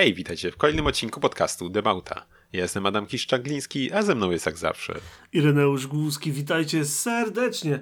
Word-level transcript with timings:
Hej, 0.00 0.14
witajcie 0.14 0.50
w 0.50 0.56
kolejnym 0.56 0.86
odcinku 0.86 1.20
podcastu 1.20 1.68
Debauta. 1.68 2.26
Ja 2.52 2.62
jestem 2.62 2.86
Adam 2.86 3.06
Kiszczagliński, 3.06 3.92
a 3.92 4.02
ze 4.02 4.14
mną 4.14 4.30
jest 4.30 4.46
jak 4.46 4.58
zawsze 4.58 4.94
Ireneusz 5.32 5.86
Głuski, 5.86 6.32
witajcie 6.32 6.84
serdecznie. 6.84 7.80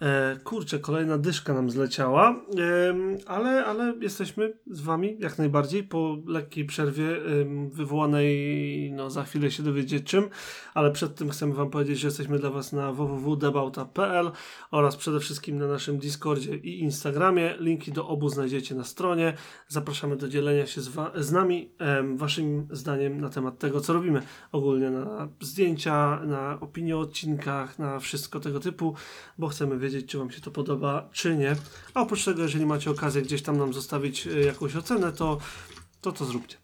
E, 0.00 0.36
kurczę, 0.44 0.78
kolejna 0.78 1.18
dyszka 1.18 1.54
nam 1.54 1.70
zleciała, 1.70 2.30
e, 2.30 2.94
ale, 3.26 3.64
ale 3.64 3.94
jesteśmy 4.00 4.52
z 4.66 4.80
wami 4.80 5.16
jak 5.18 5.38
najbardziej 5.38 5.84
po 5.84 6.18
lekkiej 6.26 6.64
przerwie 6.64 7.16
e, 7.16 7.20
wywołanej, 7.70 8.92
no 8.92 9.10
za 9.10 9.24
chwilę 9.24 9.50
się 9.50 9.62
dowiecie 9.62 10.00
czym, 10.00 10.28
ale 10.74 10.90
przed 10.90 11.14
tym 11.14 11.30
chcemy 11.30 11.54
wam 11.54 11.70
powiedzieć, 11.70 11.98
że 11.98 12.08
jesteśmy 12.08 12.38
dla 12.38 12.50
was 12.50 12.72
na 12.72 12.92
www.debauta.pl 12.92 14.30
oraz 14.70 14.96
przede 14.96 15.20
wszystkim 15.20 15.58
na 15.58 15.66
naszym 15.66 15.98
Discordzie 15.98 16.56
i 16.56 16.80
Instagramie. 16.80 17.54
Linki 17.58 17.92
do 17.92 18.08
obu 18.08 18.28
znajdziecie 18.28 18.74
na 18.74 18.84
stronie. 18.84 19.32
Zapraszamy 19.68 20.16
do 20.16 20.28
dzielenia 20.28 20.66
się 20.66 20.80
z, 20.80 20.90
z 21.14 21.32
nami 21.32 21.70
waszym 22.16 22.68
zdaniem 22.70 23.20
na 23.20 23.28
temat 23.28 23.58
tego, 23.58 23.80
co 23.80 23.92
robimy 23.92 24.03
ogólnie 24.52 24.90
na 24.90 25.28
zdjęcia, 25.40 26.20
na 26.26 26.60
opinie 26.60 26.96
o 26.96 27.00
odcinkach, 27.00 27.78
na 27.78 27.98
wszystko 27.98 28.40
tego 28.40 28.60
typu, 28.60 28.94
bo 29.38 29.48
chcemy 29.48 29.78
wiedzieć, 29.78 30.06
czy 30.06 30.18
Wam 30.18 30.30
się 30.30 30.40
to 30.40 30.50
podoba, 30.50 31.08
czy 31.12 31.36
nie. 31.36 31.56
A 31.94 32.00
oprócz 32.00 32.24
tego, 32.24 32.42
jeżeli 32.42 32.66
macie 32.66 32.90
okazję 32.90 33.22
gdzieś 33.22 33.42
tam 33.42 33.58
nam 33.58 33.72
zostawić 33.72 34.26
e, 34.26 34.40
jakąś 34.40 34.76
ocenę, 34.76 35.12
to 35.12 35.38
to, 36.04 36.12
to 36.12 36.24
zróbcie. 36.24 36.56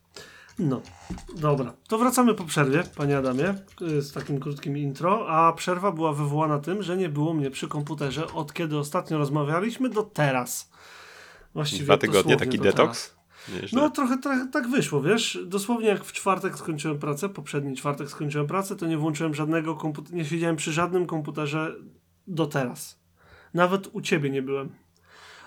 No, 0.59 0.81
dobra. 1.37 1.73
To 1.89 1.99
wracamy 1.99 2.35
po 2.35 2.45
przerwie, 2.45 2.83
panie 2.97 3.19
Adamie, 3.19 3.49
e, 3.49 4.03
z 4.03 4.13
takim 4.13 4.41
krótkim 4.41 4.79
intro. 4.79 5.29
A 5.29 5.53
przerwa 5.53 5.93
była 5.93 6.13
wywołana 6.13 6.59
tym, 6.59 6.83
że 6.83 6.97
nie 6.97 7.09
było 7.09 7.35
mnie 7.35 7.51
przy 7.51 7.69
komputerze 7.69 8.33
od 8.33 8.53
kiedy 8.53 8.79
ostatnio 8.79 9.19
rozmawialiśmy 9.19 9.89
do 9.89 10.03
teraz. 10.03 10.71
Właściwie 11.55 11.85
Dwa 11.85 11.97
tygodnie, 11.97 12.37
taki 12.37 12.59
detoks? 12.59 13.20
Nieźle. 13.55 13.83
No 13.83 13.91
trochę, 13.91 14.19
trochę 14.19 14.49
tak 14.49 14.69
wyszło, 14.69 15.03
wiesz, 15.03 15.39
dosłownie 15.47 15.87
jak 15.87 16.05
w 16.05 16.13
czwartek 16.13 16.59
skończyłem 16.59 16.99
pracę, 16.99 17.29
poprzedni 17.29 17.77
czwartek 17.77 18.11
skończyłem 18.11 18.47
pracę, 18.47 18.77
to 18.77 18.87
nie 18.87 18.99
włączyłem 18.99 19.35
żadnego 19.35 19.75
komputera, 19.75 20.17
nie 20.17 20.25
siedziałem 20.25 20.57
przy 20.57 20.73
żadnym 20.73 21.07
komputerze 21.07 21.75
do 22.27 22.47
teraz. 22.47 23.01
Nawet 23.55 23.91
u 23.93 24.01
ciebie 24.01 24.31
nie 24.31 24.43
byłem. 24.43 24.71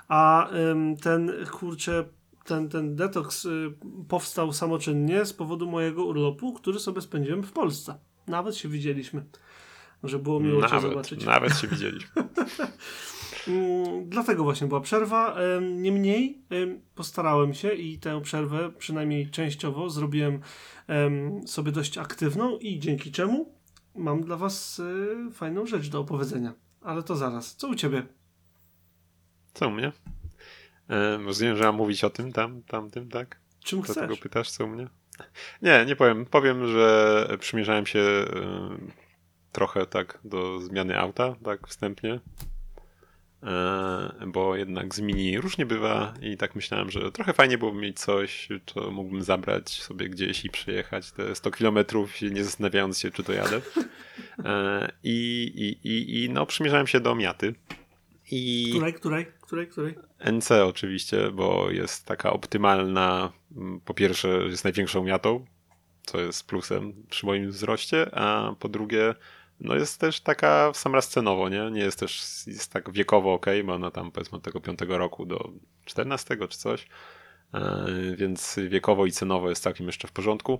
A 0.07 0.49
ym, 0.51 0.97
ten, 0.97 1.31
kurczę, 1.51 2.05
ten, 2.45 2.69
ten 2.69 2.95
detoks 2.95 3.45
y, 3.45 3.73
powstał 4.07 4.53
samoczynnie 4.53 5.25
z 5.25 5.33
powodu 5.33 5.67
mojego 5.67 6.05
urlopu, 6.05 6.53
który 6.53 6.79
sobie 6.79 7.01
spędziłem 7.01 7.43
w 7.43 7.51
Polsce. 7.51 7.95
Nawet 8.27 8.55
się 8.55 8.69
widzieliśmy. 8.69 9.25
Że 10.03 10.19
było 10.19 10.39
miło 10.39 10.61
nawet, 10.61 10.81
cię 10.81 10.89
zobaczyć. 10.89 11.25
Nawet 11.25 11.57
się 11.57 11.67
widzieliśmy. 11.67 12.23
Mm, 13.47 14.09
dlatego 14.09 14.43
właśnie 14.43 14.67
była 14.67 14.81
przerwa. 14.81 15.37
Niemniej 15.61 16.41
postarałem 16.95 17.53
się 17.53 17.73
i 17.73 17.99
tę 17.99 18.21
przerwę, 18.21 18.71
przynajmniej 18.77 19.29
częściowo, 19.29 19.89
zrobiłem 19.89 20.39
sobie 21.45 21.71
dość 21.71 21.97
aktywną 21.97 22.57
i 22.57 22.79
dzięki 22.79 23.11
czemu 23.11 23.53
mam 23.95 24.21
dla 24.21 24.37
Was 24.37 24.79
y, 24.79 25.31
fajną 25.31 25.65
rzecz 25.65 25.89
do 25.89 25.99
opowiedzenia. 25.99 26.53
Ale 26.81 27.03
to 27.03 27.15
zaraz. 27.15 27.55
Co 27.55 27.67
u 27.67 27.75
ciebie? 27.75 28.03
Co 29.53 29.67
u 29.67 29.71
mnie? 29.71 29.91
E, 30.89 31.17
rozumiem, 31.17 31.57
że 31.57 31.63
mam 31.63 31.75
mówić 31.75 32.03
o 32.03 32.09
tym, 32.09 32.31
tam, 32.31 32.63
tamtym, 32.63 33.09
tak? 33.09 33.39
Czym 33.63 33.81
chcesz? 33.81 33.95
Dlatego 33.95 34.17
pytasz, 34.17 34.51
co 34.51 34.65
u 34.65 34.67
mnie? 34.67 34.87
Nie, 35.61 35.85
nie 35.85 35.95
powiem. 35.95 36.25
Powiem, 36.25 36.67
że 36.67 37.27
przymierzałem 37.39 37.85
się 37.85 37.99
e, 37.99 38.25
trochę 39.51 39.85
tak 39.85 40.19
do 40.23 40.61
zmiany 40.61 40.99
auta, 40.99 41.35
tak 41.43 41.67
wstępnie. 41.67 42.19
E, 43.43 44.27
bo 44.27 44.55
jednak 44.55 44.95
z 44.95 44.99
mini 44.99 45.41
różnie 45.41 45.65
bywa 45.65 46.13
i 46.21 46.37
tak 46.37 46.55
myślałem, 46.55 46.91
że 46.91 47.11
trochę 47.11 47.33
fajnie 47.33 47.57
byłoby 47.57 47.81
mieć 47.81 47.99
coś, 47.99 48.49
co 48.65 48.91
mógłbym 48.91 49.23
zabrać 49.23 49.69
sobie 49.69 50.09
gdzieś 50.09 50.45
i 50.45 50.49
przyjechać 50.49 51.11
te 51.11 51.35
100 51.35 51.51
kilometrów, 51.51 52.21
nie 52.21 52.43
zastanawiając 52.43 52.99
się, 52.99 53.11
czy 53.11 53.23
to 53.23 53.33
jadę. 53.33 53.61
E, 54.45 54.91
I, 55.03 55.51
i, 55.55 55.87
i, 55.87 56.23
i 56.23 56.29
no, 56.29 56.45
przymierzałem 56.45 56.87
się 56.87 56.99
do 56.99 57.15
Miaty. 57.15 57.55
I 58.31 58.69
której, 58.69 58.93
której, 58.93 59.25
której, 59.41 59.67
której? 59.67 59.95
NC 60.31 60.51
oczywiście, 60.51 61.31
bo 61.31 61.71
jest 61.71 62.05
taka 62.05 62.33
optymalna. 62.33 63.31
Po 63.85 63.93
pierwsze, 63.93 64.27
jest 64.27 64.63
największą 64.63 65.03
miatą, 65.03 65.45
co 66.05 66.21
jest 66.21 66.47
plusem 66.47 66.93
przy 67.09 67.25
moim 67.25 67.51
wzroście, 67.51 68.15
a 68.15 68.55
po 68.59 68.69
drugie, 68.69 69.15
no 69.63 69.75
jest 69.75 69.99
też 69.99 70.21
taka 70.21 70.71
w 70.71 70.77
sam 70.77 70.95
raz 70.95 71.09
cenowo, 71.09 71.49
nie? 71.49 71.71
Nie 71.71 71.81
jest 71.81 71.99
też, 71.99 72.43
jest 72.47 72.73
tak 72.73 72.91
wiekowo 72.91 73.33
ok, 73.33 73.45
bo 73.65 73.73
ona 73.73 73.91
tam 73.91 74.11
powiedzmy 74.11 74.37
od 74.37 74.43
tego 74.43 74.61
piątego 74.61 74.97
roku 74.97 75.25
do 75.25 75.49
14 75.85 76.37
czy 76.49 76.57
coś, 76.57 76.87
e, 77.53 77.85
więc 78.17 78.59
wiekowo 78.69 79.05
i 79.05 79.11
cenowo 79.11 79.49
jest 79.49 79.63
całkiem 79.63 79.87
jeszcze 79.87 80.07
w 80.07 80.11
porządku. 80.11 80.59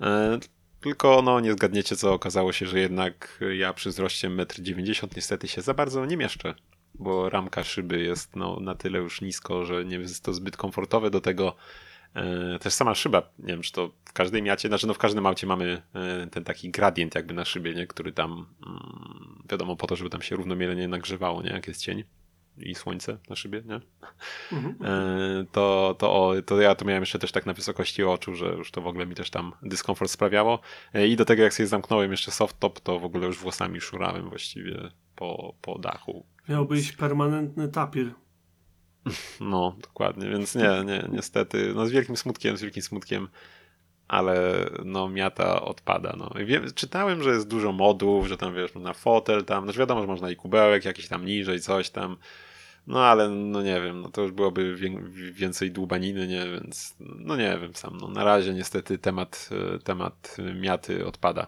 E, 0.00 0.38
tylko 0.80 1.22
no 1.22 1.40
nie 1.40 1.52
zgadniecie, 1.52 1.96
co 1.96 2.12
okazało 2.12 2.52
się, 2.52 2.66
że 2.66 2.80
jednak 2.80 3.40
ja 3.56 3.72
przy 3.72 3.88
wzroście 3.88 4.30
1,90 4.30 5.04
m 5.04 5.10
niestety 5.16 5.48
się 5.48 5.62
za 5.62 5.74
bardzo 5.74 6.06
nie 6.06 6.16
mieszczę, 6.16 6.54
bo 6.94 7.30
ramka 7.30 7.64
szyby 7.64 8.02
jest 8.02 8.36
no, 8.36 8.60
na 8.60 8.74
tyle 8.74 8.98
już 8.98 9.20
nisko, 9.20 9.64
że 9.64 9.84
nie 9.84 9.96
jest 9.96 10.24
to 10.24 10.34
zbyt 10.34 10.56
komfortowe 10.56 11.10
do 11.10 11.20
tego. 11.20 11.56
E, 12.14 12.58
też 12.58 12.72
sama 12.72 12.94
szyba, 12.94 13.22
nie 13.38 13.46
wiem, 13.46 13.62
czy 13.62 13.72
to 13.72 13.90
w 14.04 14.12
każdej 14.12 14.42
miacie, 14.42 14.68
znaczy 14.68 14.86
no 14.86 14.94
w 14.94 14.98
każdym 14.98 15.26
aucie 15.26 15.46
mamy 15.46 15.82
e, 15.94 16.26
ten 16.26 16.44
taki 16.44 16.70
gradient 16.70 17.14
jakby 17.14 17.34
na 17.34 17.44
szybie, 17.44 17.74
nie? 17.74 17.86
który 17.86 18.12
tam 18.12 18.46
mm, 18.66 19.42
wiadomo 19.50 19.76
po 19.76 19.86
to, 19.86 19.96
żeby 19.96 20.10
tam 20.10 20.22
się 20.22 20.36
równomiernie 20.36 20.88
nagrzewało, 20.88 21.42
nie? 21.42 21.50
jak 21.50 21.68
jest 21.68 21.82
cień 21.82 22.04
i 22.58 22.74
słońce 22.74 23.18
na 23.30 23.36
szybie, 23.36 23.62
nie? 23.66 23.80
Mhm. 24.52 24.76
E, 24.84 25.44
to, 25.52 25.96
to, 25.98 26.34
to 26.46 26.60
ja 26.60 26.74
to 26.74 26.84
miałem 26.84 27.02
jeszcze 27.02 27.18
też 27.18 27.32
tak 27.32 27.46
na 27.46 27.52
wysokości 27.52 28.04
oczu, 28.04 28.34
że 28.34 28.46
już 28.46 28.70
to 28.70 28.80
w 28.80 28.86
ogóle 28.86 29.06
mi 29.06 29.14
też 29.14 29.30
tam 29.30 29.52
dyskomfort 29.62 30.10
sprawiało. 30.10 30.58
I 31.08 31.16
do 31.16 31.24
tego 31.24 31.42
jak 31.42 31.54
sobie 31.54 31.66
zamknąłem 31.66 32.10
jeszcze 32.10 32.30
soft 32.30 32.58
top, 32.58 32.80
to 32.80 32.98
w 32.98 33.04
ogóle 33.04 33.26
już 33.26 33.38
włosami 33.38 33.80
szurałem 33.80 34.28
właściwie 34.28 34.90
po, 35.16 35.54
po 35.62 35.78
dachu. 35.78 36.26
Miałbyś 36.48 36.92
permanentny 36.92 37.68
tapir. 37.68 38.14
No, 39.40 39.76
dokładnie, 39.82 40.28
więc 40.28 40.54
nie, 40.54 40.84
nie, 40.84 41.08
niestety, 41.12 41.72
no 41.74 41.86
z 41.86 41.90
wielkim 41.90 42.16
smutkiem, 42.16 42.56
z 42.56 42.62
wielkim 42.62 42.82
smutkiem 42.82 43.28
ale 44.08 44.66
no 44.84 45.08
miata 45.08 45.62
odpada. 45.62 46.14
No. 46.18 46.30
Wiem, 46.44 46.64
czytałem, 46.74 47.22
że 47.22 47.30
jest 47.30 47.48
dużo 47.48 47.72
modów, 47.72 48.26
że 48.26 48.36
tam 48.36 48.54
wiesz, 48.54 48.74
na 48.74 48.92
fotel 48.92 49.44
tam, 49.44 49.66
no 49.66 49.72
wiadomo, 49.72 50.00
że 50.00 50.06
można 50.06 50.30
i 50.30 50.36
kubełek 50.36 50.84
jakiś 50.84 51.08
tam 51.08 51.26
niżej, 51.26 51.60
coś 51.60 51.90
tam, 51.90 52.16
no 52.86 53.04
ale 53.04 53.28
no 53.28 53.62
nie 53.62 53.80
wiem, 53.80 54.00
no 54.00 54.10
to 54.10 54.22
już 54.22 54.32
byłoby 54.32 54.76
więcej 55.32 55.70
dłubaniny, 55.70 56.26
nie, 56.26 56.46
więc 56.50 56.96
no 57.00 57.36
nie 57.36 57.58
wiem 57.60 57.74
sam, 57.74 57.96
no 57.96 58.08
na 58.08 58.24
razie 58.24 58.54
niestety 58.54 58.98
temat, 58.98 59.48
temat 59.84 60.36
miaty 60.54 61.06
odpada. 61.06 61.46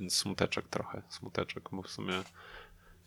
Więc 0.00 0.16
smuteczek 0.16 0.68
trochę, 0.68 1.02
smuteczek, 1.08 1.68
bo 1.72 1.82
w 1.82 1.90
sumie 1.90 2.22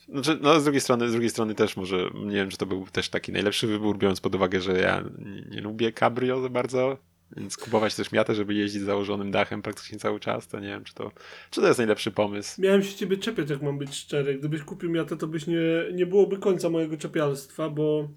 znaczy, 0.10 0.38
no 0.42 0.60
z 0.60 0.64
drugiej 0.64 0.82
strony, 0.82 1.10
z 1.10 1.12
drugiej 1.12 1.30
strony 1.30 1.56
też 1.56 1.78
może, 1.78 2.10
nie 2.14 2.36
wiem, 2.36 2.50
czy 2.50 2.58
to 2.58 2.66
był 2.66 2.86
też 2.92 3.10
taki 3.10 3.32
najlepszy 3.32 3.68
wybór, 3.68 3.98
biorąc 3.98 4.22
pod 4.22 4.36
uwagę, 4.36 4.62
że 4.62 4.80
ja 4.80 5.04
nie, 5.50 5.62
lubię 5.62 5.94
cabrio 5.94 6.42
za 6.42 6.50
bardzo, 6.50 6.98
więc 7.38 7.58
kupować 7.58 7.96
też 7.96 8.12
miatę, 8.12 8.36
żeby 8.36 8.54
jeździć 8.54 8.82
założonym 8.82 9.32
dachem 9.32 9.62
praktycznie 9.62 10.00
cały 10.00 10.20
czas, 10.20 10.48
to 10.48 10.60
nie 10.60 10.68
wiem, 10.68 10.84
czy 10.84 10.94
to, 10.94 11.12
czy 11.50 11.62
to 11.62 11.68
jest 11.68 11.80
najlepszy 11.80 12.12
pomysł. 12.12 12.62
Miałem 12.62 12.84
się 12.84 12.96
ciebie 12.96 13.18
czepiać, 13.18 13.50
jak 13.50 13.62
mam 13.62 13.78
być 13.78 13.96
szczery. 13.96 14.40
Gdybyś 14.40 14.62
kupił 14.62 14.90
miatę, 14.90 15.18
to 15.18 15.28
byś 15.28 15.48
nie, 15.48 15.60
nie 15.94 16.06
byłoby 16.06 16.38
końca 16.38 16.70
mojego 16.70 16.98
czepialstwa, 16.98 17.70
bo 17.70 18.10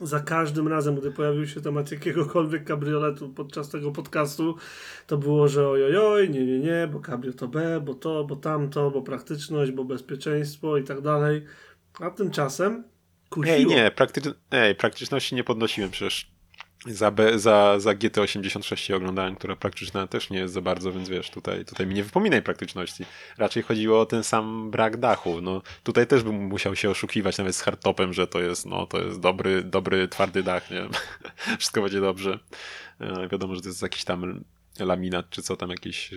za 0.00 0.20
każdym 0.20 0.68
razem, 0.68 0.96
gdy 1.00 1.10
pojawił 1.10 1.46
się 1.46 1.60
temat 1.60 1.90
jakiegokolwiek 1.90 2.64
kabrioletu 2.64 3.28
podczas 3.28 3.68
tego 3.68 3.92
podcastu, 3.92 4.56
to 5.06 5.18
było, 5.18 5.48
że 5.48 5.68
ojojoj, 5.68 6.30
nie, 6.30 6.46
nie, 6.46 6.58
nie, 6.58 6.88
bo 6.92 7.00
kabrio 7.00 7.32
to 7.32 7.48
B, 7.48 7.80
bo 7.80 7.94
to, 7.94 8.24
bo 8.24 8.36
tamto, 8.36 8.90
bo 8.90 9.02
praktyczność, 9.02 9.70
bo 9.70 9.84
bezpieczeństwo 9.84 10.76
i 10.76 10.84
tak 10.84 11.00
dalej. 11.00 11.44
A 12.00 12.10
tymczasem 12.10 12.84
kusiło. 13.30 13.56
Ej, 13.56 13.66
nie, 13.66 13.90
praktycz... 13.90 14.24
Ej, 14.50 14.74
praktyczności 14.74 15.34
nie 15.34 15.44
podnosiłem 15.44 15.90
przecież 15.90 16.33
za, 16.86 17.12
za, 17.36 17.80
za 17.80 17.94
GT86 17.94 18.94
oglądałem, 18.94 19.36
która 19.36 19.56
praktyczna 19.56 20.06
też 20.06 20.30
nie 20.30 20.38
jest 20.38 20.54
za 20.54 20.60
bardzo, 20.60 20.92
więc 20.92 21.08
wiesz, 21.08 21.30
tutaj, 21.30 21.64
tutaj 21.64 21.86
mi 21.86 21.94
nie 21.94 22.04
wypominaj 22.04 22.42
praktyczności. 22.42 23.04
Raczej 23.38 23.62
chodziło 23.62 24.00
o 24.00 24.06
ten 24.06 24.24
sam 24.24 24.70
brak 24.70 24.96
dachu. 24.96 25.40
No, 25.40 25.62
tutaj 25.82 26.06
też 26.06 26.22
bym 26.22 26.34
musiał 26.34 26.76
się 26.76 26.90
oszukiwać 26.90 27.38
nawet 27.38 27.56
z 27.56 27.60
hardtopem, 27.60 28.12
że 28.12 28.26
to 28.26 28.40
jest, 28.40 28.66
no, 28.66 28.86
to 28.86 29.02
jest 29.02 29.20
dobry, 29.20 29.62
dobry, 29.62 30.08
twardy 30.08 30.42
dach, 30.42 30.70
nie? 30.70 30.88
Wszystko 31.58 31.82
będzie 31.82 32.00
dobrze. 32.00 32.38
E, 33.00 33.28
wiadomo, 33.28 33.54
że 33.54 33.62
to 33.62 33.68
jest 33.68 33.82
jakiś 33.82 34.04
tam 34.04 34.44
laminat, 34.80 35.30
czy 35.30 35.42
co 35.42 35.56
tam 35.56 35.70
jakieś, 35.70 36.12
e, 36.12 36.16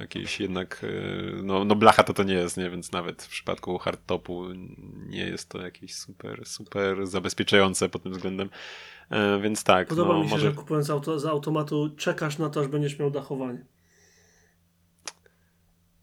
jakieś 0.00 0.40
jednak, 0.40 0.84
e, 0.84 1.42
no, 1.42 1.64
no 1.64 1.74
blacha 1.76 2.02
to 2.02 2.14
to 2.14 2.22
nie 2.22 2.34
jest, 2.34 2.56
nie? 2.56 2.70
Więc 2.70 2.92
nawet 2.92 3.22
w 3.22 3.28
przypadku 3.28 3.78
hardtopu 3.78 4.46
nie 5.08 5.24
jest 5.24 5.48
to 5.48 5.62
jakieś 5.62 5.94
super, 5.94 6.46
super 6.46 7.06
zabezpieczające 7.06 7.88
pod 7.88 8.02
tym 8.02 8.12
względem. 8.12 8.50
E, 9.10 9.40
więc 9.40 9.64
tak. 9.64 9.88
Podoba 9.88 10.12
no, 10.12 10.18
mi 10.18 10.24
się, 10.24 10.30
może... 10.30 10.50
że 10.50 10.56
kupując 10.56 10.90
auto 10.90 11.18
z 11.18 11.26
automatu 11.26 11.90
czekasz 11.96 12.38
na 12.38 12.50
to, 12.50 12.60
aż 12.60 12.68
będziesz 12.68 12.98
miał 12.98 13.10
dachowanie. 13.10 13.64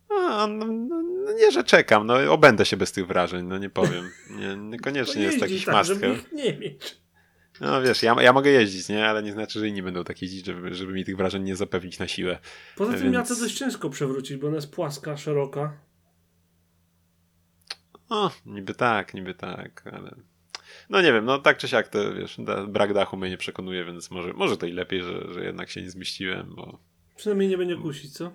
A, 0.09 0.48
no, 0.48 0.65
no, 0.65 1.01
no, 1.01 1.33
nie, 1.33 1.51
że 1.51 1.63
czekam, 1.63 2.07
no 2.07 2.33
obędę 2.33 2.65
się 2.65 2.77
bez 2.77 2.92
tych 2.92 3.07
wrażeń, 3.07 3.45
no 3.45 3.57
nie 3.57 3.69
powiem. 3.69 4.09
Nie, 4.39 4.56
niekoniecznie 4.56 5.21
jest 5.21 5.42
jakiś 5.42 5.65
tak, 5.65 5.88
nie 6.33 6.57
mieć. 6.57 6.98
No 7.62 7.81
wiesz, 7.81 8.04
ja, 8.04 8.15
ja 8.21 8.33
mogę 8.33 8.51
jeździć, 8.51 8.89
nie? 8.89 9.07
Ale 9.07 9.24
nie 9.24 9.31
znaczy, 9.31 9.59
że 9.59 9.68
inni 9.68 9.83
będą 9.83 10.04
tak 10.04 10.21
jeździć, 10.21 10.45
żeby, 10.45 10.74
żeby 10.74 10.94
mi 10.94 11.06
tych 11.06 11.18
wrażeń 11.18 11.44
nie 11.44 11.56
zapewnić 11.56 12.00
na 12.00 12.07
siłę. 12.07 12.39
Poza 12.75 12.94
tym 12.94 13.01
Więc- 13.01 13.13
ja 13.13 13.24
to 13.24 13.36
dość 13.36 13.57
ciężko 13.57 13.89
przewrócić, 13.89 14.38
bo 14.38 14.48
ona 14.48 14.56
jest 14.56 14.71
płaska, 14.71 15.18
szeroka. 15.18 15.77
O, 18.09 18.31
niby 18.45 18.74
tak, 18.74 19.13
niby 19.13 19.33
tak, 19.33 19.83
ale... 19.94 20.15
No 20.89 21.01
nie 21.01 21.13
wiem, 21.13 21.25
no 21.25 21.39
tak 21.39 21.57
czy 21.57 21.68
siak, 21.68 21.88
to 21.88 22.13
wiesz, 22.13 22.38
brak 22.68 22.94
dachu 22.94 23.18
mnie 23.18 23.30
nie 23.30 23.38
przekonuje, 23.38 23.86
więc 23.86 24.12
może, 24.12 24.34
może 24.34 24.57
to 24.57 24.66
i 24.66 24.72
lepiej, 24.72 25.04
że, 25.04 25.34
że 25.34 25.44
jednak 25.44 25.69
się 25.69 25.81
nie 25.81 25.89
zmieściłem, 25.89 26.54
bo... 26.56 26.80
Przynajmniej 27.16 27.50
nie 27.50 27.57
będzie 27.57 27.75
kusić, 27.75 28.13
co? 28.13 28.31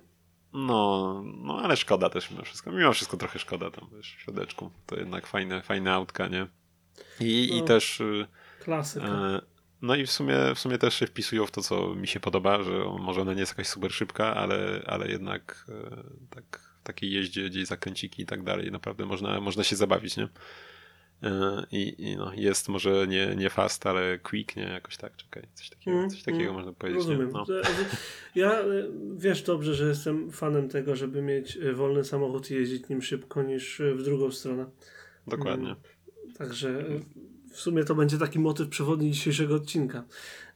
No, 0.52 1.22
no 1.24 1.60
ale 1.62 1.76
szkoda 1.76 2.10
też 2.10 2.30
mimo 2.30 2.42
wszystko. 2.42 2.72
Mimo 2.72 2.92
wszystko 2.92 3.16
trochę 3.16 3.38
szkoda 3.38 3.70
tam, 3.70 3.88
wiesz, 3.96 4.16
w 4.18 4.20
środeczku. 4.20 4.70
To 4.86 4.96
jednak 4.96 5.26
fajne, 5.26 5.62
fajne 5.62 5.92
autka, 5.92 6.28
nie? 6.28 6.46
I, 7.20 7.48
i 7.48 7.60
No. 7.60 7.66
też... 7.66 8.00
y, 8.00 8.26
Klasyka. 8.64 9.06
E, 9.06 9.40
No 9.82 9.94
i 9.94 10.06
w 10.06 10.10
sumie, 10.10 10.34
w 10.54 10.58
sumie 10.58 10.78
też 10.78 10.94
się 10.94 11.06
wpisują 11.06 11.46
w 11.46 11.50
to, 11.50 11.62
co 11.62 11.94
mi 11.94 12.08
się 12.08 12.20
podoba, 12.20 12.62
że 12.62 12.84
może 13.00 13.20
ona 13.20 13.32
nie 13.34 13.40
jest 13.40 13.52
jakaś 13.52 13.66
super 13.66 13.92
szybka, 13.92 14.34
ale, 14.34 14.82
ale 14.86 15.08
jednak 15.08 15.66
e, 15.68 16.02
tak 16.30 16.60
w 16.80 16.82
takiej 16.82 17.12
jeździe, 17.12 17.50
gdzieś 17.50 17.66
zakręciki 17.66 18.22
i 18.22 18.26
tak 18.26 18.42
dalej, 18.42 18.70
naprawdę 18.70 19.06
można, 19.06 19.40
można 19.40 19.64
się 19.64 19.76
zabawić, 19.76 20.16
nie? 20.16 20.28
E, 21.22 21.62
I, 21.72 22.10
i 22.10 22.16
no, 22.16 22.32
jest 22.34 22.68
może 22.68 23.06
nie, 23.06 23.36
nie 23.36 23.50
fast, 23.50 23.86
ale 23.86 24.18
quick, 24.18 24.56
nie? 24.56 24.62
Jakoś 24.62 24.96
tak, 24.96 25.16
czekaj, 25.16 25.42
coś 25.54 25.70
takiego, 25.70 25.96
Mm, 25.96 26.10
coś 26.10 26.22
takiego 26.22 26.44
mm, 26.44 26.54
można 26.54 26.72
powiedzieć? 26.72 26.98
Rozumiem. 26.98 27.30
No. 27.32 27.46
Ja 28.34 28.52
e, 28.52 28.64
wiesz 29.16 29.42
dobrze, 29.42 29.74
że 29.74 29.88
jestem 29.88 30.30
fanem 30.30 30.68
tego, 30.68 30.96
żeby 30.96 31.22
mieć 31.22 31.56
e, 31.56 31.72
wolny 31.72 32.04
samochód 32.04 32.50
i 32.50 32.54
jeździć 32.54 32.88
nim 32.88 33.02
szybko 33.02 33.42
niż 33.42 33.82
w 33.94 34.02
drugą 34.02 34.30
stronę. 34.30 34.66
Dokładnie. 35.26 35.76
Także 36.38 36.68
e, 36.68 37.00
w 37.52 37.60
sumie 37.60 37.84
to 37.84 37.94
będzie 37.94 38.18
taki 38.18 38.38
motyw 38.38 38.68
przewodni 38.68 39.10
dzisiejszego 39.10 39.54
odcinka. 39.54 40.04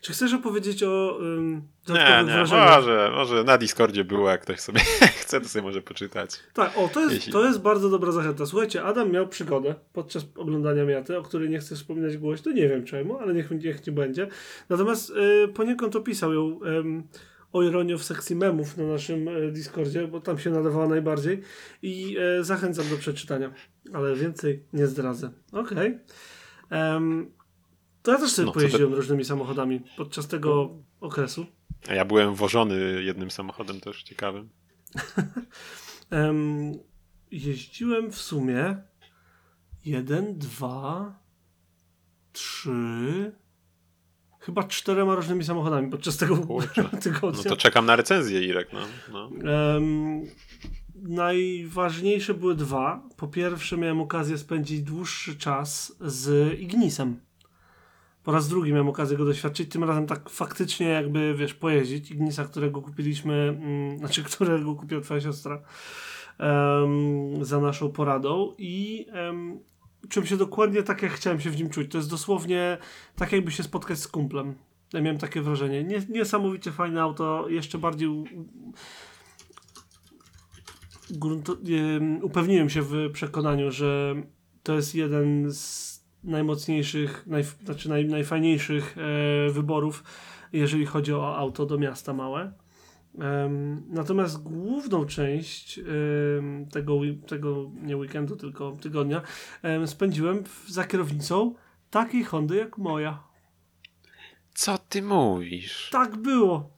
Czy 0.07 0.13
chcesz 0.13 0.33
opowiedzieć 0.35 0.83
o 0.83 1.19
um, 1.21 1.63
Nie, 1.89 1.95
nie, 1.95 2.25
wrażeniach? 2.25 2.77
może, 2.77 3.11
może 3.15 3.45
na 3.45 3.59
Discordzie 3.59 4.05
było, 4.05 4.31
jak 4.31 4.43
ktoś 4.43 4.61
sobie 4.61 4.81
chce, 5.23 5.41
to 5.41 5.49
sobie 5.49 5.63
może 5.63 5.83
poczytać. 5.83 6.31
Tak, 6.55 6.79
o, 6.79 6.89
to 6.89 7.01
jest, 7.01 7.15
Jeśli- 7.15 7.33
to 7.33 7.45
jest 7.45 7.61
bardzo 7.61 7.91
dobra 7.91 8.13
zachęta. 8.13 8.47
Słuchajcie, 8.47 8.83
Adam 8.85 9.11
miał 9.11 9.29
przygodę 9.29 9.75
podczas 9.93 10.27
oglądania 10.37 10.85
Miaty, 10.85 11.19
o 11.19 11.23
której 11.23 11.51
nie 11.51 11.59
chcę 11.59 11.75
wspominać 11.75 12.17
głośno, 12.17 12.53
nie 12.53 12.69
wiem 12.69 12.85
czemu, 12.85 13.19
ale 13.19 13.35
niech, 13.35 13.51
niech 13.51 13.87
nie 13.87 13.93
będzie. 13.93 14.29
Natomiast 14.69 15.13
e, 15.45 15.49
poniekąd 15.49 15.97
opisał 15.97 16.35
ją 16.35 16.61
em, 16.63 17.03
o 17.53 17.63
ironię 17.63 17.97
w 17.97 18.05
sekcji 18.05 18.37
memów 18.37 18.77
na 18.77 18.85
naszym 18.85 19.29
e, 19.29 19.51
Discordzie, 19.51 20.09
bo 20.09 20.21
tam 20.21 20.39
się 20.39 20.51
nadawała 20.51 20.89
najbardziej 20.89 21.43
i 21.83 22.17
e, 22.21 22.45
zachęcam 22.45 22.89
do 22.91 22.97
przeczytania, 22.97 23.51
ale 23.93 24.15
więcej 24.17 24.63
nie 24.73 24.87
zdradzę. 24.87 25.31
Okej. 25.53 25.99
Em, 26.71 27.36
To 28.07 28.13
ja 28.13 28.19
też 28.19 28.33
sobie 28.33 28.47
No, 28.47 28.53
pojeździłem 28.53 28.95
różnymi 28.95 29.25
samochodami 29.25 29.81
podczas 29.97 30.29
tego 30.29 30.71
okresu. 31.01 31.47
A 31.89 31.95
ja 31.95 32.05
byłem 32.05 32.35
wożony 32.35 33.03
jednym 33.03 33.31
samochodem 33.31 33.81
też 33.81 34.03
ciekawym. 34.03 34.49
Em, 36.11 36.73
jeździłem 37.31 38.11
w 38.13 38.17
sumie 38.17 38.77
jeden, 39.85 40.39
dwa, 40.39 41.19
trzy, 42.33 43.33
chyba 44.41 44.65
czterema 44.65 45.15
różnymi 45.15 45.45
samochodami 45.45 45.91
podczas 45.91 46.17
tego 46.17 46.37
Kurczę. 46.37 46.85
tygodnia. 47.03 47.43
No 47.45 47.51
to 47.51 47.57
czekam 47.57 47.87
na 47.87 47.97
recenzję, 47.97 48.47
Irek, 48.47 48.69
no. 48.73 48.81
no. 49.13 49.51
Em, 49.77 50.23
najważniejsze 50.95 52.35
były 52.35 52.55
dwa. 52.55 53.09
Po 53.17 53.29
pierwsze 53.29 53.77
miałem 53.77 54.01
okazję 54.01 54.39
spędzić 54.39 54.83
dłuższy 54.83 55.37
czas 55.37 55.97
z 56.01 56.53
Ignisem. 56.61 57.26
Po 58.27 58.33
raz 58.33 58.49
drugi 58.49 58.73
miałem 58.73 58.89
okazję 58.89 59.17
go 59.17 59.25
doświadczyć, 59.25 59.71
tym 59.71 59.85
razem 59.85 60.07
tak 60.07 60.31
faktycznie 60.31 60.89
jakby, 60.89 61.35
wiesz, 61.35 61.55
pojeździć. 61.55 62.11
Ignisa, 62.11 62.45
którego 62.45 62.83
kupiliśmy, 62.83 63.35
mm, 63.35 63.99
znaczy 63.99 64.25
którego 64.35 64.75
kupiła 64.75 65.01
twoja 65.01 65.21
siostra 65.21 65.63
em, 66.39 67.45
za 67.45 67.61
naszą 67.61 67.93
poradą 67.93 68.55
i 68.59 69.07
em, 69.13 69.61
czułem 70.09 70.27
się 70.27 70.37
dokładnie 70.37 70.83
tak, 70.83 71.03
jak 71.03 71.13
chciałem 71.13 71.41
się 71.41 71.51
w 71.51 71.57
nim 71.57 71.71
czuć. 71.71 71.91
To 71.91 71.99
jest 71.99 72.11
dosłownie 72.11 72.79
tak, 73.17 73.33
jakby 73.33 73.51
się 73.51 73.63
spotkać 73.63 73.99
z 73.99 74.09
kumplem. 74.09 74.55
Ja 74.93 75.01
miałem 75.01 75.19
takie 75.19 75.43
wrażenie. 75.43 75.85
Nie, 75.85 76.03
niesamowicie 76.09 76.73
fajne 76.73 77.03
auto, 77.03 77.49
jeszcze 77.49 77.79
bardziej 77.79 78.09
u, 78.09 78.25
grunto, 81.11 81.57
em, 81.97 82.25
upewniłem 82.25 82.71
się 82.71 82.83
w 82.83 83.11
przekonaniu, 83.13 83.71
że 83.71 84.15
to 84.63 84.75
jest 84.75 84.95
jeden 84.95 85.53
z 85.53 85.96
najmocniejszych, 86.27 87.27
naj, 87.27 87.45
znaczy 87.65 87.89
naj, 87.89 88.05
najfajniejszych 88.05 88.97
e, 88.99 89.51
wyborów, 89.51 90.05
jeżeli 90.53 90.87
chodzi 90.87 91.13
o 91.13 91.37
auto 91.37 91.67
do 91.67 91.79
miasta 91.79 92.13
małe. 92.13 92.53
Natomiast 93.89 94.43
główną 94.43 95.07
część 95.07 95.81
tego, 96.73 97.01
tego 97.27 97.71
nie 97.83 97.97
weekendu, 97.97 98.37
tylko 98.37 98.77
tygodnia 98.81 99.23
em, 99.63 99.87
spędziłem 99.87 100.45
w, 100.45 100.65
za 100.69 100.85
kierownicą 100.85 101.55
takiej 101.91 102.25
Hondy 102.25 102.57
jak 102.57 102.79
moja. 102.79 103.23
Co 104.55 104.79
ty 104.79 105.03
mówisz? 105.03 105.89
Tak 105.93 106.17
było. 106.17 106.71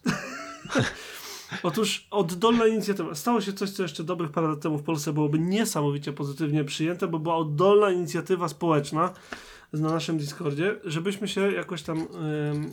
Otóż 1.62 2.09
oddolna 2.11 2.67
inicjatywa. 2.67 3.15
Stało 3.15 3.41
się 3.41 3.53
coś, 3.53 3.71
co 3.71 3.83
jeszcze 3.83 4.05
dobrych 4.05 4.31
parę 4.31 4.49
lat 4.49 4.61
temu 4.61 4.79
w 4.79 4.83
Polsce 4.83 5.12
byłoby 5.12 5.39
niesamowicie 5.39 6.12
pozytywnie 6.12 6.65
przyjęte, 6.65 7.09
bo 7.09 7.19
była 7.19 7.37
oddolna 7.37 7.91
inicjatywa 7.91 8.49
społeczna 8.49 9.12
na 9.73 9.91
naszym 9.91 10.19
Discordzie, 10.19 10.81
żebyśmy 10.85 11.29
się 11.29 11.53
jakoś 11.53 11.83
tam 11.83 12.06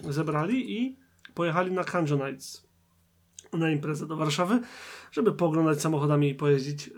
zebrali 0.10 0.82
i 0.82 0.98
pojechali 1.34 1.72
na 1.72 1.84
Kanjo 1.84 2.16
Nights 2.16 2.68
na 3.54 3.72
imprezę 3.72 4.08
do 4.08 4.16
Warszawy, 4.16 4.62
żeby 5.12 5.32
pooglądać 5.32 5.82
samochodami 5.82 6.30
i 6.30 6.36
pojeździć 6.36 6.90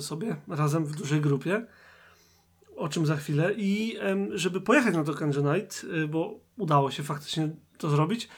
sobie 0.00 0.36
razem 0.48 0.84
w 0.84 0.96
dużej 0.96 1.20
grupie. 1.20 1.66
O 2.76 2.88
czym 2.88 3.06
za 3.06 3.16
chwilę. 3.16 3.54
I 3.56 3.96
żeby 4.30 4.60
pojechać 4.60 4.94
na 4.94 5.04
to 5.04 5.14
Kanjo 5.14 5.54
Night, 5.54 5.84
y, 5.84 6.08
bo 6.08 6.40
udało 6.56 6.90
się 6.90 7.02
faktycznie 7.02 7.48
to 7.78 7.90
zrobić, 7.90 8.28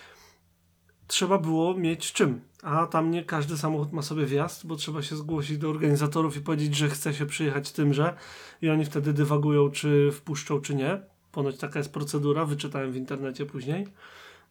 trzeba 1.11 1.39
było 1.39 1.75
mieć 1.75 2.13
czym. 2.13 2.41
A 2.63 2.87
tam 2.87 3.11
nie 3.11 3.25
każdy 3.25 3.59
samochód 3.59 3.93
ma 3.93 4.03
sobie 4.03 4.27
wjazd, 4.27 4.67
bo 4.67 4.77
trzeba 4.77 5.03
się 5.03 5.17
zgłosić 5.17 5.59
do 5.59 5.71
organizatorów 5.71 6.37
i 6.37 6.41
powiedzieć, 6.41 6.77
że 6.77 6.89
chce 6.89 7.15
się 7.15 7.27
przyjechać 7.27 7.73
tymże. 7.73 8.15
I 8.63 8.71
oni 8.71 8.85
wtedy 8.85 9.13
dywagują, 9.13 9.71
czy 9.71 10.11
wpuszczą, 10.13 10.61
czy 10.61 10.75
nie. 10.75 11.01
Ponoć 11.33 11.59
taka 11.59 11.79
jest 11.79 11.93
procedura, 11.93 12.45
wyczytałem 12.45 12.93
w 12.93 12.97
internecie 12.97 13.47
później. 13.47 13.87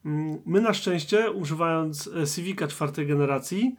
Mm, 0.06 0.42
My 0.46 0.62
na 0.62 0.74
szczęście, 0.74 1.32
używając 1.32 2.08
e, 2.08 2.28
Civica 2.28 2.68
czwartej 2.68 3.08
generacji, 3.08 3.76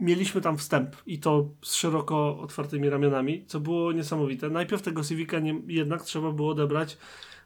mieliśmy 0.00 0.40
tam 0.40 0.58
wstęp 0.58 0.96
i 1.06 1.18
to 1.18 1.48
z 1.62 1.74
szeroko 1.74 2.38
otwartymi 2.40 2.90
ramionami, 2.90 3.44
co 3.46 3.60
było 3.60 3.92
niesamowite. 3.92 4.50
Najpierw 4.50 4.82
tego 4.82 5.04
Civica 5.04 5.38
nie, 5.38 5.60
jednak 5.66 6.02
trzeba 6.02 6.32
było 6.32 6.50
odebrać 6.50 6.98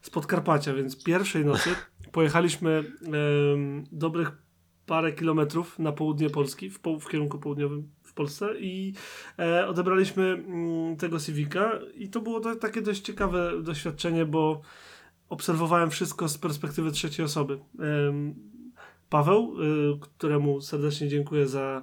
z 0.03 0.11
Podkarpacia, 0.11 0.75
więc 0.75 1.05
pierwszej 1.05 1.45
nocy 1.45 1.71
pojechaliśmy 2.13 2.85
em, 3.07 3.85
dobrych 3.93 4.50
parę 4.91 5.13
kilometrów 5.13 5.79
na 5.79 5.93
południe 5.93 6.31
Polski, 6.31 6.71
w, 6.71 6.81
po, 6.81 6.99
w 6.99 7.09
kierunku 7.09 7.39
południowym 7.39 7.89
w 8.03 8.13
Polsce 8.13 8.61
i 8.61 8.95
e, 9.39 9.69
odebraliśmy 9.69 10.23
mm, 10.25 10.97
tego 10.97 11.19
Civica 11.19 11.71
i 11.95 12.09
to 12.09 12.21
było 12.21 12.41
to, 12.41 12.57
takie 12.57 12.83
dość 12.83 13.01
ciekawe 13.01 13.63
doświadczenie, 13.63 14.27
bo 14.27 14.61
obserwowałem 15.29 15.91
wszystko 15.91 16.29
z 16.29 16.39
perspektywy 16.39 16.91
trzeciej 16.91 17.25
osoby. 17.25 17.59
Paweł, 19.11 19.57
y, 19.63 19.99
któremu 20.01 20.61
serdecznie 20.61 21.09
dziękuję 21.09 21.49
za 21.49 21.83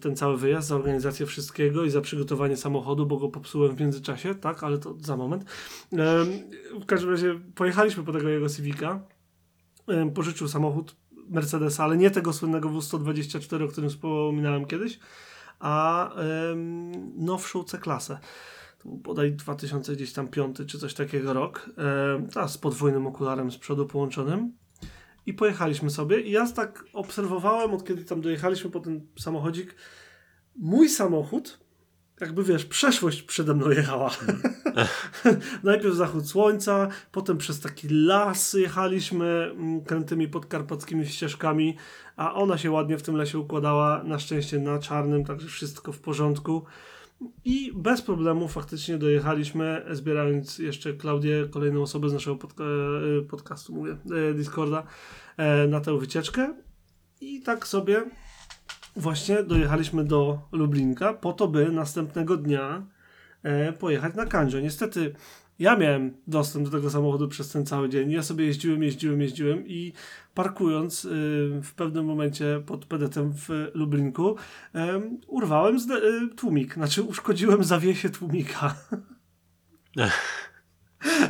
ten 0.00 0.16
cały 0.16 0.36
wyjazd, 0.36 0.68
za 0.68 0.76
organizację 0.76 1.26
wszystkiego 1.26 1.84
i 1.84 1.90
za 1.90 2.00
przygotowanie 2.00 2.56
samochodu, 2.56 3.06
bo 3.06 3.16
go 3.16 3.28
popsułem 3.28 3.76
w 3.76 3.80
międzyczasie, 3.80 4.34
tak, 4.34 4.64
ale 4.64 4.78
to 4.78 4.94
za 5.00 5.16
moment. 5.16 5.44
W 6.80 6.86
każdym 6.86 7.10
razie 7.10 7.40
pojechaliśmy 7.54 8.04
po 8.04 8.12
tego 8.12 8.28
jego 8.28 8.48
Civica, 8.48 9.00
pożyczył 10.14 10.48
samochód 10.48 10.96
Mercedesa, 11.28 11.84
ale 11.84 11.96
nie 11.96 12.10
tego 12.10 12.32
słynnego 12.32 12.68
W124, 12.68 13.64
o 13.64 13.68
którym 13.68 13.90
wspominałem 13.90 14.64
kiedyś, 14.64 14.98
a 15.60 16.10
em, 16.14 16.92
nowszą 17.24 17.64
C-klasę. 17.64 18.18
To 18.78 18.88
był 18.88 18.98
bodaj 18.98 19.32
2005 19.32 20.56
czy 20.66 20.78
coś 20.78 20.94
takiego 20.94 21.32
rok. 21.32 21.70
em, 22.16 22.28
ta 22.28 22.48
z 22.48 22.58
podwójnym 22.58 23.06
okularem 23.06 23.50
z 23.50 23.58
przodu 23.58 23.86
połączonym. 23.86 24.52
I 25.26 25.34
pojechaliśmy 25.34 25.90
sobie. 25.90 26.20
I 26.20 26.30
ja 26.30 26.52
tak 26.52 26.84
obserwowałem, 26.92 27.74
od 27.74 27.84
kiedy 27.86 28.04
tam 28.04 28.20
dojechaliśmy 28.20 28.70
po 28.70 28.80
ten 28.80 29.06
samochodzik, 29.18 29.74
mój 30.56 30.88
samochód, 30.88 31.63
jakby 32.20 32.44
wiesz, 32.44 32.64
przeszłość 32.64 33.22
przede 33.22 33.54
mną 33.54 33.70
jechała. 33.70 34.10
Najpierw 35.62 35.94
zachód 35.94 36.28
słońca, 36.28 36.88
potem 37.12 37.38
przez 37.38 37.60
taki 37.60 37.88
las 37.90 38.52
jechaliśmy 38.52 39.50
mm, 39.50 39.84
krętymi 39.84 40.28
podkarpackimi 40.28 41.06
ścieżkami, 41.06 41.76
a 42.16 42.34
ona 42.34 42.58
się 42.58 42.70
ładnie 42.70 42.98
w 42.98 43.02
tym 43.02 43.16
lesie 43.16 43.38
układała, 43.38 44.02
na 44.04 44.18
szczęście 44.18 44.58
na 44.58 44.78
czarnym, 44.78 45.24
także 45.24 45.48
wszystko 45.48 45.92
w 45.92 46.00
porządku. 46.00 46.64
I 47.44 47.72
bez 47.74 48.02
problemu 48.02 48.48
faktycznie 48.48 48.98
dojechaliśmy, 48.98 49.84
zbierając 49.90 50.58
jeszcze 50.58 50.92
Klaudię, 50.92 51.48
kolejną 51.50 51.82
osobę 51.82 52.08
z 52.08 52.12
naszego 52.12 52.36
podca 52.36 52.64
e, 52.64 53.22
podcastu, 53.22 53.74
mówię, 53.74 53.96
e, 54.30 54.34
Discorda, 54.34 54.82
e, 55.36 55.66
na 55.66 55.80
tę 55.80 55.98
wycieczkę. 55.98 56.54
I 57.20 57.42
tak 57.42 57.66
sobie 57.66 58.04
właśnie 58.96 59.42
dojechaliśmy 59.42 60.04
do 60.04 60.38
Lublinka 60.52 61.14
po 61.14 61.32
to, 61.32 61.48
by 61.48 61.72
następnego 61.72 62.36
dnia 62.36 62.86
pojechać 63.78 64.14
na 64.14 64.26
Kanjo. 64.26 64.60
Niestety 64.60 65.14
ja 65.58 65.76
miałem 65.76 66.16
dostęp 66.26 66.64
do 66.64 66.70
tego 66.70 66.90
samochodu 66.90 67.28
przez 67.28 67.48
ten 67.48 67.66
cały 67.66 67.88
dzień. 67.88 68.10
Ja 68.10 68.22
sobie 68.22 68.46
jeździłem, 68.46 68.82
jeździłem, 68.82 69.20
jeździłem 69.20 69.66
i 69.66 69.92
parkując 70.34 71.04
y, 71.04 71.08
w 71.62 71.72
pewnym 71.76 72.04
momencie 72.04 72.62
pod 72.66 72.84
pedetem 72.84 73.32
w 73.32 73.48
Lublinku 73.74 74.36
urwałem 75.26 75.76
y, 75.76 76.34
tłumik. 76.36 76.74
Znaczy 76.74 77.02
uszkodziłem 77.02 77.64
zawiesie 77.64 78.10
tłumika. 78.10 78.74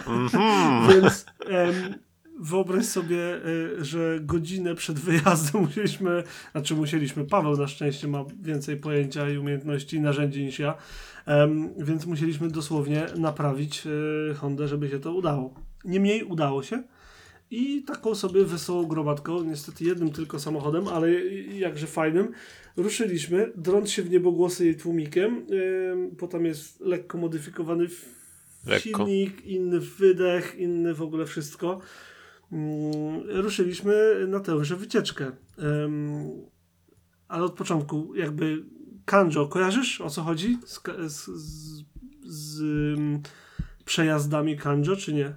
Mhm. 0.06 0.88
Więc 0.88 1.26
wyobraź 2.40 2.84
sobie, 2.84 3.46
y, 3.46 3.84
że 3.84 4.18
godzinę 4.22 4.74
przed 4.74 4.98
wyjazdem 4.98 5.62
musieliśmy, 5.66 6.22
znaczy 6.52 6.74
musieliśmy, 6.74 7.24
Paweł 7.24 7.56
na 7.56 7.66
szczęście 7.66 8.08
ma 8.08 8.24
więcej 8.42 8.76
pojęcia 8.76 9.30
i 9.30 9.38
umiejętności 9.38 9.96
i 9.96 10.00
narzędzi 10.00 10.44
niż 10.44 10.58
ja, 10.58 10.74
więc 11.78 12.06
musieliśmy 12.06 12.48
dosłownie 12.48 13.06
naprawić 13.16 13.86
y, 14.30 14.34
Hondę, 14.34 14.68
żeby 14.68 14.88
się 14.88 14.98
to 14.98 15.14
udało. 15.14 15.54
Niemniej 15.84 16.24
udało 16.24 16.62
się 16.62 16.82
i 17.50 17.82
taką 17.82 18.14
sobie 18.14 18.44
wesołą 18.44 18.86
gromadką, 18.86 19.44
niestety 19.44 19.84
jednym 19.84 20.12
tylko 20.12 20.40
samochodem, 20.40 20.88
ale 20.88 21.12
jakże 21.58 21.86
fajnym, 21.86 22.32
ruszyliśmy, 22.76 23.52
drąc 23.56 23.90
się 23.90 24.02
w 24.02 24.10
niebogłosy 24.10 24.64
jej 24.64 24.76
tłumikiem, 24.76 25.46
potem 26.18 26.46
jest 26.46 26.80
lekko 26.80 27.18
modyfikowany 27.18 27.86
lekko. 28.66 29.06
silnik, 29.06 29.46
inny 29.46 29.80
wydech, 29.80 30.54
inny 30.58 30.94
w 30.94 31.02
ogóle 31.02 31.26
wszystko. 31.26 31.80
Mm, 32.54 33.42
ruszyliśmy 33.42 34.26
na 34.28 34.40
tęże 34.40 34.76
wycieczkę. 34.76 35.32
Ale 37.28 37.44
od 37.44 37.52
początku 37.52 38.14
jakby 38.14 38.64
Kanjo, 39.04 39.46
kojarzysz 39.46 40.00
o 40.00 40.10
co 40.10 40.22
chodzi 40.22 40.58
z, 40.66 40.82
z, 41.06 41.24
z, 41.26 41.84
z 42.24 42.60
um, 42.60 43.22
przejazdami 43.84 44.56
Kanjo, 44.56 44.96
czy 44.96 45.14
nie? 45.14 45.36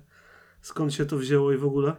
Skąd 0.61 0.93
się 0.93 1.05
to 1.05 1.17
wzięło 1.17 1.53
i 1.53 1.57
w 1.57 1.65
ogóle? 1.65 1.95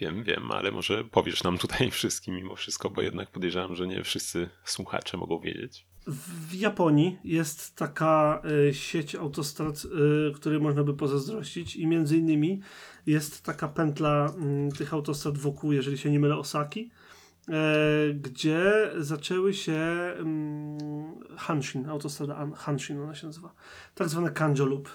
Wiem, 0.00 0.22
wiem, 0.22 0.50
ale 0.50 0.70
może 0.70 1.04
powiesz 1.04 1.44
nam 1.44 1.58
tutaj 1.58 1.90
wszystkim 1.96 2.34
mimo 2.34 2.56
wszystko, 2.56 2.90
bo 2.90 3.02
jednak 3.02 3.30
podejrzewam, 3.30 3.74
że 3.74 3.86
nie 3.86 4.04
wszyscy 4.04 4.48
słuchacze 4.64 5.16
mogą 5.16 5.40
wiedzieć. 5.40 5.86
W 6.06 6.54
Japonii 6.54 7.18
jest 7.24 7.76
taka 7.76 8.42
y, 8.68 8.74
sieć 8.74 9.14
autostrad, 9.14 9.84
y, 9.84 10.32
której 10.32 10.60
można 10.60 10.84
by 10.84 10.94
pozazdrościć 10.94 11.76
i 11.76 11.86
między 11.86 12.16
innymi 12.16 12.60
jest 13.06 13.42
taka 13.42 13.68
pętla 13.68 14.32
y, 14.70 14.76
tych 14.78 14.94
autostrad 14.94 15.38
wokół, 15.38 15.72
jeżeli 15.72 15.98
się 15.98 16.10
nie 16.10 16.20
mylę, 16.20 16.36
Osaki, 16.36 16.90
E, 17.48 18.14
gdzie 18.14 18.90
zaczęły 18.98 19.54
się 19.54 20.12
um, 20.18 20.78
Hanshin, 21.36 21.88
autostrada 21.88 22.48
Hanshin 22.56 23.00
ona 23.00 23.14
się 23.14 23.26
nazywa, 23.26 23.54
tak 23.94 24.08
zwane 24.08 24.30
Kanjo 24.30 24.66
Loop. 24.66 24.88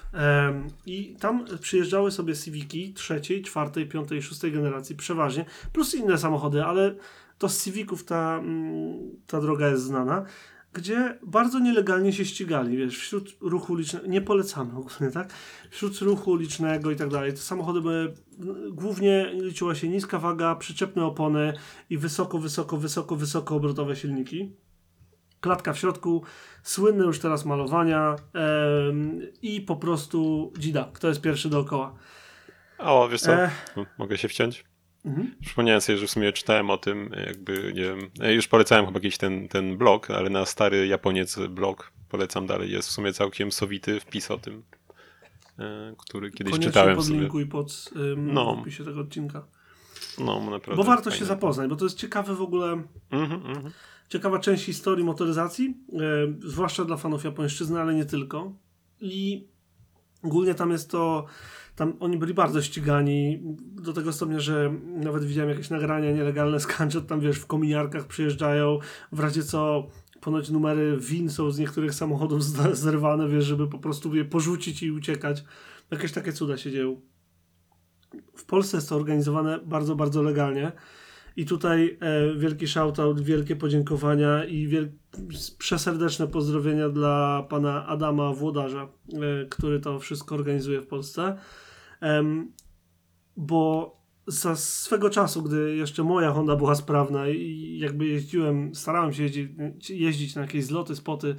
I 0.86 1.16
tam 1.20 1.46
przyjeżdżały 1.62 2.12
sobie 2.12 2.36
Civiki 2.36 2.94
trzeciej, 2.94 3.42
czwartej, 3.42 3.88
piątej, 3.88 4.22
szóstej 4.22 4.52
generacji 4.52 4.96
przeważnie, 4.96 5.46
plus 5.74 5.96
inne 5.96 6.18
samochody, 6.18 6.64
ale 6.64 6.96
to 7.38 7.50
z 7.50 7.64
Civiców 7.64 8.04
ta, 8.04 8.38
mm, 8.38 9.00
ta 9.28 9.42
droga 9.42 9.68
jest 9.68 9.84
znana 9.84 10.26
gdzie 10.74 11.20
bardzo 11.24 11.60
nielegalnie 11.60 12.14
się 12.14 12.26
ścigali, 12.26 12.78
wiesz, 12.78 12.98
wśród 12.98 13.38
ruchu 13.42 13.74
ulicznego, 13.74 14.08
nie 14.08 14.22
polecamy 14.22 14.72
ogólnie, 14.72 15.14
tak? 15.14 15.34
Wśród 15.70 16.00
ruchu 16.00 16.32
ulicznego 16.32 16.92
i 16.92 16.96
tak 16.96 17.10
dalej. 17.10 17.32
Te 17.32 17.38
samochody 17.38 17.82
były, 17.82 18.14
głównie 18.72 19.32
liczyła 19.34 19.76
się 19.76 19.90
niska 19.90 20.20
waga, 20.20 20.56
przyczepne 20.56 21.06
opony 21.06 21.54
i 21.90 21.98
wysoko, 21.98 22.40
wysoko, 22.40 22.78
wysoko, 22.78 23.16
wysoko 23.16 23.56
obrotowe 23.56 23.96
silniki. 23.96 24.56
Klatka 25.40 25.74
w 25.74 25.80
środku, 25.80 26.24
słynne 26.64 27.06
już 27.06 27.20
teraz 27.20 27.46
malowania 27.46 28.16
i 29.42 29.62
po 29.62 29.76
prostu 29.76 30.52
dzida, 30.58 30.90
kto 30.94 31.08
jest 31.08 31.22
pierwszy 31.22 31.50
dookoła. 31.50 31.96
O, 32.78 33.10
wiesz 33.10 33.22
co, 33.22 33.34
e... 33.34 33.52
mogę 33.98 34.18
się 34.18 34.28
wciąć? 34.28 34.71
Mhm. 35.06 35.36
Przypomniałem 35.42 35.82
sobie, 35.82 35.98
że 35.98 36.08
w 36.08 36.12
sumie 36.12 36.34
czytałem 36.34 36.70
o 36.70 36.78
tym, 36.78 37.10
jakby, 37.28 37.74
nie 37.76 37.82
wiem, 37.82 38.10
e, 38.20 38.34
już 38.34 38.48
polecałem 38.48 38.86
chyba 38.86 38.98
jakiś 38.98 39.18
ten, 39.18 39.48
ten 39.48 39.78
blog, 39.78 40.12
ale 40.12 40.30
na 40.30 40.46
stary 40.46 40.88
Japoniec 40.88 41.40
blog 41.50 41.92
polecam 42.10 42.48
dalej, 42.48 42.72
jest 42.72 42.90
w 42.90 42.92
sumie 42.92 43.14
całkiem 43.14 43.52
sowity 43.52 44.00
wpis 44.00 44.32
o 44.32 44.38
tym, 44.38 44.64
e, 45.60 45.94
który 45.98 46.32
kiedyś 46.32 46.52
Koniecznie 46.52 46.72
czytałem 46.72 46.96
podlinkuj 46.96 47.44
sobie. 47.44 47.52
pod 47.52 47.90
um, 47.96 48.34
no. 48.34 48.50
opisie 48.50 48.86
tego 48.86 49.02
odcinka. 49.02 49.46
No, 50.20 50.40
naprawdę. 50.40 50.76
Bo 50.76 50.84
warto 50.84 51.04
fajnie. 51.04 51.20
się 51.20 51.26
zapoznać, 51.26 51.70
bo 51.70 51.76
to 51.76 51.86
jest 51.86 51.98
ciekawe 51.98 52.36
w 52.36 52.42
ogóle, 52.42 52.84
mhm, 53.12 53.46
mhm. 53.46 53.72
ciekawa 54.10 54.40
część 54.40 54.66
historii 54.66 55.06
motoryzacji, 55.06 55.78
e, 55.94 55.98
zwłaszcza 56.50 56.86
dla 56.86 56.98
fanów 56.98 57.24
japońszczyzny, 57.24 57.82
ale 57.82 57.94
nie 57.94 58.06
tylko. 58.06 58.54
I 59.02 59.48
ogólnie 60.24 60.56
tam 60.56 60.72
jest 60.72 60.92
to 60.92 61.26
tam 61.76 61.94
oni 62.00 62.18
byli 62.18 62.34
bardzo 62.34 62.62
ścigani 62.62 63.40
do 63.60 63.94
tego 63.94 64.14
stopnia, 64.14 64.40
że 64.40 64.74
nawet 64.86 65.26
widziałem 65.26 65.50
jakieś 65.50 65.70
nagrania 65.70 66.12
nielegalne 66.12 66.60
z 66.60 66.68
Kanchot, 66.68 67.08
tam 67.08 67.20
wiesz, 67.20 67.38
w 67.38 67.46
kominiarkach 67.46 68.08
przyjeżdżają, 68.08 68.80
w 69.12 69.20
razie 69.20 69.44
co 69.44 69.88
ponoć 70.22 70.50
numery 70.50 70.98
win 70.98 71.30
są 71.30 71.52
z 71.52 71.60
niektórych 71.60 71.94
samochodów 71.94 72.44
zerwane, 72.74 73.30
wiesz, 73.30 73.46
żeby 73.46 73.68
po 73.68 73.80
prostu 73.80 74.16
je 74.16 74.26
porzucić 74.26 74.84
i 74.84 74.92
uciekać. 74.92 75.44
Jakieś 75.92 76.12
takie 76.12 76.34
cuda 76.34 76.58
się 76.58 76.72
dzieją. 76.72 77.02
W 78.36 78.46
Polsce 78.46 78.78
jest 78.78 78.90
to 78.90 78.96
organizowane 78.96 79.60
bardzo, 79.66 79.96
bardzo 79.96 80.22
legalnie. 80.22 80.72
I 81.36 81.46
tutaj 81.46 81.98
e, 82.02 82.36
wielki 82.36 82.68
shoutout, 82.68 83.22
wielkie 83.22 83.56
podziękowania 83.56 84.46
i 84.46 84.68
wiel... 84.68 84.92
przeserdeczne 85.58 86.28
pozdrowienia 86.28 86.90
dla 86.90 87.44
pana 87.50 87.88
Adama 87.88 88.34
Włodarza, 88.34 88.84
e, 88.84 89.46
który 89.46 89.80
to 89.80 90.00
wszystko 90.00 90.36
organizuje 90.36 90.82
w 90.82 90.88
Polsce. 90.88 91.38
E, 92.02 92.24
bo 93.38 93.92
za 94.28 94.56
swego 94.56 95.10
czasu, 95.10 95.44
gdy 95.44 95.76
jeszcze 95.76 96.04
moja 96.04 96.32
Honda 96.32 96.56
była 96.56 96.76
sprawna 96.76 97.30
i 97.30 97.78
jakby 97.78 98.06
jeździłem, 98.06 98.76
starałem 98.76 99.14
się 99.14 99.24
jeździć, 99.24 99.50
jeździć 99.90 100.36
na 100.36 100.42
jakieś 100.42 100.66
zloty, 100.66 100.96
spoty, 100.96 101.36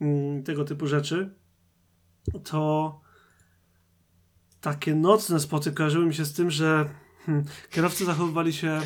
mm, 0.00 0.42
tego 0.42 0.64
typu 0.64 0.86
rzeczy, 0.86 1.34
to 2.44 3.00
takie 4.60 4.94
nocne 4.94 5.40
spoty 5.40 5.72
kojarzyły 5.72 6.06
mi 6.06 6.14
się 6.14 6.24
z 6.24 6.32
tym, 6.32 6.50
że 6.50 6.88
hmm, 7.26 7.44
kierowcy 7.70 8.04
zachowywali 8.04 8.52
się 8.52 8.80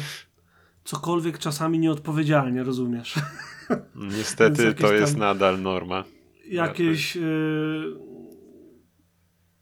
cokolwiek 0.86 1.38
czasami 1.38 1.78
nieodpowiedzialnie, 1.78 2.62
rozumiesz? 2.62 3.14
Niestety 4.16 4.74
to 4.74 4.92
jest 4.92 5.16
nadal 5.16 5.62
norma. 5.62 6.04
Jakieś 6.48 7.16
y, 7.16 7.96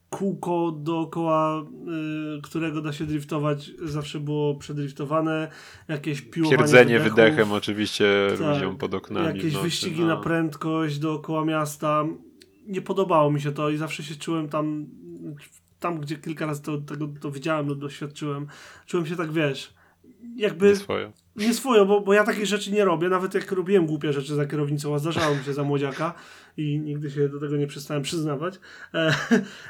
kółko 0.09 0.71
dookoła, 0.71 1.65
y, 2.37 2.41
którego 2.41 2.81
da 2.81 2.93
się 2.93 3.05
driftować, 3.05 3.71
zawsze 3.83 4.19
było 4.19 4.55
przedriftowane. 4.55 5.51
Jakieś 5.87 6.21
piłowanie 6.21 6.57
Pierdzenie 6.57 6.99
wydechów, 6.99 7.15
wydechem 7.15 7.51
oczywiście 7.51 8.27
tak, 8.39 8.53
ludziom 8.53 8.77
pod 8.77 8.93
oknami. 8.93 9.27
Jakieś 9.27 9.53
nocy, 9.53 9.63
wyścigi 9.63 10.01
no. 10.01 10.07
na 10.07 10.17
prędkość 10.17 10.99
dookoła 10.99 11.45
miasta. 11.45 12.05
Nie 12.67 12.81
podobało 12.81 13.31
mi 13.31 13.41
się 13.41 13.51
to 13.51 13.69
i 13.69 13.77
zawsze 13.77 14.03
się 14.03 14.15
czułem 14.15 14.49
tam, 14.49 14.85
tam 15.79 15.99
gdzie 15.99 16.15
kilka 16.15 16.45
razy 16.45 16.61
to, 16.61 16.77
tego 16.77 17.07
to 17.21 17.31
widziałem 17.31 17.67
lub 17.67 17.79
doświadczyłem. 17.79 18.47
Czułem 18.85 19.05
się 19.05 19.15
tak, 19.15 19.31
wiesz 19.31 19.75
jakby... 20.35 20.69
Nie 20.69 20.75
swoje. 20.75 21.11
Nie 21.35 21.53
swoje, 21.53 21.85
bo, 21.85 22.01
bo 22.01 22.13
ja 22.13 22.23
takich 22.23 22.45
rzeczy 22.45 22.71
nie 22.71 22.85
robię, 22.85 23.09
nawet 23.09 23.33
jak 23.33 23.51
robiłem 23.51 23.85
głupie 23.85 24.13
rzeczy 24.13 24.35
za 24.35 24.45
kierownicą, 24.45 24.95
a 24.95 24.99
zdarzało 24.99 25.35
mi 25.35 25.43
się 25.43 25.53
za 25.53 25.63
młodziaka 25.63 26.13
i 26.57 26.79
nigdy 26.79 27.11
się 27.11 27.29
do 27.29 27.39
tego 27.39 27.57
nie 27.57 27.67
przestałem 27.67 28.03
przyznawać, 28.03 28.59
e, 28.93 29.15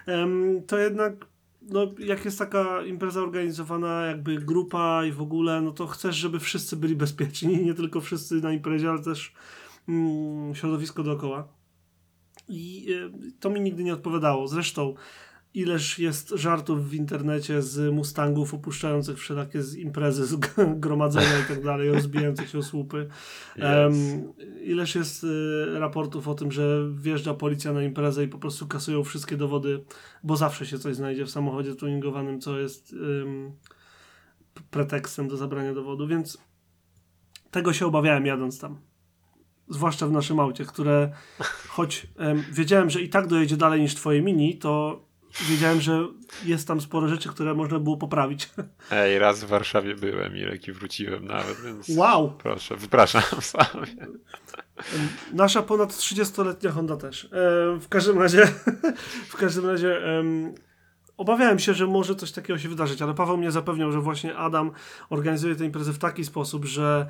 e, 0.08 0.28
to 0.68 0.78
jednak 0.78 1.26
no, 1.70 1.88
jak 2.00 2.26
jest 2.26 2.40
taka 2.40 2.82
impreza 2.82 3.22
organizowana, 3.22 4.06
jakby 4.06 4.38
grupa 4.38 5.06
i 5.06 5.12
w 5.12 5.22
ogóle, 5.22 5.62
no 5.62 5.72
to 5.72 5.88
chcesz, 5.88 6.16
żeby 6.16 6.40
wszyscy 6.40 6.76
byli 6.76 6.96
bezpieczni, 6.96 7.66
nie 7.66 7.74
tylko 7.74 8.02
wszyscy 8.02 8.36
na 8.36 8.52
imprezie, 8.52 8.90
ale 8.90 9.04
też 9.04 9.34
mm, 9.90 10.56
środowisko 10.56 11.04
dookoła. 11.04 11.48
I 12.48 12.88
e, 12.94 13.10
to 13.40 13.50
mi 13.50 13.62
nigdy 13.62 13.84
nie 13.84 13.94
odpowiadało. 13.94 14.48
Zresztą 14.48 14.96
ileż 15.56 16.00
jest 16.00 16.30
żartów 16.30 16.90
w 16.90 16.94
internecie 16.94 17.62
z 17.62 17.94
Mustangów 17.94 18.54
opuszczających 18.54 19.18
wszelakie 19.18 19.62
z 19.62 19.76
imprezy, 19.76 20.26
z 20.26 20.36
gromadzenia 20.76 21.40
i 21.46 21.48
tak 21.48 21.64
dalej, 21.64 21.92
rozbijających 21.92 22.50
się 22.50 22.58
o 22.58 22.64
słupy. 22.64 23.08
Um, 23.62 23.94
ileż 24.62 24.96
jest 24.96 25.24
y, 25.24 25.80
raportów 25.80 26.28
o 26.28 26.36
tym, 26.36 26.52
że 26.52 26.90
wjeżdża 26.96 27.34
policja 27.34 27.74
na 27.74 27.84
imprezę 27.84 28.24
i 28.24 28.28
po 28.28 28.38
prostu 28.38 28.68
kasują 28.68 29.04
wszystkie 29.04 29.38
dowody, 29.38 29.84
bo 30.24 30.38
zawsze 30.38 30.66
się 30.66 30.80
coś 30.80 30.96
znajdzie 30.96 31.26
w 31.26 31.32
samochodzie 31.32 31.76
tuningowanym, 31.76 32.42
co 32.42 32.60
jest 32.60 32.94
um, 32.94 33.52
pretekstem 34.72 35.28
do 35.28 35.38
zabrania 35.38 35.74
dowodu, 35.74 36.08
więc 36.08 36.38
tego 37.52 37.74
się 37.74 37.86
obawiałem 37.86 38.26
jadąc 38.26 38.60
tam. 38.60 38.80
zwłaszcza 39.70 40.08
w 40.08 40.12
naszym 40.12 40.40
aucie, 40.40 40.66
które 40.66 41.12
choć 41.68 42.08
em, 42.18 42.44
wiedziałem, 42.52 42.90
że 42.90 43.02
i 43.02 43.10
tak 43.10 43.28
dojedzie 43.28 43.58
dalej 43.58 43.82
niż 43.82 43.96
twoje 43.96 44.22
mini, 44.22 44.58
to 44.58 45.05
wiedziałem, 45.44 45.82
że 45.82 46.08
jest 46.46 46.68
tam 46.68 46.82
sporo 46.82 47.08
rzeczy, 47.08 47.30
które 47.30 47.54
można 47.54 47.80
było 47.80 47.98
poprawić. 47.98 48.50
Ej, 48.92 49.20
raz 49.20 49.44
w 49.44 49.48
Warszawie 49.48 49.96
byłem, 49.96 50.38
Irek, 50.38 50.68
i 50.68 50.72
wróciłem 50.72 51.26
nawet, 51.26 51.62
więc 51.62 51.90
Wow! 51.90 52.34
proszę, 52.38 52.76
wypraszam 52.76 53.42
sobie. 53.42 54.08
Nasza 55.34 55.62
ponad 55.62 55.94
30-letnia 55.94 56.72
Honda 56.72 56.98
też. 56.98 57.26
E, 57.26 57.30
w 57.80 57.88
każdym 57.90 58.20
razie, 58.20 58.48
w 59.34 59.36
każdym 59.38 59.66
razie 59.66 60.18
em, 60.20 60.56
obawiałem 61.18 61.60
się, 61.60 61.74
że 61.74 61.88
może 61.88 62.16
coś 62.16 62.32
takiego 62.32 62.60
się 62.60 62.70
wydarzyć, 62.70 63.02
ale 63.02 63.14
Paweł 63.14 63.38
mnie 63.38 63.52
zapewniał, 63.52 63.92
że 63.92 64.02
właśnie 64.02 64.36
Adam 64.36 64.72
organizuje 65.10 65.56
tę 65.56 65.66
imprezę 65.66 65.94
w 65.94 65.98
taki 65.98 66.26
sposób, 66.26 66.66
że 66.66 67.08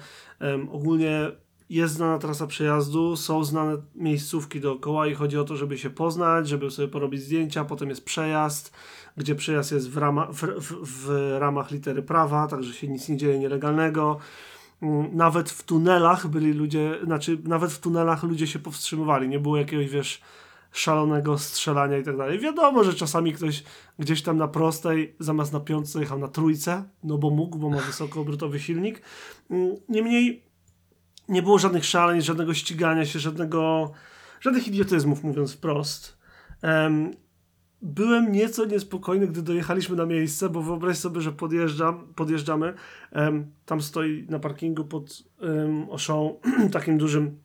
ogólnie 0.72 1.32
jest 1.70 1.94
znana 1.94 2.18
trasa 2.18 2.48
przejazdu, 2.48 3.16
są 3.16 3.44
znane 3.44 3.78
miejscówki 3.96 4.62
dookoła 4.62 5.08
i 5.08 5.14
chodzi 5.14 5.38
o 5.38 5.44
to, 5.44 5.56
żeby 5.56 5.78
się 5.78 5.90
poznać, 5.90 6.48
żeby 6.48 6.72
sobie 6.72 6.88
porobić 6.88 7.22
zdjęcia, 7.22 7.66
potem 7.66 7.90
jest 7.90 8.06
przejazd, 8.06 8.74
gdzie 9.18 9.36
przejazd 9.36 9.72
jest 9.72 9.90
w, 9.90 9.98
rama, 9.98 10.28
w, 10.32 10.42
w, 10.42 11.06
w 11.08 11.36
ramach 11.40 11.72
litery 11.72 12.02
prawa, 12.02 12.48
także 12.48 12.74
się 12.74 12.88
nic 12.88 13.10
nie 13.10 13.18
dzieje 13.18 13.40
nielegalnego. 13.40 14.18
Mm, 14.82 15.16
Nawet 15.16 15.50
w 15.50 15.64
tunelach 15.64 16.28
byli 16.28 16.54
ludzie, 16.54 17.00
znaczy 17.04 17.38
nawet 17.44 17.72
w 17.72 17.80
tunelach 17.80 18.24
ludzie 18.24 18.48
się 18.48 18.60
powstrzymywali, 18.60 19.28
nie 19.28 19.40
było 19.40 19.58
jakiegoś, 19.58 19.90
wiesz, 19.90 20.22
szalonego 20.72 21.38
strzelania 21.38 21.98
i 21.98 22.04
tak 22.04 22.18
dalej. 22.18 22.40
Wiadomo, 22.40 22.84
że 22.84 22.94
czasami 22.94 23.34
ktoś 23.34 23.64
gdzieś 24.00 24.22
tam 24.22 24.38
na 24.38 24.48
prostej, 24.48 25.16
zamiast 25.20 25.54
na 25.54 25.60
piątce 25.60 26.00
jechał 26.00 26.20
na 26.20 26.28
trójce, 26.28 26.84
no 27.04 27.18
bo 27.18 27.30
mógł, 27.30 27.58
bo 27.58 27.70
ma 27.70 27.78
wysokoobrotowy 27.78 28.60
silnik. 28.60 29.02
Mm, 29.50 29.76
Niemniej 29.90 30.45
nie 31.30 31.42
było 31.42 31.60
żadnych 31.60 31.86
szaleń, 31.86 32.22
żadnego 32.22 32.54
ścigania 32.54 33.06
się, 33.06 33.20
żadnego, 33.20 33.92
żadnych 34.42 34.68
idiotyzmów, 34.68 35.24
mówiąc 35.24 35.54
wprost. 35.54 36.18
Em, 36.62 37.12
byłem 37.82 38.32
nieco 38.32 38.66
niespokojny, 38.66 39.28
gdy 39.28 39.42
dojechaliśmy 39.42 39.96
na 39.96 40.06
miejsce, 40.06 40.50
bo 40.50 40.62
wyobraź 40.62 40.98
sobie, 40.98 41.22
że 41.22 41.32
podjeżdżam, 41.32 42.08
podjeżdżamy, 42.16 42.74
em, 43.12 43.52
tam 43.66 43.82
stoi 43.82 44.26
na 44.30 44.40
parkingu 44.40 44.86
pod 44.86 45.24
um, 45.42 45.90
oszą 45.90 46.40
takim 46.72 46.98
dużym 46.98 47.38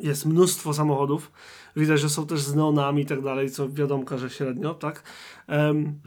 jest 0.00 0.26
mnóstwo 0.26 0.74
samochodów. 0.74 1.32
Widać, 1.76 2.00
że 2.00 2.08
są 2.08 2.26
też 2.26 2.40
z 2.40 2.54
neonami 2.54 3.02
i 3.02 3.06
tak 3.06 3.22
dalej, 3.22 3.50
co 3.50 3.68
wiadomo, 3.68 4.04
że 4.18 4.30
średnio, 4.30 4.74
tak? 4.74 5.02
Em, 5.46 6.00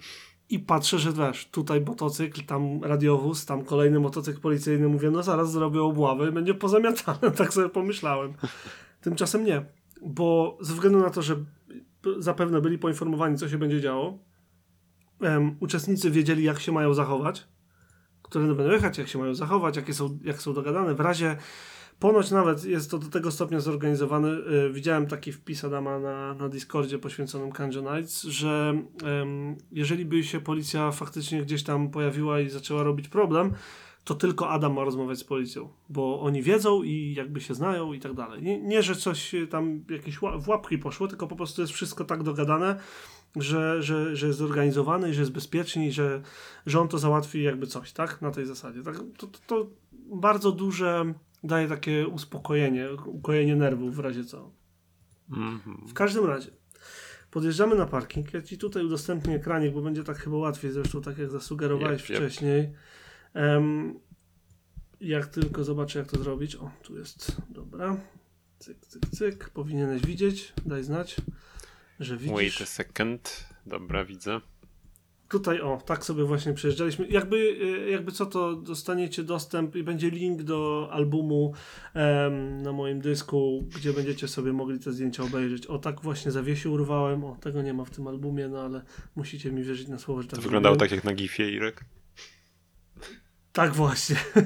I 0.49 0.59
patrzę, 0.59 0.99
że 0.99 1.13
wiesz, 1.13 1.45
tutaj 1.45 1.81
motocykl, 1.81 2.41
tam 2.45 2.83
radiowóz, 2.83 3.45
tam 3.45 3.65
kolejny 3.65 3.99
motocykl 3.99 4.39
policyjny. 4.39 4.87
Mówię, 4.87 5.11
no 5.11 5.23
zaraz 5.23 5.51
zrobię 5.51 5.81
obławę 5.81 6.29
i 6.29 6.31
będzie 6.31 6.53
pozamiatane. 6.53 7.31
tak 7.37 7.53
sobie 7.53 7.69
pomyślałem. 7.69 8.33
Tymczasem 9.01 9.45
nie, 9.45 9.65
bo 10.01 10.57
ze 10.61 10.73
względu 10.73 10.99
na 10.99 11.09
to, 11.09 11.21
że 11.21 11.35
zapewne 12.17 12.61
byli 12.61 12.77
poinformowani, 12.77 13.37
co 13.37 13.49
się 13.49 13.57
będzie 13.57 13.81
działo, 13.81 14.17
em, 15.21 15.55
uczestnicy 15.59 16.11
wiedzieli, 16.11 16.43
jak 16.43 16.59
się 16.59 16.71
mają 16.71 16.93
zachować, 16.93 17.47
które 18.21 18.53
będą 18.53 18.71
jechać, 18.71 18.97
jak 18.97 19.07
się 19.07 19.19
mają 19.19 19.35
zachować, 19.35 19.75
jakie 19.75 19.93
są, 19.93 20.19
jak 20.23 20.41
są 20.41 20.53
dogadane. 20.53 20.95
W 20.95 20.99
razie 20.99 21.37
Ponoć 21.99 22.31
nawet 22.31 22.65
jest 22.65 22.91
to 22.91 22.97
do 22.97 23.07
tego 23.07 23.31
stopnia 23.31 23.59
zorganizowane. 23.59 24.29
y, 24.29 24.73
widziałem 24.73 25.07
taki 25.07 25.31
wpis 25.31 25.63
Adama 25.63 25.99
na, 25.99 26.33
na 26.33 26.49
Discordzie 26.49 26.99
poświęconym 26.99 27.51
Kanjo 27.51 27.81
Nights, 27.81 28.23
że 28.23 28.81
em, 29.03 29.55
jeżeli 29.71 30.05
by 30.05 30.23
się 30.23 30.39
policja 30.39 30.91
faktycznie 30.91 31.41
gdzieś 31.41 31.63
tam 31.63 31.89
pojawiła 31.89 32.39
i 32.39 32.49
zaczęła 32.49 32.83
robić 32.83 33.07
problem, 33.07 33.53
to 34.03 34.15
tylko 34.15 34.49
Adam 34.49 34.73
ma 34.73 34.83
rozmawiać 34.83 35.19
z 35.19 35.23
policją, 35.23 35.69
bo 35.89 36.21
oni 36.21 36.41
wiedzą 36.41 36.83
i 36.83 37.13
jakby 37.17 37.41
się 37.41 37.53
znają 37.53 37.93
i 37.93 37.99
tak 37.99 38.13
dalej. 38.13 38.43
Nie, 38.43 38.61
nie 38.61 38.83
że 38.83 38.95
coś 38.95 39.35
tam 39.49 39.83
jakieś 39.89 40.17
w 40.17 40.47
łapki 40.47 40.77
poszło, 40.77 41.07
tylko 41.07 41.27
po 41.27 41.35
prostu 41.35 41.61
jest 41.61 41.73
wszystko 41.73 42.05
tak 42.05 42.23
dogadane, 42.23 42.79
że, 43.35 43.83
że, 43.83 44.15
że 44.15 44.27
jest 44.27 44.39
zorganizowany 44.39 45.13
że 45.13 45.19
jest 45.19 45.31
bezpieczny 45.31 45.87
i 45.87 45.91
że, 45.91 46.21
że 46.65 46.79
on 46.79 46.87
to 46.87 46.97
załatwi 46.97 47.43
jakby 47.43 47.67
coś, 47.67 47.91
tak? 47.91 48.21
Na 48.21 48.31
tej 48.31 48.45
zasadzie. 48.45 48.83
Tak, 48.83 48.95
to, 49.17 49.27
to, 49.27 49.39
to 49.47 49.67
bardzo 50.11 50.51
duże 50.51 51.13
daje 51.43 51.67
takie 51.67 52.07
uspokojenie, 52.07 52.91
ukojenie 53.05 53.55
nerwów 53.55 53.95
w 53.95 53.99
razie 53.99 54.23
co. 54.23 54.51
Mhm. 55.31 55.87
W 55.87 55.93
każdym 55.93 56.25
razie, 56.25 56.51
podjeżdżamy 57.31 57.75
na 57.75 57.85
parking. 57.85 58.33
Ja 58.33 58.41
ci 58.41 58.57
tutaj 58.57 58.85
udostępnię 58.85 59.35
ekranik, 59.35 59.73
bo 59.73 59.81
będzie 59.81 60.03
tak 60.03 60.17
chyba 60.17 60.37
łatwiej, 60.37 60.71
zresztą 60.71 61.01
tak 61.01 61.17
jak 61.17 61.29
zasugerowałeś 61.29 62.01
Jep, 62.01 62.09
jep. 62.09 62.19
wcześniej. 62.19 62.73
Em, 63.33 63.99
jak 65.01 65.27
tylko 65.27 65.63
zobaczę, 65.63 65.99
jak 65.99 66.07
to 66.07 66.23
zrobić. 66.23 66.55
O, 66.55 66.71
tu 66.83 66.97
jest, 66.97 67.37
dobra. 67.49 67.97
Cyk, 68.59 68.77
cyk, 68.85 69.05
cyk. 69.11 69.49
Powinieneś 69.49 70.01
widzieć. 70.05 70.53
Daj 70.65 70.83
znać, 70.83 71.15
że 71.99 72.17
Wait 72.17 72.31
widzisz. 72.39 72.61
a 72.61 72.65
second. 72.65 73.49
Dobra, 73.65 74.05
widzę. 74.05 74.41
Tutaj, 75.29 75.61
o, 75.61 75.81
tak 75.85 76.05
sobie 76.05 76.23
właśnie 76.23 76.53
przejeżdżaliśmy. 76.53 77.07
Jakby, 77.07 77.37
y, 77.37 77.89
jakby 77.89 78.11
co, 78.11 78.25
to 78.25 78.55
dostaniecie 78.55 79.23
dostęp 79.23 79.75
i 79.75 79.83
będzie 79.83 80.09
link 80.09 80.43
do 80.43 80.89
albumu 80.91 81.53
em, 81.93 82.61
na 82.61 82.71
moim 82.71 83.01
dysku, 83.01 83.65
gdzie 83.75 83.93
będziecie 83.93 84.27
sobie 84.27 84.53
mogli 84.53 84.79
te 84.79 84.91
zdjęcia 84.91 85.23
obejrzeć. 85.23 85.67
O, 85.67 85.79
tak 85.79 86.01
właśnie 86.01 86.31
zawiesił 86.31 86.73
urwałem. 86.73 87.23
O, 87.23 87.35
tego 87.41 87.61
nie 87.61 87.73
ma 87.73 87.85
w 87.85 87.89
tym 87.89 88.07
albumie, 88.07 88.47
no 88.47 88.61
ale 88.61 88.81
musicie 89.15 89.51
mi 89.51 89.63
wierzyć 89.63 89.87
na 89.87 89.99
słowo, 89.99 90.21
że 90.21 90.27
tak 90.27 90.35
To 90.39 90.43
wyglądało 90.43 90.75
tak 90.75 90.91
jak 90.91 91.03
na 91.03 91.13
gifie, 91.13 91.51
Irek. 91.51 91.85
Tak 93.53 93.73
właśnie. 93.73 94.15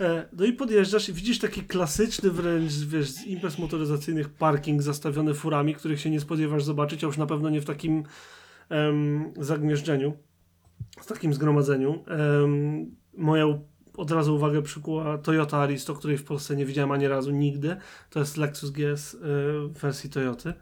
E, 0.00 0.28
No 0.32 0.44
i 0.44 0.52
podjeżdżasz 0.52 1.08
i 1.08 1.12
widzisz 1.12 1.38
taki 1.38 1.62
klasyczny 1.62 2.30
wręcz, 2.30 2.72
wiesz, 2.72 3.10
z 3.10 3.26
imprez 3.26 3.58
motoryzacyjnych 3.58 4.28
parking 4.28 4.82
zastawiony 4.82 5.34
furami, 5.34 5.74
których 5.74 6.00
się 6.00 6.10
nie 6.10 6.20
spodziewasz 6.20 6.64
zobaczyć, 6.64 7.04
a 7.04 7.06
już 7.06 7.16
na 7.16 7.26
pewno 7.26 7.50
nie 7.50 7.60
w 7.60 7.64
takim 7.64 8.04
em, 8.72 9.32
zagnieżdżeniu, 9.36 10.12
w 11.00 11.06
takim 11.06 11.34
zgromadzeniu. 11.34 12.04
Em, 12.08 12.96
moją 13.16 13.64
od 13.96 14.10
razu 14.10 14.34
uwagę 14.34 14.62
przykuła 14.62 15.18
Toyota 15.18 15.58
Aristo, 15.58 15.94
której 15.94 16.18
w 16.18 16.24
Polsce 16.24 16.56
nie 16.56 16.66
widziałem 16.66 16.92
ani 16.92 17.08
razu 17.08 17.30
nigdy. 17.30 17.76
To 18.10 18.18
jest 18.18 18.36
Lexus 18.36 18.70
GS 18.70 19.14
e, 19.14 19.18
w 19.68 19.72
wersji 19.72 20.10
Toyoty. 20.10 20.54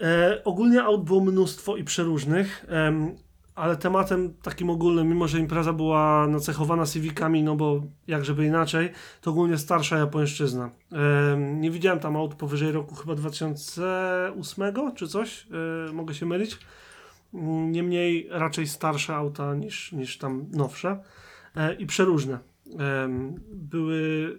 E, 0.00 0.42
ogólnie 0.44 0.82
aut 0.82 1.04
było 1.04 1.20
mnóstwo 1.20 1.76
i 1.76 1.84
przeróżnych, 1.84 2.64
em, 2.68 3.16
ale 3.58 3.76
tematem 3.76 4.34
takim 4.42 4.70
ogólnym, 4.70 5.08
mimo 5.08 5.28
że 5.28 5.38
impreza 5.38 5.72
była 5.72 6.26
nacechowana 6.26 6.86
Civicami, 6.86 7.42
no 7.42 7.56
bo 7.56 7.82
jak 8.06 8.24
żeby 8.24 8.46
inaczej, 8.46 8.90
to 9.20 9.30
ogólnie 9.30 9.58
starsza 9.58 9.98
japońszczyzna. 9.98 10.70
Nie 11.36 11.70
widziałem 11.70 12.00
tam 12.00 12.16
aut 12.16 12.34
powyżej 12.34 12.72
roku 12.72 12.94
chyba 12.94 13.14
2008 13.14 14.94
czy 14.94 15.08
coś, 15.08 15.46
e, 15.88 15.92
mogę 15.92 16.14
się 16.14 16.26
mylić. 16.26 16.58
Niemniej 17.70 18.28
raczej 18.30 18.66
starsze 18.66 19.16
auta 19.16 19.54
niż, 19.54 19.92
niż 19.92 20.18
tam 20.18 20.46
nowsze 20.50 20.98
e, 21.56 21.74
i 21.74 21.86
przeróżne. 21.86 22.38
Były 23.52 24.38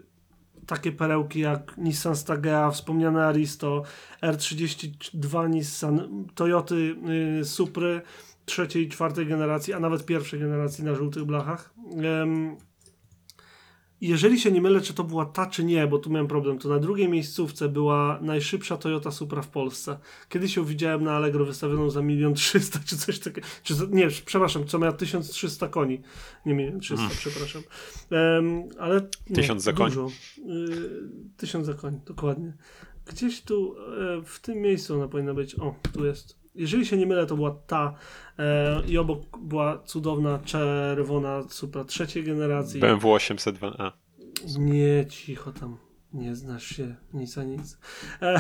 takie 0.70 0.92
perełki 0.92 1.40
jak 1.40 1.78
Nissan 1.78 2.16
Stagea, 2.16 2.72
wspomniane 2.72 3.26
Aristo, 3.26 3.84
R32 4.22 5.50
Nissan, 5.50 6.26
Toyoty 6.36 6.96
y, 7.42 7.46
Supry 7.46 8.02
trzeciej, 8.50 8.90
czwartej 8.90 9.26
generacji, 9.26 9.74
a 9.74 9.80
nawet 9.80 10.06
pierwszej 10.06 10.40
generacji 10.40 10.84
na 10.84 10.96
żółtych 10.96 11.24
blachach. 11.26 11.74
Jeżeli 14.02 14.40
się 14.40 14.52
nie 14.52 14.62
mylę, 14.62 14.82
czy 14.82 14.94
to 14.94 15.04
była 15.04 15.26
ta, 15.26 15.46
czy 15.46 15.64
nie, 15.64 15.88
bo 15.88 15.98
tu 16.00 16.10
miałem 16.10 16.28
problem, 16.28 16.60
to 16.60 16.70
na 16.70 16.80
drugiej 16.80 17.10
miejscówce 17.10 17.70
była 17.70 18.20
najszybsza 18.22 18.78
Toyota 18.78 19.12
Supra 19.12 19.42
w 19.42 19.48
Polsce. 19.48 20.00
Kiedyś 20.30 20.56
ją 20.56 20.66
widziałem 20.66 21.04
na 21.04 21.12
Allegro 21.16 21.46
wystawioną 21.46 21.90
za 21.90 22.02
milion 22.02 22.34
trzysta, 22.34 22.80
czy 22.86 22.98
coś 22.98 23.20
takiego. 23.20 23.48
Czy 23.64 23.74
nie, 23.90 24.08
przepraszam, 24.26 24.68
co 24.68 24.80
miała 24.80 24.94
1300 24.94 25.68
koni. 25.68 26.02
Nie 26.46 26.54
milion 26.54 26.80
trzysta, 26.80 27.06
Mm. 27.06 27.18
przepraszam. 27.18 27.62
Em, 28.12 28.64
ale 28.80 29.08
nie, 29.30 29.36
Tysiąc 29.36 29.64
za 29.64 29.74
koń. 29.74 29.90
Dużo. 29.90 30.08
Y, 30.38 31.32
tysiąc 31.38 31.66
za 31.66 31.74
koń, 31.74 32.00
dokładnie. 32.06 32.54
Gdzieś 33.06 33.42
tu, 33.42 33.76
e, 33.78 34.22
w 34.26 34.40
tym 34.40 34.58
miejscu 34.58 34.96
ona 34.96 35.08
powinna 35.08 35.34
być. 35.34 35.60
O, 35.60 35.76
tu 35.94 36.06
jest. 36.06 36.39
Jeżeli 36.56 36.86
się 36.86 36.98
nie 36.98 37.06
mylę, 37.06 37.26
to 37.26 37.36
była 37.36 37.52
ta 37.68 37.94
e, 38.40 38.82
i 38.88 38.98
obok 38.98 39.38
była 39.42 39.78
cudowna 39.86 40.40
czerwona 40.46 41.44
Supra 41.50 41.84
trzeciej 41.84 42.24
generacji. 42.24 42.80
BMW 42.80 43.08
802A. 43.08 43.92
Nie, 44.60 45.06
cicho 45.10 45.52
tam. 45.52 45.78
Nie 46.14 46.36
znasz 46.36 46.66
się 46.66 46.96
nic 47.14 47.38
a 47.38 47.44
nic. 47.44 47.78
E, 48.22 48.40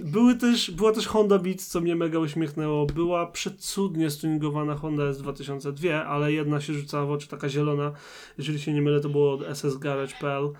były 0.12 0.34
też, 0.34 0.70
była 0.70 0.92
też 0.92 1.06
Honda 1.06 1.38
Beat, 1.38 1.62
co 1.62 1.80
mnie 1.80 1.96
mega 1.96 2.18
uśmiechnęło. 2.18 2.86
Była 2.86 3.26
przecudnie 3.26 4.10
stuningowana 4.10 4.74
Honda 4.74 5.02
S2002, 5.02 5.90
ale 5.90 6.32
jedna 6.32 6.60
się 6.60 6.72
rzucała 6.74 7.06
w 7.06 7.10
oczy, 7.10 7.28
taka 7.28 7.48
zielona. 7.48 7.92
Jeżeli 8.38 8.60
się 8.60 8.72
nie 8.72 8.82
mylę, 8.82 9.00
to 9.00 9.08
było 9.08 9.32
od 9.32 9.56
SS 9.58 9.76
Garage.pl. 9.78 10.44
e, 10.44 10.50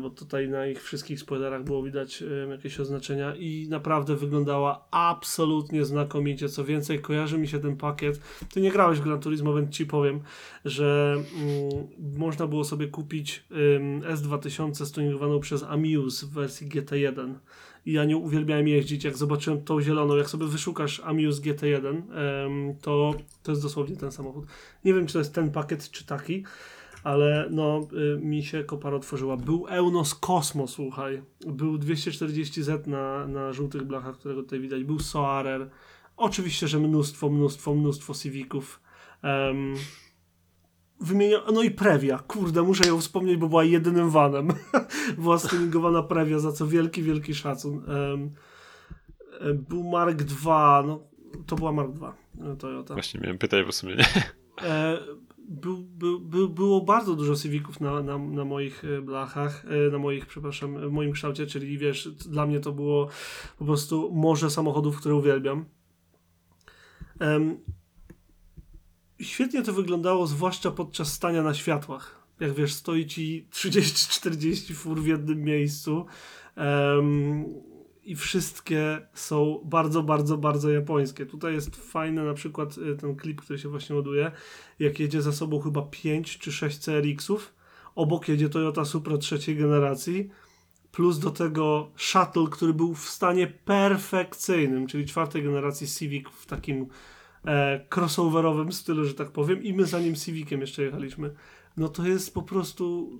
bo 0.00 0.10
tutaj 0.10 0.48
na 0.48 0.66
ich 0.66 0.82
wszystkich 0.82 1.20
spoilerach 1.20 1.64
było 1.64 1.82
widać 1.82 2.22
e, 2.22 2.48
jakieś 2.48 2.80
oznaczenia 2.80 3.34
i 3.36 3.66
naprawdę 3.70 4.16
wyglądała 4.16 4.88
absolutnie 4.90 5.84
znakomicie. 5.84 6.48
Co 6.48 6.64
więcej, 6.64 7.00
kojarzy 7.00 7.38
mi 7.38 7.48
się 7.48 7.58
ten 7.58 7.76
pakiet. 7.76 8.20
Ty 8.52 8.60
nie 8.60 8.70
grałeś 8.70 8.98
w 8.98 9.04
Gran 9.04 9.20
Turismo, 9.20 9.54
więc 9.54 9.70
ci 9.70 9.86
powiem, 9.86 10.20
że 10.64 11.14
mm, 11.14 12.18
można 12.18 12.46
było 12.46 12.64
sobie 12.64 12.86
kupić 12.86 13.44
ym, 13.76 14.00
S2000 14.00 14.84
stuningowaną 14.84 15.40
przez 15.40 15.62
Amuse 15.62 16.26
w 16.26 16.30
wersji 16.30 16.68
GT1 16.68 17.34
i 17.86 17.92
ja 17.92 18.04
nie 18.04 18.16
uwielbiałem 18.16 18.68
jeździć, 18.68 19.04
jak 19.04 19.16
zobaczyłem 19.16 19.64
tą 19.64 19.80
zieloną, 19.80 20.16
jak 20.16 20.30
sobie 20.30 20.46
wyszukasz 20.46 21.00
Amuse 21.04 21.42
GT1, 21.42 21.86
em, 21.86 22.76
to 22.82 23.14
to 23.42 23.52
jest 23.52 23.62
dosłownie 23.62 23.96
ten 23.96 24.12
samochód. 24.12 24.46
Nie 24.84 24.94
wiem, 24.94 25.06
czy 25.06 25.12
to 25.12 25.18
jest 25.18 25.34
ten 25.34 25.50
pakiet, 25.50 25.90
czy 25.90 26.06
taki, 26.06 26.44
ale 27.06 27.48
no, 27.50 27.88
y, 28.16 28.18
mi 28.20 28.42
się 28.42 28.64
kopara 28.64 28.96
otworzyła. 28.96 29.36
Był 29.36 29.66
Eunos 29.68 30.14
Cosmo, 30.14 30.66
słuchaj. 30.66 31.22
Był 31.46 31.78
240Z 31.78 32.86
na, 32.86 33.26
na 33.26 33.52
żółtych 33.52 33.82
blachach, 33.82 34.18
którego 34.18 34.42
tutaj 34.42 34.60
widać. 34.60 34.84
Był 34.84 34.98
Soarer. 34.98 35.70
Oczywiście, 36.16 36.68
że 36.68 36.78
mnóstwo, 36.78 37.28
mnóstwo, 37.28 37.74
mnóstwo 37.74 38.14
Civiców. 38.14 38.80
Um, 39.22 39.74
wymienia... 41.00 41.38
No 41.52 41.62
i 41.62 41.70
Previa. 41.70 42.18
Kurde, 42.18 42.62
muszę 42.62 42.88
ją 42.88 43.00
wspomnieć, 43.00 43.36
bo 43.36 43.48
była 43.48 43.64
jedynym 43.64 44.10
vanem. 44.10 44.48
była 45.18 45.38
stuningowana 45.38 46.02
Previa, 46.02 46.38
za 46.38 46.52
co 46.52 46.66
wielki, 46.66 47.02
wielki 47.02 47.34
szacun. 47.34 47.82
Um, 47.88 48.30
był 49.54 49.84
Mark 49.84 50.20
II, 50.20 50.86
no 50.86 51.00
to 51.46 51.56
była 51.56 51.72
Mark 51.72 51.90
II 52.02 52.56
Toyota. 52.58 52.94
Właśnie 52.94 53.20
miałem 53.20 53.38
pytać, 53.38 53.66
bo 53.66 53.72
w 53.72 53.74
sumie 53.74 53.96
nie. 53.96 54.06
E, 54.62 54.98
był, 55.48 55.82
był, 55.82 56.20
był, 56.20 56.48
było 56.48 56.80
bardzo 56.80 57.16
dużo 57.16 57.36
Civiców 57.36 57.80
na, 57.80 58.02
na, 58.02 58.18
na 58.18 58.44
moich 58.44 58.84
e, 58.84 59.02
blachach, 59.02 59.64
e, 59.64 59.90
na 59.90 59.98
moich, 59.98 60.26
przepraszam, 60.26 60.88
w 60.88 60.92
moim 60.92 61.12
kształcie, 61.12 61.46
czyli 61.46 61.78
wiesz, 61.78 62.08
dla 62.08 62.46
mnie 62.46 62.60
to 62.60 62.72
było 62.72 63.08
po 63.58 63.64
prostu 63.64 64.10
morze 64.12 64.50
samochodów, 64.50 64.96
które 64.96 65.14
uwielbiam. 65.14 65.64
Um, 67.20 67.58
świetnie 69.20 69.62
to 69.62 69.72
wyglądało, 69.72 70.26
zwłaszcza 70.26 70.70
podczas 70.70 71.12
stania 71.12 71.42
na 71.42 71.54
światłach. 71.54 72.26
Jak 72.40 72.54
wiesz, 72.54 72.74
stoi 72.74 73.06
ci 73.06 73.48
30-40 73.52 74.74
fur 74.74 75.02
w 75.02 75.06
jednym 75.06 75.42
miejscu. 75.42 76.06
Um, 76.56 77.44
i 78.06 78.16
wszystkie 78.16 79.06
są 79.14 79.60
bardzo, 79.64 80.02
bardzo, 80.02 80.36
bardzo 80.36 80.70
japońskie. 80.70 81.26
Tutaj 81.26 81.54
jest 81.54 81.76
fajny 81.76 82.24
na 82.24 82.34
przykład 82.34 82.78
y, 82.78 82.96
ten 82.96 83.16
klip, 83.16 83.40
który 83.40 83.58
się 83.58 83.68
właśnie 83.68 83.96
ładuje, 83.96 84.32
jak 84.78 85.00
jedzie 85.00 85.22
za 85.22 85.32
sobą 85.32 85.60
chyba 85.60 85.82
5 85.82 86.38
czy 86.38 86.52
6 86.52 86.78
CRX-ów, 86.78 87.54
obok 87.94 88.28
jedzie 88.28 88.48
Toyota 88.48 88.84
Supra 88.84 89.18
trzeciej 89.18 89.56
generacji, 89.56 90.30
plus 90.92 91.18
do 91.18 91.30
tego 91.30 91.90
Shuttle, 91.96 92.46
który 92.50 92.74
był 92.74 92.94
w 92.94 93.08
stanie 93.08 93.46
perfekcyjnym, 93.46 94.86
czyli 94.86 95.06
czwartej 95.06 95.42
generacji 95.42 95.86
Civic 95.86 96.28
w 96.28 96.46
takim 96.46 96.86
e, 97.44 97.86
crossoverowym 97.94 98.72
stylu, 98.72 99.04
że 99.04 99.14
tak 99.14 99.30
powiem, 99.30 99.62
i 99.62 99.72
my 99.72 99.86
za 99.86 100.00
nim 100.00 100.14
Civiciem 100.14 100.60
jeszcze 100.60 100.82
jechaliśmy. 100.82 101.34
No 101.76 101.88
to 101.88 102.06
jest 102.06 102.34
po 102.34 102.42
prostu 102.42 103.10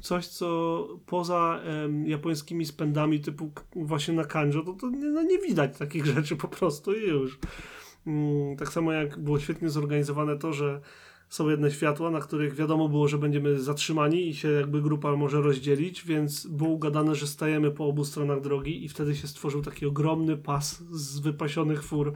coś, 0.00 0.26
co 0.26 0.88
poza 1.06 1.60
japońskimi 2.04 2.66
spędami 2.66 3.20
typu 3.20 3.50
właśnie 3.76 4.14
na 4.14 4.24
kanjo, 4.24 4.62
to, 4.62 4.72
to 4.72 4.90
nie, 4.90 5.04
no 5.04 5.22
nie 5.22 5.38
widać 5.38 5.78
takich 5.78 6.06
rzeczy 6.14 6.36
po 6.36 6.48
prostu 6.48 6.94
i 6.94 7.08
już. 7.08 7.38
Mm, 8.06 8.56
tak 8.56 8.68
samo 8.68 8.92
jak 8.92 9.18
było 9.18 9.40
świetnie 9.40 9.70
zorganizowane 9.70 10.38
to, 10.38 10.52
że 10.52 10.80
są 11.28 11.48
jedne 11.48 11.70
światła, 11.70 12.10
na 12.10 12.20
których 12.20 12.54
wiadomo 12.54 12.88
było, 12.88 13.08
że 13.08 13.18
będziemy 13.18 13.58
zatrzymani 13.60 14.28
i 14.28 14.34
się 14.34 14.48
jakby 14.48 14.82
grupa 14.82 15.16
może 15.16 15.40
rozdzielić, 15.40 16.04
więc 16.04 16.46
było 16.46 16.70
ugadane, 16.70 17.14
że 17.14 17.26
stajemy 17.26 17.70
po 17.70 17.86
obu 17.86 18.04
stronach 18.04 18.40
drogi 18.40 18.84
i 18.84 18.88
wtedy 18.88 19.16
się 19.16 19.28
stworzył 19.28 19.62
taki 19.62 19.86
ogromny 19.86 20.36
pas 20.36 20.84
z 20.90 21.18
wypasionych 21.18 21.84
fur 21.84 22.12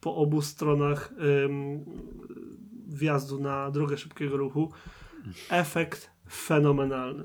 po 0.00 0.16
obu 0.16 0.42
stronach 0.42 1.12
wjazdu 2.86 3.40
na 3.40 3.70
drogę 3.70 3.96
szybkiego 3.96 4.36
ruchu. 4.36 4.72
Efekt 5.50 6.15
fenomenalny. 6.30 7.24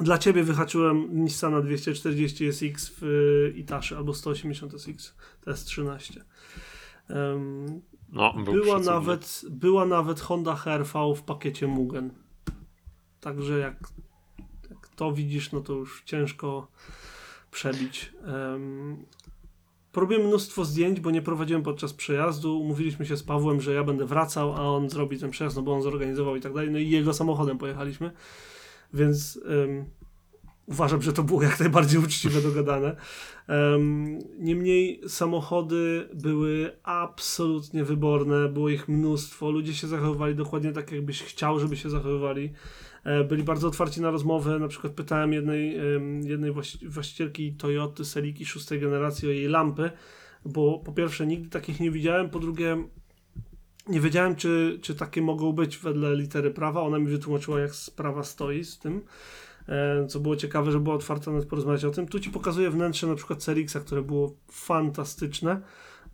Dla 0.00 0.18
ciebie 0.18 0.42
wyhaczyłem 0.42 1.24
Nissana 1.24 1.60
240 1.60 2.52
SX 2.52 2.92
w 3.00 3.04
Itaszy 3.56 3.96
albo 3.96 4.14
180 4.14 4.74
SX 4.74 5.14
TS13. 5.46 6.20
Um, 7.08 7.82
no, 8.12 8.34
była, 8.44 8.78
nawet, 8.78 9.44
była 9.50 9.86
nawet 9.86 10.20
Honda 10.20 10.54
HRV 10.54 11.14
w 11.16 11.22
pakiecie 11.22 11.66
Mugen. 11.66 12.10
Także 13.20 13.58
jak, 13.58 13.88
jak 14.70 14.88
to 14.88 15.12
widzisz, 15.12 15.52
no 15.52 15.60
to 15.60 15.72
już 15.72 16.02
ciężko 16.04 16.68
przebić. 17.50 18.12
Um, 18.26 19.06
Porobiłem 19.94 20.26
mnóstwo 20.26 20.64
zdjęć, 20.64 21.00
bo 21.00 21.10
nie 21.10 21.22
prowadziłem 21.22 21.62
podczas 21.62 21.92
przejazdu. 21.92 22.60
Umówiliśmy 22.60 23.06
się 23.06 23.16
z 23.16 23.22
Pawłem, 23.22 23.60
że 23.60 23.74
ja 23.74 23.84
będę 23.84 24.06
wracał, 24.06 24.52
a 24.52 24.60
on 24.60 24.90
zrobi 24.90 25.18
ten 25.18 25.30
przejazd, 25.30 25.56
no 25.56 25.62
bo 25.62 25.74
on 25.74 25.82
zorganizował 25.82 26.36
i 26.36 26.40
tak 26.40 26.52
dalej. 26.52 26.70
No 26.70 26.78
i 26.78 26.90
jego 26.90 27.14
samochodem 27.14 27.58
pojechaliśmy. 27.58 28.10
Więc 28.94 29.36
um, 29.36 29.84
uważam, 30.66 31.02
że 31.02 31.12
to 31.12 31.22
było 31.22 31.42
jak 31.42 31.60
najbardziej 31.60 32.00
uczciwe 32.00 32.40
dogadane. 32.40 32.96
Um, 33.48 34.18
niemniej 34.38 35.00
samochody 35.08 36.08
były 36.14 36.76
absolutnie 36.82 37.84
wyborne, 37.84 38.48
było 38.48 38.68
ich 38.68 38.88
mnóstwo. 38.88 39.50
Ludzie 39.50 39.74
się 39.74 39.86
zachowywali 39.86 40.34
dokładnie 40.34 40.72
tak, 40.72 40.92
jakbyś 40.92 41.22
chciał, 41.22 41.60
żeby 41.60 41.76
się 41.76 41.90
zachowywali. 41.90 42.52
E, 43.04 43.24
byli 43.24 43.42
bardzo 43.42 43.68
otwarci 43.68 44.00
na 44.00 44.10
rozmowę. 44.10 44.58
Na 44.58 44.68
przykład 44.68 44.92
pytałem 44.92 45.32
jednej, 45.32 45.78
jednej 46.22 46.52
właścicielki 46.88 47.52
Toyoty 47.52 48.04
Seliki 48.04 48.46
szóstej 48.46 48.80
generacji 48.80 49.28
o 49.28 49.30
jej 49.30 49.48
lampy, 49.48 49.90
bo 50.44 50.78
po 50.78 50.92
pierwsze 50.92 51.26
nigdy 51.26 51.50
takich 51.50 51.80
nie 51.80 51.90
widziałem, 51.90 52.30
po 52.30 52.38
drugie 52.38 52.76
nie 53.88 54.00
wiedziałem, 54.00 54.36
czy, 54.36 54.78
czy 54.82 54.94
takie 54.94 55.22
mogą 55.22 55.52
być 55.52 55.78
wedle 55.78 56.16
litery 56.16 56.50
prawa. 56.50 56.82
Ona 56.82 56.98
mi 56.98 57.06
wytłumaczyła, 57.06 57.60
jak 57.60 57.74
sprawa 57.74 58.24
stoi 58.24 58.64
z 58.64 58.78
tym. 58.78 59.02
E, 59.68 60.06
co 60.06 60.20
było 60.20 60.36
ciekawe, 60.36 60.72
że 60.72 60.80
była 60.80 60.94
otwarta 60.94 61.30
nawet 61.30 61.48
porozmawiać 61.48 61.84
o 61.84 61.90
tym. 61.90 62.08
Tu 62.08 62.20
ci 62.20 62.30
pokazuję 62.30 62.70
wnętrze 62.70 63.06
na 63.06 63.14
przykład 63.14 63.44
CRX-a, 63.44 63.80
które 63.80 64.02
było 64.02 64.36
fantastyczne. 64.50 65.60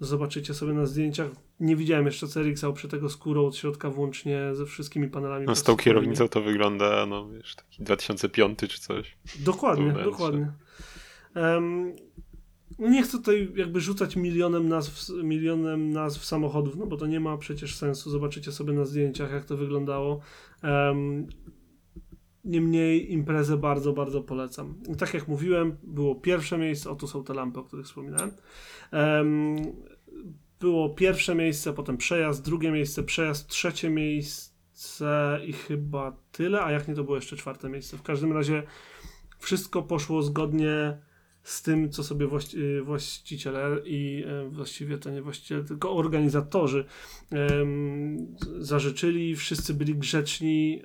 Zobaczycie 0.01 0.55
sobie 0.55 0.73
na 0.73 0.87
zdjęciach. 0.87 1.31
Nie 1.61 1.77
widziałem 1.77 2.07
jeszcze 2.07 2.27
CRX-a 2.27 2.69
oprzego 2.69 3.09
skórą 3.09 3.47
od 3.47 3.57
środka 3.57 3.91
włącznie 3.91 4.55
ze 4.55 4.67
wszystkimi 4.67 5.09
panelami. 5.09 5.47
No 5.47 5.55
z 5.55 5.63
tą 5.63 5.77
kierownicą 5.77 6.29
to 6.29 6.43
wygląda, 6.43 7.07
no 7.07 7.29
wiesz, 7.29 7.55
taki 7.55 7.83
2005 7.83 8.59
czy 8.59 8.81
coś. 8.81 9.17
Dokładnie, 9.39 9.93
dokładnie. 9.93 10.53
Um, 11.37 11.97
nie 12.79 13.03
chcę 13.03 13.19
tutaj 13.19 13.53
jakby 13.57 13.81
rzucać 13.81 14.17
milionem 14.17 14.69
nazw, 14.69 15.09
milionem 15.23 15.93
nazw 15.93 16.25
samochodów, 16.25 16.77
no 16.77 16.87
bo 16.87 16.97
to 16.97 17.07
nie 17.07 17.21
ma 17.21 17.37
przecież 17.37 17.77
sensu. 17.77 18.11
Zobaczycie 18.11 18.53
sobie 18.53 18.73
na 18.73 18.85
zdjęciach, 18.85 19.33
jak 19.33 19.45
to 19.45 19.57
wyglądało. 19.57 20.21
Um, 20.63 21.27
Niemniej 22.45 23.13
imprezę 23.13 23.57
bardzo, 23.57 23.93
bardzo 23.93 24.23
polecam. 24.23 24.75
I 24.93 24.97
tak 24.97 25.15
jak 25.15 25.29
mówiłem, 25.29 25.77
było 25.83 26.15
pierwsze 26.15 26.59
miejsce, 26.59 26.91
oto 26.91 27.07
są 27.09 27.25
te 27.25 27.35
lampy, 27.35 27.61
o 27.61 27.63
których 27.63 27.87
wspominałem. 27.87 28.31
Um, 28.93 29.57
było 30.61 30.91
pierwsze 30.91 31.35
miejsce, 31.35 31.73
potem 31.73 31.97
przejazd, 31.97 32.45
drugie 32.45 32.71
miejsce, 32.71 33.03
przejazd, 33.03 33.49
trzecie 33.49 33.91
miejsce 33.91 35.41
i 35.47 35.53
chyba 35.53 36.17
tyle, 36.33 36.63
a 36.63 36.73
jak 36.73 36.89
nie 36.89 36.95
to 36.95 37.05
było 37.05 37.17
jeszcze 37.17 37.37
czwarte 37.37 37.69
miejsce. 37.69 37.97
W 37.97 38.03
każdym 38.03 38.33
razie 38.33 38.63
wszystko 39.39 39.83
poszło 39.83 40.23
zgodnie 40.23 40.99
z 41.43 41.63
tym, 41.63 41.91
co 41.91 42.05
sobie 42.05 42.27
właści 42.27 42.59
właściciel 42.83 43.55
i 43.85 44.25
e, 44.27 44.49
właściwie 44.49 44.99
to 44.99 45.11
nie 45.11 45.23
właściciel, 45.23 45.65
tylko 45.65 45.93
organizatorzy 45.93 46.85
zażyczyli. 48.59 49.37
Wszyscy 49.37 49.75
byli 49.75 49.95
grzeczni, 49.95 50.83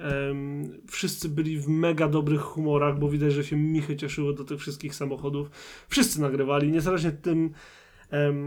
wszyscy 0.89 1.29
byli 1.29 1.59
w 1.59 1.67
mega 1.67 2.07
dobrych 2.07 2.41
humorach, 2.41 2.99
bo 2.99 3.09
widać, 3.09 3.33
że 3.33 3.43
się 3.43 3.57
michy 3.57 3.95
cieszyły 3.95 4.33
do 4.33 4.43
tych 4.43 4.59
wszystkich 4.59 4.95
samochodów. 4.95 5.51
Wszyscy 5.89 6.21
nagrywali, 6.21 6.71
niezależnie 6.71 7.11
tym, 7.11 7.53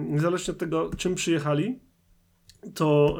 niezależnie 0.09 0.52
od 0.52 0.59
tego, 0.59 0.90
czym 0.96 1.14
przyjechali 1.14 1.78
to, 2.74 3.18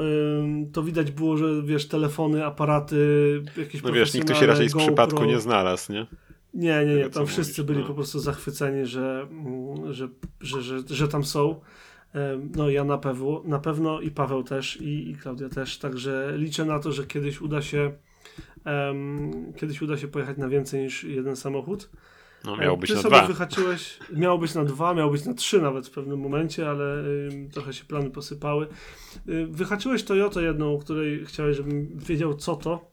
to 0.72 0.82
widać 0.82 1.11
było, 1.11 1.37
że 1.37 1.62
wiesz, 1.62 1.88
telefony, 1.88 2.44
aparaty, 2.44 3.42
jakieś 3.56 3.82
No 3.82 3.92
wiesz, 3.92 4.14
nikt 4.14 4.28
tu 4.28 4.34
się 4.34 4.46
raczej 4.46 4.68
z 4.68 4.72
GoPro. 4.72 4.87
przypadku 4.87 5.24
nie 5.24 5.40
znalazł, 5.40 5.92
nie? 5.92 6.06
Nie, 6.54 6.87
nie, 6.87 6.94
nie. 6.94 7.11
Tam 7.11 7.26
wszyscy 7.26 7.64
byli 7.64 7.80
no. 7.80 7.87
po 7.87 7.94
prostu 7.94 8.18
zachwyceni, 8.20 8.87
że, 8.87 9.26
mm, 9.30 9.92
że, 9.92 10.08
że, 10.40 10.62
że, 10.62 10.78
że 10.87 11.08
tam 11.08 11.24
są. 11.24 11.61
No 12.56 12.70
ja 12.70 12.84
na 12.84 12.98
pewno, 12.98 13.42
na 13.44 13.58
pewno 13.58 14.00
i 14.00 14.11
Paweł 14.11 14.42
też 14.42 14.80
i, 14.80 15.11
i 15.11 15.16
Klaudia 15.16 15.48
też, 15.48 15.78
także 15.78 16.32
liczę 16.37 16.64
na 16.64 16.78
to, 16.78 16.92
że 16.92 17.06
kiedyś 17.06 17.40
uda 17.40 17.62
się 17.62 17.92
kiedyś 19.56 19.82
uda 19.82 19.96
się 19.96 20.08
pojechać 20.08 20.38
na 20.38 20.48
więcej 20.48 20.82
niż 20.82 21.04
jeden 21.04 21.37
samochód. 21.37 21.90
No 22.44 22.57
miało 22.57 22.77
być 22.77 22.90
Ty 22.90 22.96
na 22.96 23.03
dwa. 23.03 23.27
wyhaczyłeś, 23.27 23.98
miało 24.12 24.38
być 24.38 24.55
na 24.55 24.64
dwa, 24.64 24.94
miało 24.94 25.11
być 25.12 25.24
na 25.24 25.35
trzy 25.35 25.62
nawet 25.62 25.87
w 25.88 25.90
pewnym 25.90 26.20
momencie, 26.20 26.68
ale 26.70 27.05
y, 27.05 27.48
trochę 27.53 27.72
się 27.72 27.85
plany 27.85 28.11
posypały. 28.11 28.66
Y, 29.29 29.46
wyhaczyłeś 29.51 30.03
Toyotę 30.05 30.42
jedną, 30.42 30.74
o 30.74 30.79
której 30.79 31.24
chciałeś, 31.27 31.57
żebym 31.57 31.98
wiedział 31.98 32.35
co 32.35 32.57
to 32.57 32.90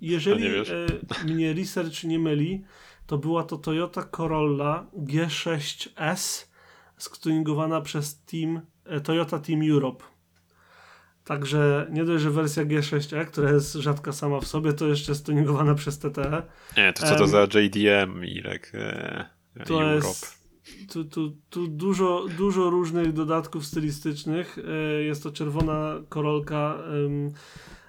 Jeżeli 0.00 0.42
nie 0.44 0.50
wiesz? 0.50 0.70
e, 0.70 0.86
mnie 1.24 1.52
research 1.52 2.04
nie 2.04 2.18
myli, 2.18 2.64
to 3.06 3.18
była 3.18 3.44
to 3.44 3.56
Toyota 3.56 4.02
Corolla 4.02 4.86
G6S 4.96 6.46
stuningowana 6.96 7.80
przez 7.80 8.20
team, 8.24 8.60
e, 8.84 9.00
Toyota 9.00 9.38
Team 9.38 9.60
Europe. 9.70 10.04
Także 11.28 11.86
nie 11.90 12.04
dość, 12.04 12.22
że 12.22 12.30
wersja 12.30 12.64
G6E, 12.64 13.26
która 13.26 13.50
jest 13.50 13.72
rzadka 13.74 14.12
sama 14.12 14.40
w 14.40 14.46
sobie, 14.46 14.72
to 14.72 14.86
jeszcze 14.86 15.12
jest 15.12 15.26
tuningowana 15.26 15.74
przez 15.74 15.98
TTE. 15.98 16.42
Nie, 16.76 16.92
to 16.92 17.06
co 17.06 17.14
to 17.16 17.24
Em, 17.24 17.30
za 17.30 17.42
JDM, 17.60 18.24
Irek? 18.24 18.72
E, 18.74 19.24
To 19.66 19.74
Europe. 19.74 19.94
jest 19.94 20.38
tu, 20.92 21.04
tu, 21.04 21.36
tu 21.50 21.66
dużo, 21.68 22.26
dużo 22.38 22.70
różnych 22.70 23.12
dodatków 23.12 23.66
stylistycznych. 23.66 24.58
E, 24.68 25.02
Jest 25.02 25.22
to 25.22 25.32
czerwona 25.32 25.94
korolka 26.08 26.78
um, 27.02 27.30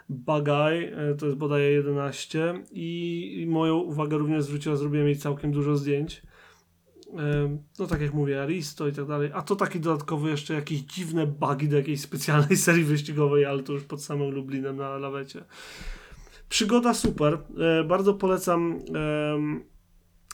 Bagaj, 0.10 0.84
e, 0.84 1.16
to 1.20 1.26
jest 1.26 1.38
bodaj 1.38 1.74
11 1.74 2.54
i, 2.72 3.38
i 3.42 3.48
moją 3.48 3.76
uwagę 3.78 4.18
również 4.18 4.44
zwróciła, 4.44 4.76
zrobiłem 4.76 5.08
jej 5.08 5.18
całkiem 5.18 5.52
dużo 5.52 5.76
zdjęć. 5.76 6.22
No 7.80 7.88
tak 7.88 8.02
jak 8.02 8.14
mówię, 8.14 8.42
Aristo 8.42 8.88
i 8.88 8.92
tak 8.92 9.06
dalej. 9.06 9.32
A 9.34 9.42
to 9.42 9.56
taki 9.56 9.80
dodatkowy 9.80 10.30
jeszcze 10.30 10.54
jakieś 10.54 10.80
dziwne 10.80 11.28
bugi 11.28 11.70
do 11.70 11.78
jakiejś 11.78 12.02
specjalnej 12.02 12.58
serii 12.68 12.84
wyścigowej, 12.84 13.46
ale 13.46 13.64
to 13.64 13.74
już 13.74 13.84
pod 13.84 14.04
samym 14.04 14.30
Lublinem 14.30 14.78
na 14.78 14.98
lawecie. 14.98 15.44
Przygoda 16.50 16.94
super. 16.94 17.38
E, 17.58 17.84
bardzo 17.84 18.14
polecam 18.14 18.80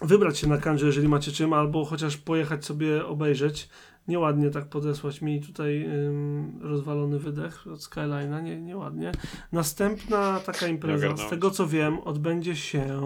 wybrać 0.01 0.37
się 0.37 0.47
na 0.47 0.57
kanże, 0.57 0.85
jeżeli 0.85 1.07
macie 1.07 1.31
czym, 1.31 1.53
albo 1.53 1.85
chociaż 1.85 2.17
pojechać 2.17 2.65
sobie 2.65 3.05
obejrzeć. 3.05 3.69
Nieładnie 4.07 4.49
tak 4.49 4.69
podesłać 4.69 5.21
mi 5.21 5.41
tutaj 5.41 5.85
ym, 5.85 6.59
rozwalony 6.61 7.19
wydech 7.19 7.67
od 7.67 7.79
Skyline'a, 7.79 8.43
nie, 8.43 8.61
nieładnie. 8.61 9.11
Następna 9.51 10.39
taka 10.39 10.67
impreza, 10.67 11.17
z 11.17 11.29
tego 11.29 11.51
co 11.51 11.67
wiem, 11.67 11.99
odbędzie 11.99 12.55
się, 12.55 13.01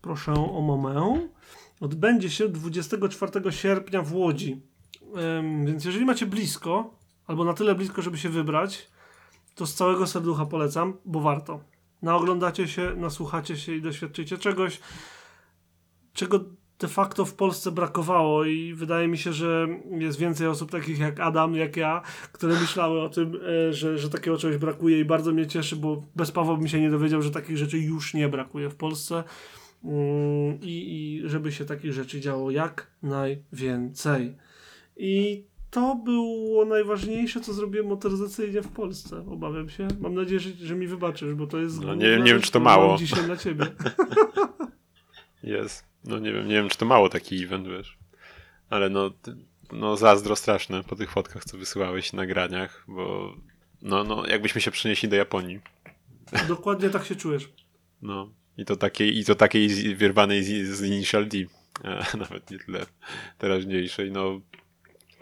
proszę 0.00 0.32
o 0.32 0.60
momę, 0.60 1.26
odbędzie 1.80 2.30
się 2.30 2.48
24 2.48 3.52
sierpnia 3.52 4.02
w 4.02 4.14
Łodzi. 4.14 4.60
Więc 5.66 5.84
jeżeli 5.84 6.04
macie 6.04 6.26
blisko, 6.26 6.94
albo 7.26 7.44
na 7.44 7.54
tyle 7.54 7.74
blisko, 7.74 8.02
żeby 8.02 8.18
się 8.18 8.28
wybrać, 8.28 8.88
to 9.54 9.66
z 9.66 9.74
całego 9.74 10.06
serducha 10.06 10.46
polecam, 10.46 10.96
bo 11.04 11.20
warto. 11.20 11.60
Naoglądacie 12.02 12.68
się, 12.68 12.94
nasłuchacie 12.96 13.56
się 13.56 13.74
i 13.74 13.82
doświadczycie 13.82 14.38
czegoś, 14.38 14.80
czego 16.12 16.40
de 16.78 16.88
facto 16.88 17.24
w 17.24 17.34
Polsce 17.34 17.72
brakowało 17.72 18.44
i 18.44 18.74
wydaje 18.74 19.08
mi 19.08 19.18
się, 19.18 19.32
że 19.32 19.68
jest 19.90 20.18
więcej 20.18 20.46
osób 20.46 20.70
takich 20.70 20.98
jak 20.98 21.20
Adam, 21.20 21.54
jak 21.54 21.76
ja, 21.76 22.02
które 22.32 22.60
myślały 22.60 23.02
o 23.02 23.08
tym, 23.08 23.38
e, 23.68 23.72
że, 23.72 23.98
że 23.98 24.10
takiego 24.10 24.38
czegoś 24.38 24.56
brakuje 24.56 25.00
i 25.00 25.04
bardzo 25.04 25.32
mnie 25.32 25.46
cieszy, 25.46 25.76
bo 25.76 26.02
bez 26.16 26.32
Pawła 26.32 26.56
bym 26.56 26.68
się 26.68 26.80
nie 26.80 26.90
dowiedział, 26.90 27.22
że 27.22 27.30
takich 27.30 27.56
rzeczy 27.56 27.78
już 27.78 28.14
nie 28.14 28.28
brakuje 28.28 28.68
w 28.70 28.74
Polsce 28.74 29.24
i, 30.62 31.22
i 31.24 31.28
żeby 31.28 31.52
się 31.52 31.64
takich 31.64 31.92
rzeczy 31.92 32.20
działo 32.20 32.50
jak 32.50 32.86
najwięcej. 33.02 34.36
I 34.96 35.44
to 35.70 35.94
było 35.94 36.64
najważniejsze, 36.64 37.40
co 37.40 37.52
zrobiłem 37.52 37.86
motoryzacyjnie 37.86 38.62
w 38.62 38.68
Polsce. 38.68 39.24
Obawiam 39.30 39.68
się. 39.68 39.88
Mam 40.00 40.14
nadzieję, 40.14 40.40
że, 40.40 40.50
że 40.50 40.74
mi 40.74 40.86
wybaczysz, 40.86 41.34
bo 41.34 41.46
to 41.46 41.58
jest. 41.58 41.80
No, 41.82 41.94
nie- 41.94 42.16
nie 42.16 42.32
wiem, 42.32 42.40
czy 42.40 42.50
to 42.52 42.60
mało. 42.60 42.96
Dzisiaj 42.98 43.24
dla 43.24 43.36
ciebie. 43.36 43.66
Jest. 45.42 45.84
No 46.04 46.18
nie 46.18 46.32
wiem, 46.32 46.48
nie 46.48 46.54
wiem, 46.54 46.68
czy 46.68 46.78
to 46.78 46.86
mało 46.86 47.08
taki 47.08 47.44
event, 47.44 47.68
wiesz. 47.68 47.98
Ale 48.70 48.90
no, 48.90 49.10
no 49.72 49.96
zazdro 49.96 50.36
straszne 50.36 50.84
po 50.84 50.96
tych 50.96 51.10
fotkach, 51.10 51.44
co 51.44 51.58
wysyłałeś 51.58 52.12
na 52.12 52.16
nagraniach, 52.22 52.84
bo 52.88 53.34
no, 53.82 54.04
no, 54.04 54.26
jakbyśmy 54.26 54.60
się 54.60 54.70
przenieśli 54.70 55.08
do 55.08 55.16
Japonii. 55.16 55.60
Dokładnie 56.48 56.90
tak 56.90 57.04
się 57.04 57.16
czujesz. 57.16 57.52
No. 58.02 58.30
I 58.58 58.64
to 58.64 58.76
takiej, 58.76 59.18
i 59.18 59.24
to 59.24 59.34
takiej 59.34 59.68
z- 59.70 59.98
wyrwanej 59.98 60.44
z, 60.44 60.68
z 60.76 60.82
Initial 60.84 61.28
D. 61.28 61.38
E, 61.84 62.04
nawet 62.18 62.50
nie 62.50 62.58
tyle 62.58 62.86
teraźniejszej. 63.38 64.12
No, 64.12 64.40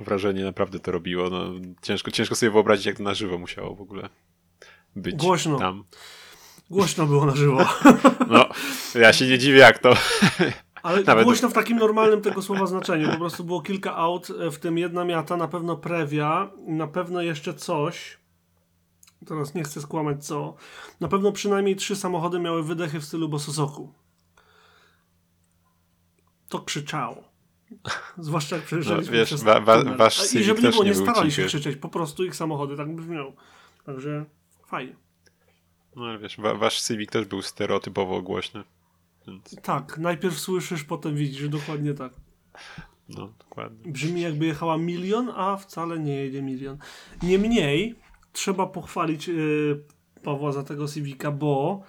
wrażenie 0.00 0.44
naprawdę 0.44 0.78
to 0.80 0.92
robiło. 0.92 1.30
No, 1.30 1.44
ciężko, 1.82 2.10
ciężko 2.10 2.34
sobie 2.34 2.52
wyobrazić, 2.52 2.86
jak 2.86 2.96
to 2.96 3.02
na 3.02 3.14
żywo 3.14 3.38
musiało 3.38 3.74
w 3.74 3.80
ogóle 3.80 4.08
być 4.96 5.16
Głośno. 5.16 5.58
tam. 5.58 5.84
Głośno 6.70 7.06
było 7.06 7.26
na 7.26 7.36
żywo. 7.36 7.66
No, 8.30 8.48
ja 8.94 9.12
się 9.12 9.26
nie 9.26 9.38
dziwię, 9.38 9.58
jak 9.58 9.78
to. 9.78 9.94
Ale 10.82 11.02
Nawet- 11.02 11.24
głośno 11.24 11.48
w 11.48 11.52
takim 11.52 11.76
normalnym 11.78 12.20
tego 12.22 12.42
słowa 12.42 12.66
znaczeniu. 12.66 13.08
Po 13.10 13.16
prostu 13.16 13.44
było 13.44 13.62
kilka 13.62 13.96
aut, 13.96 14.30
e, 14.30 14.50
w 14.50 14.58
tym 14.58 14.78
jedna 14.78 15.04
miata, 15.04 15.36
na 15.36 15.48
pewno 15.48 15.76
Previa, 15.76 16.50
na 16.66 16.86
pewno 16.86 17.22
jeszcze 17.22 17.54
coś. 17.54 18.18
Teraz 19.26 19.54
nie 19.54 19.62
chcę 19.64 19.80
skłamać 19.80 20.26
co. 20.26 20.54
Na 21.00 21.08
pewno 21.08 21.32
przynajmniej 21.32 21.76
trzy 21.76 21.96
samochody 21.96 22.38
miały 22.40 22.62
wydechy 22.62 23.00
w 23.00 23.04
stylu 23.04 23.28
Bososoku. 23.28 23.92
To 26.48 26.60
krzyczało. 26.60 27.24
Zwłaszcza 28.18 28.56
jak 28.56 28.64
przejeżdżaliśmy 28.64 29.12
No, 29.12 29.18
wiesz, 29.18 29.28
przez 29.28 29.42
wa- 29.42 29.60
wasz 29.96 30.34
I 30.34 30.44
żeby 30.44 30.62
nie 30.62 30.70
było, 30.70 30.84
nie 30.84 30.90
nie 30.90 30.96
starali 30.96 31.32
się 31.32 31.44
krzyczeć, 31.44 31.76
po 31.76 31.88
prostu 31.88 32.24
ich 32.24 32.36
samochody 32.36 32.76
tak 32.76 32.94
brzmią. 32.96 33.32
Także 33.84 34.24
fajnie. 34.66 34.96
No 35.96 36.04
ale 36.04 36.18
wiesz, 36.18 36.36
wa- 36.40 36.54
wasz 36.54 36.82
Civic 36.82 37.10
też 37.10 37.24
był 37.26 37.42
stereotypowo 37.42 38.22
głośny. 38.22 38.64
Więc, 39.26 39.56
Tak, 39.62 39.98
najpierw 39.98 40.38
słyszysz, 40.40 40.84
potem 40.84 41.14
widzisz, 41.16 41.48
dokładnie 41.48 41.94
tak. 41.94 42.12
no, 43.08 43.32
dokładnie. 43.38 43.92
Brzmi 43.92 44.20
jakby 44.20 44.46
jechała 44.46 44.78
milion, 44.78 45.30
a 45.36 45.56
wcale 45.56 45.98
nie 45.98 46.14
jedzie 46.16 46.42
milion. 46.42 46.78
Niemniej 47.22 47.94
trzeba 48.34 48.66
pochwalić 48.66 49.28
y, 49.28 49.80
Pawła 50.22 50.52
za 50.52 50.62
tego 50.62 50.88
Civica, 50.88 51.30
bo 51.30 51.82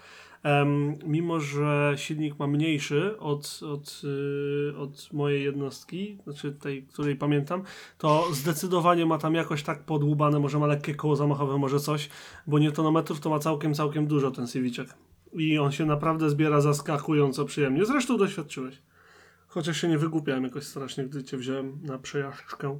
mimo, 1.05 1.39
że 1.39 1.93
silnik 1.95 2.39
ma 2.39 2.47
mniejszy 2.47 3.19
od, 3.19 3.59
od, 3.63 4.01
y, 4.03 4.77
od 4.77 5.13
mojej 5.13 5.43
jednostki, 5.43 6.17
znaczy 6.23 6.51
tej, 6.51 6.83
której 6.83 7.15
pamiętam, 7.15 7.63
to 7.97 8.27
zdecydowanie 8.33 9.05
ma 9.05 9.17
tam 9.17 9.35
jakoś 9.35 9.63
tak 9.63 9.83
podłubane, 9.83 10.39
może 10.39 10.59
ma 10.59 10.67
lekkie 10.67 10.95
koło 10.95 11.15
zamachowe, 11.15 11.57
może 11.57 11.79
coś, 11.79 12.09
bo 12.47 12.59
newtonometrów 12.59 13.19
to 13.19 13.29
ma 13.29 13.39
całkiem, 13.39 13.73
całkiem 13.73 14.07
dużo 14.07 14.31
ten 14.31 14.47
Civicek. 14.47 14.89
I 15.33 15.57
on 15.57 15.71
się 15.71 15.85
naprawdę 15.85 16.29
zbiera 16.29 16.61
zaskakująco 16.61 17.45
przyjemnie. 17.45 17.85
Zresztą 17.85 18.17
doświadczyłeś. 18.17 18.81
Chociaż 19.47 19.81
się 19.81 19.87
nie 19.87 19.97
wygłupiałem 19.97 20.43
jakoś 20.43 20.63
strasznie, 20.63 21.03
gdy 21.05 21.23
cię 21.23 21.37
wziąłem 21.37 21.79
na 21.83 21.97
przejażdżkę. 21.97 22.79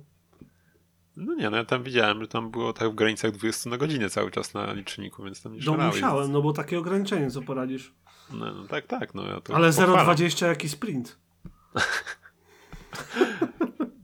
No 1.17 1.33
nie, 1.35 1.49
no 1.49 1.57
ja 1.57 1.65
tam 1.65 1.83
widziałem, 1.83 2.21
że 2.21 2.27
tam 2.27 2.51
było 2.51 2.73
tak 2.73 2.91
w 2.91 2.95
granicach 2.95 3.31
20 3.31 3.69
na 3.69 3.77
godzinę 3.77 4.09
cały 4.09 4.31
czas 4.31 4.53
na 4.53 4.73
liczniku, 4.73 5.23
więc 5.23 5.41
tam 5.41 5.53
nie 5.53 5.59
No 5.59 5.65
szalałeś. 5.65 5.95
musiałem, 5.95 6.31
no 6.31 6.41
bo 6.41 6.53
takie 6.53 6.79
ograniczenie, 6.79 7.31
co 7.31 7.41
poradzisz. 7.41 7.93
No, 8.33 8.53
no 8.53 8.67
tak, 8.67 8.87
tak, 8.87 9.13
no 9.13 9.23
ja 9.27 9.41
to 9.41 9.55
Ale 9.55 9.67
pochwalam. 9.69 10.07
0,20 10.15 10.45
jaki 10.45 10.69
sprint. 10.69 11.17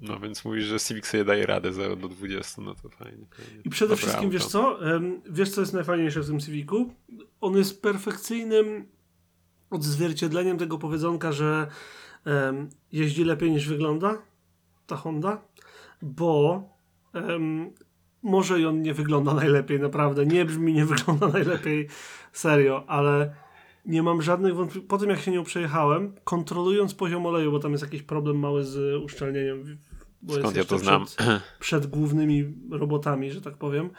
No 0.02 0.20
więc 0.20 0.46
mówisz, 0.46 0.66
że 0.66 0.80
Civic 0.80 1.08
sobie 1.08 1.26
daje 1.26 1.46
radę 1.46 1.74
0 1.74 1.96
do 1.96 2.08
20, 2.08 2.62
no 2.62 2.76
to 2.76 2.90
fajnie. 2.90 3.26
fajnie. 3.38 3.62
I 3.66 3.70
przede 3.70 3.90
Dobre 3.90 3.98
wszystkim, 3.98 4.24
auto. 4.26 4.34
wiesz 4.34 4.46
co? 4.46 4.80
Wiesz, 5.30 5.50
co 5.50 5.62
jest 5.62 5.74
najfajniejsze 5.74 6.22
w 6.22 6.28
tym 6.28 6.40
Civicu? 6.40 6.94
On 7.42 7.58
jest 7.58 7.82
perfekcyjnym 7.82 8.88
odzwierciedleniem 9.70 10.58
tego 10.58 10.78
powiedzonka, 10.78 11.32
że 11.32 11.68
jeździ 12.92 13.24
lepiej 13.24 13.52
niż 13.52 13.68
wygląda 13.68 14.18
ta 14.88 14.96
Honda, 14.96 15.42
bo 16.02 16.64
em, 17.14 17.72
może 18.24 18.60
i 18.60 18.66
on 18.66 18.82
nie 18.82 18.94
wygląda 18.94 19.34
najlepiej, 19.34 19.80
naprawdę. 19.80 20.26
Nie 20.26 20.46
brzmi, 20.46 20.74
nie 20.74 20.86
wygląda 20.96 21.28
najlepiej, 21.28 21.88
serio, 22.34 22.84
ale 22.88 23.36
nie 23.86 24.04
mam 24.04 24.22
żadnych 24.22 24.56
wątpliwości. 24.56 24.88
Po 24.90 24.98
tym, 24.98 25.10
jak 25.10 25.20
się 25.20 25.32
nią 25.32 25.44
przejechałem, 25.44 26.14
kontrolując 26.24 26.94
poziom 26.94 27.26
oleju, 27.26 27.52
bo 27.52 27.60
tam 27.60 27.72
jest 27.72 27.84
jakiś 27.84 28.02
problem 28.02 28.40
mały 28.40 28.64
z 28.64 29.04
uszczelnieniem. 29.04 29.78
Bo 30.22 30.34
jest 30.34 30.42
Skąd 30.42 30.56
ja 30.56 30.60
jeszcze 30.60 30.76
to 30.76 30.84
znam? 30.84 31.06
Przed, 31.06 31.42
przed 31.60 31.86
głównymi 31.86 32.54
robotami, 32.72 33.32
że 33.32 33.42
tak 33.42 33.58
powiem, 33.58 33.90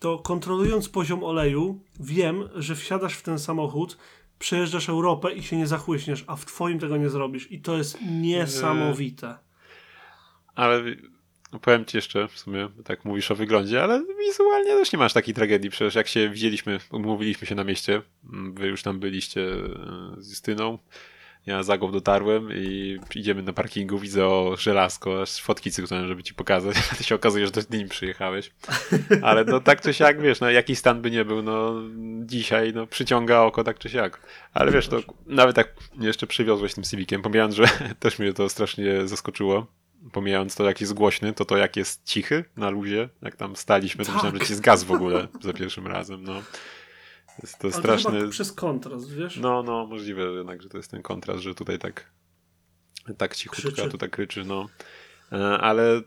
to 0.00 0.18
kontrolując 0.18 0.88
poziom 0.88 1.24
oleju, 1.24 1.80
wiem, 2.00 2.48
że 2.54 2.74
wsiadasz 2.74 3.14
w 3.14 3.22
ten 3.22 3.38
samochód, 3.38 3.98
przejeżdżasz 4.38 4.88
Europę 4.88 5.32
i 5.32 5.42
się 5.42 5.56
nie 5.56 5.66
zachłyśniesz, 5.66 6.24
a 6.26 6.36
w 6.36 6.44
twoim 6.44 6.78
tego 6.78 6.96
nie 6.96 7.10
zrobisz. 7.10 7.52
I 7.52 7.60
to 7.60 7.76
jest 7.76 7.98
niesamowite. 8.20 9.38
Ale 10.54 10.82
no 11.52 11.58
powiem 11.58 11.84
ci 11.84 11.96
jeszcze, 11.96 12.28
w 12.28 12.38
sumie 12.38 12.68
tak 12.84 13.04
mówisz 13.04 13.30
o 13.30 13.34
wyglądzie, 13.34 13.82
ale 13.82 14.04
wizualnie 14.18 14.70
też 14.70 14.92
nie 14.92 14.98
masz 14.98 15.12
takiej 15.12 15.34
tragedii. 15.34 15.70
Przecież 15.70 15.94
jak 15.94 16.08
się 16.08 16.30
widzieliśmy, 16.30 16.80
umówiliśmy 16.90 17.46
się 17.46 17.54
na 17.54 17.64
mieście, 17.64 18.02
mm, 18.32 18.54
wy 18.54 18.66
już 18.66 18.82
tam 18.82 19.00
byliście 19.00 19.42
e, 19.42 20.14
z 20.18 20.30
Justyną, 20.30 20.78
ja 21.46 21.56
za 21.56 21.62
Zagłów 21.62 21.92
dotarłem 21.92 22.48
i 22.54 22.98
idziemy 23.14 23.42
na 23.42 23.52
parkingu, 23.52 23.98
widzę 23.98 24.26
o 24.26 24.56
żelazko, 24.58 25.22
aż 25.22 25.42
fotki 25.42 25.70
cyknąłem, 25.70 26.08
żeby 26.08 26.22
ci 26.22 26.34
pokazać, 26.34 26.76
a 26.92 26.94
ty 26.94 27.04
się 27.04 27.14
okazuje, 27.14 27.46
że 27.46 27.62
z 27.62 27.70
nim 27.70 27.88
przyjechałeś. 27.88 28.50
Ale 29.22 29.44
no 29.44 29.60
tak 29.60 29.80
czy 29.80 29.94
siak, 29.94 30.20
wiesz, 30.20 30.40
no 30.40 30.50
jaki 30.50 30.76
stan 30.76 31.02
by 31.02 31.10
nie 31.10 31.24
był, 31.24 31.42
no 31.42 31.74
dzisiaj, 32.26 32.72
no 32.74 32.86
przyciąga 32.86 33.40
oko 33.40 33.64
tak 33.64 33.78
czy 33.78 33.88
siak. 33.88 34.20
Ale 34.54 34.72
wiesz, 34.72 34.88
to 34.88 35.00
nawet 35.26 35.56
jak 35.56 35.74
jeszcze 36.00 36.26
przywiozłeś 36.26 36.74
tym 36.74 36.84
Civiciem, 36.84 37.22
pomijając, 37.22 37.54
że 37.54 37.64
też 38.00 38.18
mnie 38.18 38.32
to 38.32 38.48
strasznie 38.48 39.08
zaskoczyło, 39.08 39.66
pomijając 40.12 40.54
to, 40.56 40.64
jak 40.64 40.80
jest 40.80 40.92
głośny, 40.94 41.32
to 41.32 41.44
to 41.44 41.56
jak 41.56 41.76
jest 41.76 42.04
cichy 42.04 42.44
na 42.56 42.70
luzie, 42.70 43.08
jak 43.22 43.36
tam 43.36 43.56
staliśmy, 43.56 44.04
to 44.04 44.06
Tak. 44.06 44.14
myślałem, 44.14 44.38
że 44.40 44.46
ci 44.46 44.54
zgasł 44.54 44.86
w 44.86 44.92
ogóle 44.92 45.28
za 45.40 45.52
pierwszym 45.52 45.86
razem, 45.86 46.24
no. 46.24 46.42
Jest 47.42 47.58
to 47.58 47.64
Ale 47.68 47.72
straszny. 47.72 48.22
To 48.22 48.28
przez 48.28 48.52
kontrast, 48.52 49.12
wiesz? 49.14 49.36
No, 49.36 49.62
no, 49.62 49.86
możliwe, 49.86 50.22
że 50.32 50.38
jednak, 50.38 50.62
że 50.62 50.68
to 50.68 50.76
jest 50.76 50.90
ten 50.90 51.02
kontrast, 51.02 51.42
że 51.42 51.54
tutaj 51.54 51.78
tak 51.78 52.10
tak 53.18 53.36
cichutko, 53.36 53.62
Krzyczy. 53.68 53.84
a 53.84 53.88
tu 53.88 53.98
tak 53.98 54.10
kryczy, 54.10 54.44
no. 54.44 54.68
E, 55.32 55.58
Ale 55.58 56.02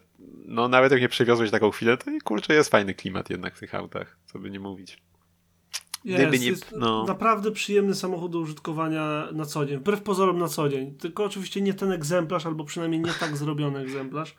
no 0.46 0.68
nawet 0.68 0.92
jak 0.92 1.02
mnie 1.02 1.10
przewiozłeś 1.10 1.52
taką 1.52 1.72
chwilę, 1.72 1.98
to 1.98 2.12
i 2.12 2.20
kurczę, 2.22 2.54
jest 2.54 2.70
fajny 2.72 2.94
klimat 2.94 3.30
jednak 3.30 3.56
w 3.56 3.60
tych 3.60 3.76
autach, 3.76 4.18
co 4.26 4.40
by 4.40 4.50
nie 4.52 4.60
mówić. 4.60 4.98
Jest, 6.06 6.22
Gdyby 6.22 6.40
nie- 6.40 6.48
jest 6.48 6.74
no. 6.78 7.04
naprawdę 7.08 7.52
przyjemny 7.52 7.96
samochód 7.96 8.32
do 8.32 8.40
użytkowania 8.40 9.28
na 9.34 9.46
co 9.46 9.66
dzień. 9.66 9.78
Wbrew 9.80 10.02
pozorom 10.02 10.40
na 10.40 10.48
co 10.48 10.70
dzień. 10.70 10.94
Tylko 10.96 11.24
oczywiście 11.24 11.62
nie 11.62 11.74
ten 11.74 11.92
egzemplarz, 11.92 12.46
albo 12.46 12.64
przynajmniej 12.64 13.02
nie 13.02 13.12
tak 13.20 13.38
zrobiony 13.38 13.80
egzemplarz. 13.80 14.36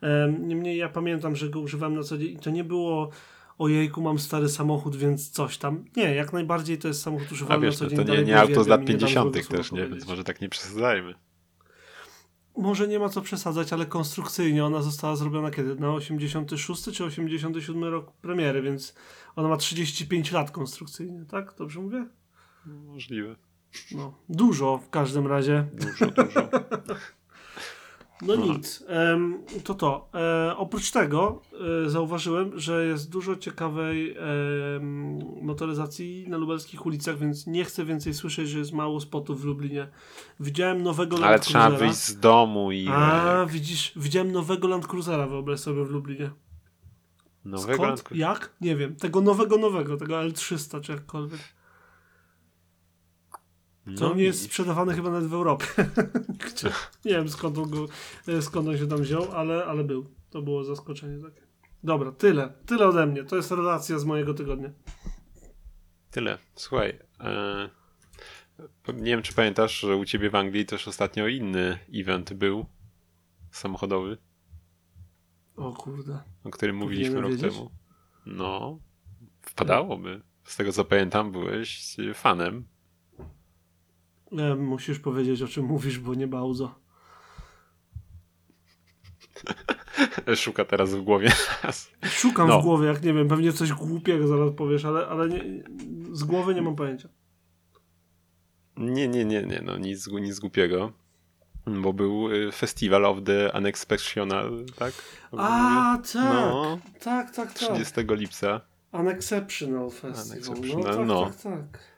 Em, 0.00 0.48
Niemniej 0.48 0.76
ja 0.78 0.88
pamiętam, 0.88 1.36
że 1.36 1.48
go 1.48 1.60
używałem 1.60 1.94
na 1.94 2.02
co 2.02 2.18
dzień 2.18 2.28
i 2.32 2.36
to 2.38 2.50
nie 2.50 2.64
było 2.64 3.10
ojejku, 3.58 4.02
mam 4.02 4.18
stary 4.18 4.48
samochód, 4.48 4.96
więc 4.96 5.30
coś 5.30 5.58
tam. 5.58 5.84
Nie, 5.96 6.14
jak 6.14 6.32
najbardziej 6.32 6.78
to 6.78 6.88
jest 6.88 7.02
samochód 7.02 7.26
A 7.30 7.32
używany 7.32 7.66
wiesz, 7.66 7.80
na 7.80 7.88
co 7.88 7.96
no, 7.96 8.04
dzień. 8.04 8.06
to 8.06 8.14
nie, 8.20 8.22
nie 8.26 8.40
auto 8.40 8.64
z 8.64 8.66
lat 8.66 8.80
uwielbiam 8.82 9.00
i 9.00 9.08
nie 9.08 9.14
dam 9.14 9.30
50. 9.32 9.32
złego 9.32 9.46
słowa 9.46 9.62
też, 9.62 9.72
nie? 9.72 9.86
Więc 9.96 10.08
może 10.08 10.24
tak 10.24 10.40
nie 10.40 10.48
przesadzajmy. 10.48 11.14
Może 12.56 12.88
nie 12.88 12.98
ma 12.98 13.08
co 13.08 13.20
przesadzać, 13.20 13.72
ale 13.72 13.86
konstrukcyjnie 13.86 14.64
ona 14.64 14.82
została 14.82 15.16
zrobiona 15.16 15.50
kiedy? 15.50 15.74
Na 15.74 15.90
86 15.90 16.82
czy 16.92 17.04
87 17.04 17.84
rok 17.84 18.12
premiery, 18.12 18.62
więc 18.62 18.94
ona 19.36 19.48
ma 19.48 19.56
35 19.56 20.32
lat 20.32 20.50
konstrukcyjnie, 20.50 21.24
tak? 21.24 21.54
Dobrze 21.58 21.80
mówię? 21.80 22.06
Możliwe. 22.66 23.36
No, 23.92 24.14
dużo 24.28 24.78
w 24.78 24.90
każdym 24.90 25.26
razie. 25.26 25.68
Dużo, 25.74 26.06
dużo. 26.10 26.48
No 28.22 28.36
nic. 28.36 28.84
To 29.64 29.74
to. 29.74 30.08
E, 30.14 30.56
oprócz 30.56 30.90
tego 30.90 31.42
e, 31.86 31.90
zauważyłem, 31.90 32.58
że 32.58 32.86
jest 32.86 33.10
dużo 33.10 33.36
ciekawej 33.36 34.16
motoryzacji 35.42 36.24
na 36.28 36.36
lubelskich 36.36 36.86
ulicach, 36.86 37.18
więc 37.18 37.46
nie 37.46 37.64
chcę 37.64 37.84
więcej 37.84 38.14
słyszeć, 38.14 38.48
że 38.48 38.58
jest 38.58 38.72
mało 38.72 39.00
spotów 39.00 39.40
w 39.40 39.44
Lublinie. 39.44 39.88
Widziałem 40.40 40.82
nowego 40.82 41.16
Ale 41.16 41.30
Land 41.30 41.42
trzeba 41.42 41.66
Cruisera. 41.66 41.86
wyjść 41.88 42.04
z 42.04 42.20
domu 42.20 42.72
i 42.72 42.88
A, 42.90 43.46
widzisz, 43.46 43.92
widziałem 43.96 44.32
nowego 44.32 44.68
Land 44.68 44.86
Cruisera, 44.86 45.26
wyobraź 45.26 45.60
sobie 45.60 45.84
w 45.84 45.90
Lublinie. 45.90 46.30
nowego 47.44 47.74
Skąd? 47.74 47.88
Land 47.88 48.04
Jak? 48.14 48.52
Nie 48.60 48.76
wiem. 48.76 48.96
Tego 48.96 49.20
nowego, 49.20 49.56
nowego, 49.56 49.96
tego 49.96 50.14
L300 50.14 50.80
czy 50.80 50.92
jakkolwiek. 50.92 51.40
To 53.98 54.08
No 54.08 54.14
nie 54.14 54.24
jest 54.24 54.42
sprzedawany 54.42 54.94
chyba 54.94 55.10
nawet 55.10 55.28
w 55.28 55.34
Europie. 55.34 55.66
Nie 57.04 57.12
wiem 57.12 57.28
skąd 57.28 57.58
on, 57.58 57.70
go, 57.70 57.86
e, 58.28 58.42
skąd 58.42 58.68
on 58.68 58.78
się 58.78 58.86
tam 58.86 59.02
wziął, 59.02 59.32
ale, 59.32 59.64
ale 59.64 59.84
był. 59.84 60.06
To 60.30 60.42
było 60.42 60.64
zaskoczenie 60.64 61.24
takie. 61.24 61.40
Dobra, 61.84 62.12
tyle. 62.12 62.52
Tyle 62.66 62.88
ode 62.88 63.06
mnie. 63.06 63.24
To 63.24 63.36
jest 63.36 63.50
relacja 63.50 63.98
z 63.98 64.04
mojego 64.04 64.34
tygodnia. 64.34 64.70
Tyle. 66.10 66.38
Słuchaj, 66.54 66.98
e, 67.20 67.70
nie 68.94 69.04
wiem 69.10 69.22
czy 69.22 69.34
pamiętasz, 69.34 69.80
że 69.80 69.96
u 69.96 70.04
ciebie 70.04 70.30
w 70.30 70.34
Anglii 70.34 70.66
też 70.66 70.88
ostatnio 70.88 71.26
inny 71.28 71.78
event 71.94 72.32
był 72.32 72.66
samochodowy, 73.50 74.18
O 75.56 75.72
kurde. 75.72 76.18
o 76.44 76.50
którym 76.50 76.76
mówiliśmy 76.76 77.14
Powinienem 77.14 77.30
rok 77.32 77.42
wiedzieć? 77.42 77.58
temu. 77.58 77.70
No, 78.26 78.78
wpadałoby. 79.42 80.20
Z 80.44 80.56
tego 80.56 80.72
co 80.72 80.84
pamiętam, 80.84 81.32
byłeś 81.32 81.96
fanem. 82.14 82.64
E, 84.38 84.54
musisz 84.54 84.98
powiedzieć 84.98 85.42
o 85.42 85.48
czym 85.48 85.64
mówisz, 85.64 85.98
bo 85.98 86.14
nie 86.14 86.26
bałzo. 86.26 86.74
Szuka 90.36 90.64
teraz 90.64 90.94
w 90.94 91.02
głowie. 91.02 91.32
Szukam 92.04 92.48
No. 92.48 92.60
w 92.60 92.62
głowie, 92.64 92.86
jak 92.86 93.02
nie 93.02 93.12
wiem, 93.14 93.28
pewnie 93.28 93.52
coś 93.52 93.72
głupiego 93.72 94.26
zaraz 94.26 94.50
powiesz, 94.56 94.84
ale, 94.84 95.06
ale 95.06 95.28
nie, 95.28 95.44
z 96.12 96.24
głowy 96.24 96.54
nie 96.54 96.62
mam 96.62 96.76
pojęcia. 96.76 97.08
Nie, 98.76 99.08
nie, 99.08 99.24
nie, 99.24 99.42
nie, 99.42 99.62
no 99.64 99.78
nic, 99.78 100.06
nic 100.06 100.38
głupiego. 100.38 100.92
Bo 101.66 101.92
był 101.92 102.30
y, 102.32 102.52
Festival 102.52 103.04
of 103.06 103.18
the 103.24 103.52
Unexceptional, 103.58 104.64
tak? 104.76 104.92
A, 105.32 105.98
tak. 106.12 106.14
No, 106.14 106.78
Tak, 107.00 107.34
tak, 107.34 107.52
tak. 107.52 107.72
30 107.74 107.94
lipca. 108.10 108.60
Unexceptional 108.92 109.90
Festival. 109.90 110.58
Unexceptional, 110.58 111.06
no, 111.06 111.14
no. 111.14 111.24
tak, 111.24 111.36
tak, 111.36 111.52
tak. 111.70 111.89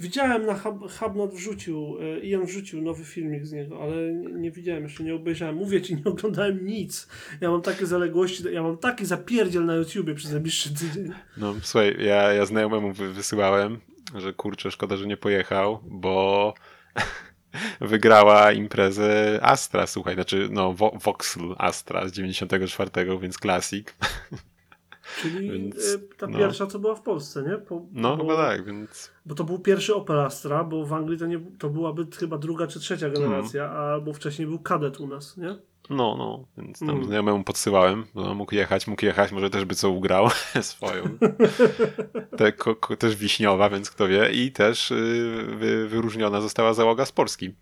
Widziałem 0.00 0.46
na 0.46 0.54
Hub, 0.58 0.92
Hubnot 0.98 1.34
wrzucił, 1.34 1.96
e, 2.00 2.20
Ian 2.20 2.44
wrzucił 2.46 2.82
nowy 2.82 3.04
filmik 3.04 3.46
z 3.46 3.52
niego, 3.52 3.82
ale 3.82 4.12
nie, 4.14 4.50
widziałem, 4.50 4.82
jeszcze 4.82 5.04
nie 5.04 5.14
obejrzałem. 5.14 5.54
Mówię 5.56 5.82
ci, 5.82 5.94
nie 5.96 6.04
oglądałem 6.04 6.66
nic. 6.66 7.08
Ja 7.40 7.50
mam 7.50 7.62
takie 7.62 7.86
zaległości, 7.86 8.42
ja 8.52 8.62
mam 8.62 8.78
taki 8.78 9.06
zapierdziel 9.06 9.64
na 9.64 9.74
YouTubie 9.74 10.14
przez 10.14 10.32
najbliższy 10.32 10.74
tydzień. 10.74 11.12
No 11.36 11.54
słuchaj, 11.62 11.96
ja, 12.04 12.32
ja 12.32 12.46
znajomemu 12.46 12.92
wy- 12.92 13.12
wysyłałem, 13.12 13.80
że 14.14 14.32
kurczę, 14.32 14.70
szkoda, 14.70 14.96
że 14.96 15.06
nie 15.06 15.16
pojechał, 15.16 15.80
bo 15.84 16.54
wygrała 17.80 18.52
imprezę 18.52 19.38
Astra, 19.42 19.86
słuchaj, 19.86 20.14
znaczy 20.14 20.48
no 20.50 20.72
Vo- 20.74 20.98
Voxel 21.02 21.54
Astra 21.58 22.08
z 22.08 22.12
94, 22.12 22.90
więc 23.20 23.38
klasik. 23.38 23.94
Czyli 25.22 25.50
Więc, 25.50 25.94
e, 25.94 25.98
ta 26.16 26.26
no. 26.26 26.38
pierwsza, 26.38 26.66
co 26.66 26.78
była 26.78 26.94
w 26.94 27.02
Polsce, 27.02 27.42
nie? 27.42 27.58
Po, 27.58 27.86
No 27.92 28.16
bo, 28.16 28.22
chyba 28.22 28.36
tak, 28.36 28.64
więc 28.64 29.10
Bo 29.26 29.34
to 29.34 29.44
był 29.44 29.58
pierwszy 29.58 29.94
Opel 29.94 30.20
Astra, 30.20 30.64
bo 30.64 30.86
w 30.86 30.92
Anglii 30.92 31.18
to, 31.18 31.26
nie, 31.26 31.40
to 31.58 31.70
byłaby 31.70 32.06
chyba 32.16 32.38
druga 32.38 32.66
czy 32.66 32.80
trzecia 32.80 33.10
generacja, 33.10 33.70
albo 33.70 34.12
wcześniej 34.12 34.48
był 34.48 34.58
kadet 34.58 35.00
u 35.00 35.06
nas, 35.06 35.36
nie? 35.36 35.56
no, 35.90 36.16
no, 36.18 36.44
więc 36.58 36.78
tam 36.78 36.90
Mm. 36.90 37.04
znajomemu 37.04 37.44
podsyłałem, 37.44 38.04
no 38.14 38.34
mógł 38.34 38.54
jechać, 38.54 38.86
mógł 38.86 39.04
jechać, 39.04 39.32
może 39.32 39.50
też 39.50 39.64
by 39.64 39.74
co 39.74 39.90
ugrał 39.90 40.28
swoją. 40.62 41.04
Te, 42.36 42.52
ko, 42.52 42.76
ko, 42.76 42.96
też 42.96 43.16
wiśniowa, 43.16 43.70
więc 43.70 43.90
kto 43.90 44.08
wie. 44.08 44.30
I 44.32 44.52
też 44.52 44.90
y, 44.90 44.94
wy, 45.58 45.88
wyróżniona 45.88 46.40
została 46.40 46.74
załoga 46.74 47.04
z 47.04 47.12
Polski. 47.12 47.54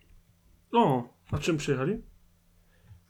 O, 0.72 1.02
a 1.32 1.38
czym 1.38 1.56
przyjechali? 1.56 2.02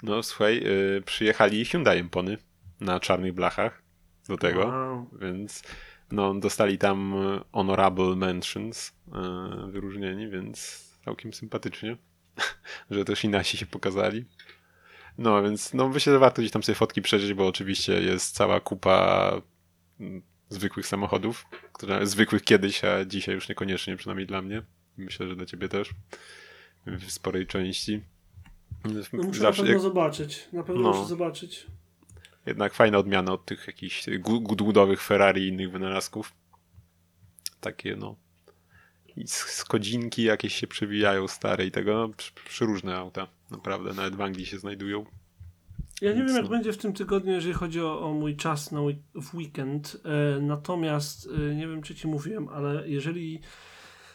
No 0.03 0.23
słuchaj, 0.23 0.63
y, 0.99 1.03
przyjechali 1.07 1.65
Hyundai 1.65 2.05
Pony 2.05 2.39
na 2.81 3.01
czarnych 3.01 3.33
blachach 3.35 3.83
do 4.29 4.37
tego, 4.37 4.67
Wow. 4.67 5.11
więc 5.21 5.63
no 6.13 6.35
dostali 6.35 6.79
tam 6.79 7.15
y, 7.15 7.41
honorable 7.53 8.17
mentions 8.17 8.89
y, 9.69 9.71
wyróżnieni, 9.73 10.29
więc 10.29 10.85
całkiem 11.05 11.33
sympatycznie, 11.33 11.97
że 12.91 13.05
też 13.05 13.25
i 13.25 13.29
nasi 13.29 13.57
się 13.57 13.67
pokazali. 13.67 14.25
No 15.19 15.43
więc 15.43 15.75
no 15.75 15.89
myślę, 15.89 16.13
że 16.13 16.19
warto 16.19 16.43
gdzieś 16.43 16.53
tam 16.53 16.63
sobie 16.63 16.77
fotki 16.77 17.03
przeżyć, 17.03 17.35
bo 17.35 17.47
oczywiście 17.47 17.93
jest 18.03 18.35
cała 18.35 18.61
kupa 18.61 19.33
zwykłych 20.49 20.87
samochodów, 20.87 21.47
które 21.73 22.07
zwykłych 22.07 22.43
kiedyś, 22.43 22.85
a 22.85 23.05
dzisiaj 23.05 23.35
już 23.35 23.49
niekoniecznie, 23.49 23.97
przynajmniej 23.97 24.27
dla 24.27 24.43
mnie. 24.43 24.63
Myślę, 24.97 25.29
że 25.29 25.37
dla 25.37 25.47
ciebie 25.47 25.69
też 25.69 25.91
w 26.87 27.11
sporej 27.11 27.47
części. 27.47 28.03
No 28.85 28.91
muszę 29.13 29.41
Zawsze- 29.41 29.43
na 29.43 29.53
pewno 29.53 29.73
jak- 29.73 29.81
zobaczyć. 29.81 30.49
Na 30.53 30.63
pewno 30.63 30.83
No. 30.83 30.89
muszę 30.93 31.09
zobaczyć. 31.09 31.67
Jednak 32.47 32.75
fajna 32.75 32.99
odmiana 32.99 33.33
od 33.33 33.45
tych 33.45 33.67
jakichś 33.67 34.05
gudłudowych 34.21 35.03
Ferrari 35.03 35.45
i 35.45 35.49
innych 35.49 35.71
wynalazków. 35.71 36.33
Takie 37.61 37.97
no. 37.97 38.17
I 39.17 39.29
skodzinki 39.29 40.23
jakieś 40.23 40.55
się 40.55 40.67
przewijają 40.67 41.29
stare 41.29 41.67
i 41.67 41.71
tego. 41.71 41.95
No, 41.95 42.09
przy- 42.09 42.33
przeróżne 42.49 42.97
auta. 42.97 43.27
Naprawdę, 43.51 43.95
nawet 43.95 44.17
w 44.17 44.21
Anglii 44.21 44.47
się 44.47 44.59
znajdują. 44.59 45.07
Ja 46.01 46.13
nie 46.13 46.21
Nic, 46.21 46.27
wiem, 46.27 46.37
jak 46.37 46.45
no. 46.45 46.51
będzie 46.51 46.73
w 46.73 46.79
tym 46.79 46.93
tygodniu, 46.93 47.33
jeżeli 47.33 47.55
chodzi 47.55 47.81
o, 47.81 48.01
o 48.01 48.13
mój 48.13 48.37
czas 48.37 48.73
na 48.73 48.81
w 49.15 49.35
weekend. 49.35 49.97
E, 50.05 50.41
natomiast 50.41 51.29
e, 51.51 51.55
nie 51.55 51.69
wiem, 51.69 51.83
czy 51.83 51.95
ci 51.95 52.09
mówiłem, 52.09 52.49
ale 52.49 52.89
jeżeli 52.89 53.41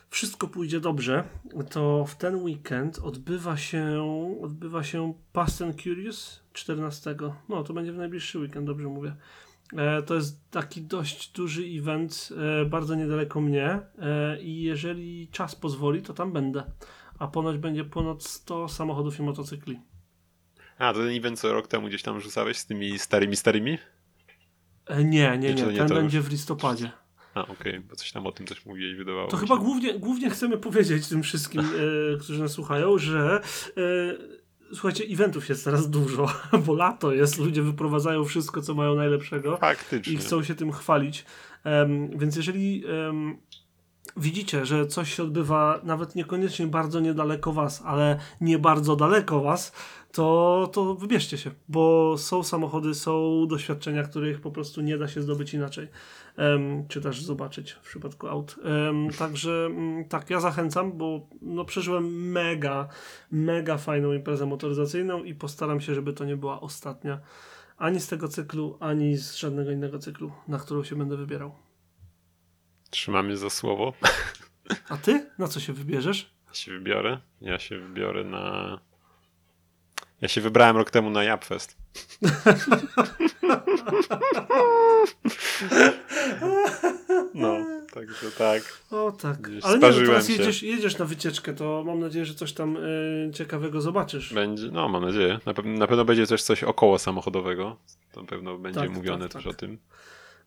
wszystko 0.09 0.47
pójdzie 0.47 0.79
dobrze, 0.79 1.23
to 1.69 2.05
w 2.05 2.15
ten 2.15 2.35
weekend 2.35 2.99
odbywa 2.99 3.57
się 3.57 4.03
odbywa 4.41 4.83
się 4.83 5.13
Fast 5.33 5.61
and 5.61 5.81
Curious 5.81 6.40
14. 6.53 7.15
No, 7.49 7.63
to 7.63 7.73
będzie 7.73 7.91
w 7.93 7.97
najbliższy 7.97 8.39
weekend, 8.39 8.67
dobrze 8.67 8.87
mówię. 8.87 9.15
E, 9.77 10.01
to 10.03 10.15
jest 10.15 10.49
taki 10.51 10.81
dość 10.81 11.31
duży 11.31 11.63
event, 11.63 12.29
e, 12.61 12.65
bardzo 12.65 12.95
niedaleko 12.95 13.41
mnie 13.41 13.79
e, 13.99 14.41
i 14.41 14.61
jeżeli 14.63 15.27
czas 15.27 15.55
pozwoli, 15.55 16.01
to 16.01 16.13
tam 16.13 16.31
będę. 16.33 16.63
A 17.19 17.27
ponoć 17.27 17.57
będzie 17.57 17.83
ponad 17.85 18.23
100 18.23 18.67
samochodów 18.69 19.19
i 19.19 19.23
motocykli. 19.23 19.79
A, 20.77 20.93
to 20.93 20.99
ten 20.99 21.17
event 21.17 21.39
co 21.39 21.53
rok 21.53 21.67
temu 21.67 21.87
gdzieś 21.87 22.01
tam 22.03 22.21
rzucałeś 22.21 22.57
z 22.57 22.65
tymi 22.65 22.99
starymi, 22.99 23.35
starymi? 23.35 23.77
E, 24.85 25.03
Nie, 25.03 25.37
nie, 25.37 25.53
nie. 25.53 25.53
nie 25.53 25.63
Ten 25.77 25.81
już? 25.87 25.91
będzie 25.91 26.21
w 26.21 26.29
listopadzie. 26.31 26.91
A, 27.33 27.47
okej, 27.47 27.79
bo 27.79 27.95
coś 27.95 28.11
tam 28.11 28.27
o 28.27 28.31
tym 28.31 28.45
też 28.45 28.65
mówiłeś, 28.65 28.95
wydawało 28.95 29.27
To 29.27 29.37
chyba 29.37 29.55
się. 29.55 29.61
głównie, 29.61 29.99
głównie 29.99 30.29
chcemy 30.29 30.57
powiedzieć 30.57 31.07
tym 31.07 31.23
wszystkim, 31.23 31.61
e, 32.15 32.17
którzy 32.17 32.39
nas 32.41 32.51
słuchają, 32.51 32.97
że 32.97 33.41
e, 33.77 33.81
słuchajcie, 34.73 35.03
eventów 35.03 35.49
jest 35.49 35.63
teraz 35.63 35.89
dużo, 35.89 36.27
bo 36.65 36.73
lato 36.73 37.11
jest, 37.11 37.37
ludzie 37.37 37.61
wyprowadzają 37.61 38.23
wszystko, 38.23 38.61
co 38.61 38.73
mają 38.73 38.95
najlepszego 38.95 39.57
Faktycznie. 39.57 40.13
i 40.13 40.17
chcą 40.17 40.43
się 40.43 40.55
tym 40.55 40.71
chwalić. 40.71 41.25
Em, 41.63 42.17
więc 42.17 42.35
jeżeli 42.35 42.83
em, 42.87 43.37
widzicie, 44.17 44.65
że 44.65 44.87
coś 44.87 45.13
się 45.13 45.23
odbywa 45.23 45.79
nawet 45.83 46.15
niekoniecznie 46.15 46.67
bardzo 46.67 46.99
niedaleko 46.99 47.53
was, 47.53 47.81
ale 47.85 48.19
nie 48.41 48.59
bardzo 48.59 48.95
daleko 48.95 49.41
was, 49.41 49.71
to, 50.11 50.69
to 50.73 50.95
wybierzcie 50.95 51.37
się, 51.37 51.51
bo 51.69 52.15
są 52.17 52.43
samochody, 52.43 52.93
są 52.93 53.45
doświadczenia, 53.47 54.03
których 54.03 54.41
po 54.41 54.51
prostu 54.51 54.81
nie 54.81 54.97
da 54.97 55.07
się 55.07 55.21
zdobyć 55.21 55.53
inaczej, 55.53 55.87
em, 56.37 56.87
czy 56.87 57.01
też 57.01 57.21
zobaczyć 57.21 57.71
w 57.71 57.79
przypadku 57.79 58.27
aut. 58.27 58.55
Em, 58.63 59.09
także 59.09 59.65
mm, 59.65 60.05
tak, 60.05 60.29
ja 60.29 60.39
zachęcam, 60.39 60.97
bo 60.97 61.27
no, 61.41 61.65
przeżyłem 61.65 62.31
mega, 62.31 62.87
mega 63.31 63.77
fajną 63.77 64.13
imprezę 64.13 64.45
motoryzacyjną 64.45 65.23
i 65.23 65.35
postaram 65.35 65.81
się, 65.81 65.95
żeby 65.95 66.13
to 66.13 66.25
nie 66.25 66.37
była 66.37 66.61
ostatnia 66.61 67.19
ani 67.77 67.99
z 67.99 68.07
tego 68.07 68.27
cyklu, 68.27 68.77
ani 68.79 69.17
z 69.17 69.35
żadnego 69.35 69.71
innego 69.71 69.99
cyklu, 69.99 70.31
na 70.47 70.59
którą 70.59 70.83
się 70.83 70.95
będę 70.95 71.17
wybierał. 71.17 71.55
Trzymamy 72.89 73.37
za 73.37 73.49
słowo. 73.49 73.93
A 74.89 74.97
ty? 74.97 75.29
Na 75.37 75.47
co 75.47 75.59
się 75.59 75.73
wybierzesz? 75.73 76.33
Ja 76.47 76.53
się 76.53 76.71
wybiorę. 76.71 77.19
Ja 77.41 77.59
się 77.59 77.79
wybiorę 77.79 78.23
na. 78.23 78.79
Ja 80.21 80.27
się 80.27 80.41
wybrałem 80.41 80.77
rok 80.77 80.91
temu 80.91 81.09
na 81.09 81.23
Japfest. 81.23 81.77
No, 87.33 87.55
także 87.93 88.31
tak. 88.37 88.61
O 88.91 89.11
tak. 89.11 89.49
Widzisz, 89.49 89.65
Ale 89.65 89.79
nie, 89.79 89.87
no 89.89 89.93
teraz 90.05 90.27
się. 90.27 90.33
jedziesz, 90.33 90.63
jedziesz 90.63 90.97
na 90.97 91.05
wycieczkę, 91.05 91.53
to 91.53 91.83
mam 91.85 91.99
nadzieję, 91.99 92.25
że 92.25 92.33
coś 92.33 92.53
tam 92.53 92.77
y, 92.77 93.31
ciekawego 93.33 93.81
zobaczysz. 93.81 94.33
Będzie, 94.33 94.67
no 94.71 94.89
mam 94.89 95.05
nadzieję. 95.05 95.39
Na, 95.45 95.53
pe- 95.53 95.77
na 95.77 95.87
pewno 95.87 96.05
będzie 96.05 96.27
też 96.27 96.43
coś 96.43 96.63
około 96.63 96.99
samochodowego. 96.99 97.77
Na 98.15 98.23
pewno 98.23 98.57
będzie 98.57 98.79
Tak, 98.79 98.89
mówione 98.89 99.25
tak, 99.25 99.31
też 99.33 99.43
tak. 99.43 99.53
o 99.53 99.55
tym. 99.55 99.77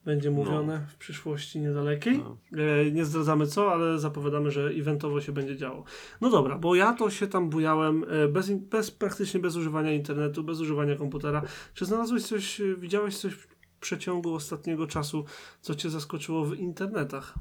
Będzie 0.05 0.31
mówione 0.31 0.87
w 0.89 0.97
przyszłości 0.97 1.61
niedalekiej. 1.61 2.19
No. 2.19 2.37
E, 2.53 2.91
nie 2.91 3.05
zdradzamy 3.05 3.47
co, 3.47 3.73
ale 3.73 3.99
zapowiadamy, 3.99 4.51
że 4.51 4.67
eventowo 4.67 5.21
się 5.21 5.33
będzie 5.33 5.57
działo. 5.57 5.85
No 6.21 6.31
dobra, 6.31 6.59
bo 6.59 6.75
ja 6.75 6.93
to 6.93 7.11
się 7.11 7.27
tam 7.27 7.51
bujałem 7.51 8.05
e, 8.09 8.29
bez, 8.29 8.51
bez, 8.51 8.91
praktycznie 8.91 9.41
bez 9.41 9.57
używania 9.57 9.93
internetu, 9.93 10.45
bez 10.45 10.61
używania 10.61 10.97
komputera. 10.97 11.43
Czy 11.75 11.85
znalazłeś 11.85 12.23
coś, 12.23 12.61
e, 12.61 12.77
widziałeś 12.77 13.19
coś 13.19 13.33
w 13.33 13.47
przeciągu 13.81 14.35
ostatniego 14.35 14.87
czasu, 14.87 15.25
co 15.61 15.75
cię 15.75 15.91
zaskoczyło 15.91 16.45
w 16.45 16.55
internetach? 16.55 17.35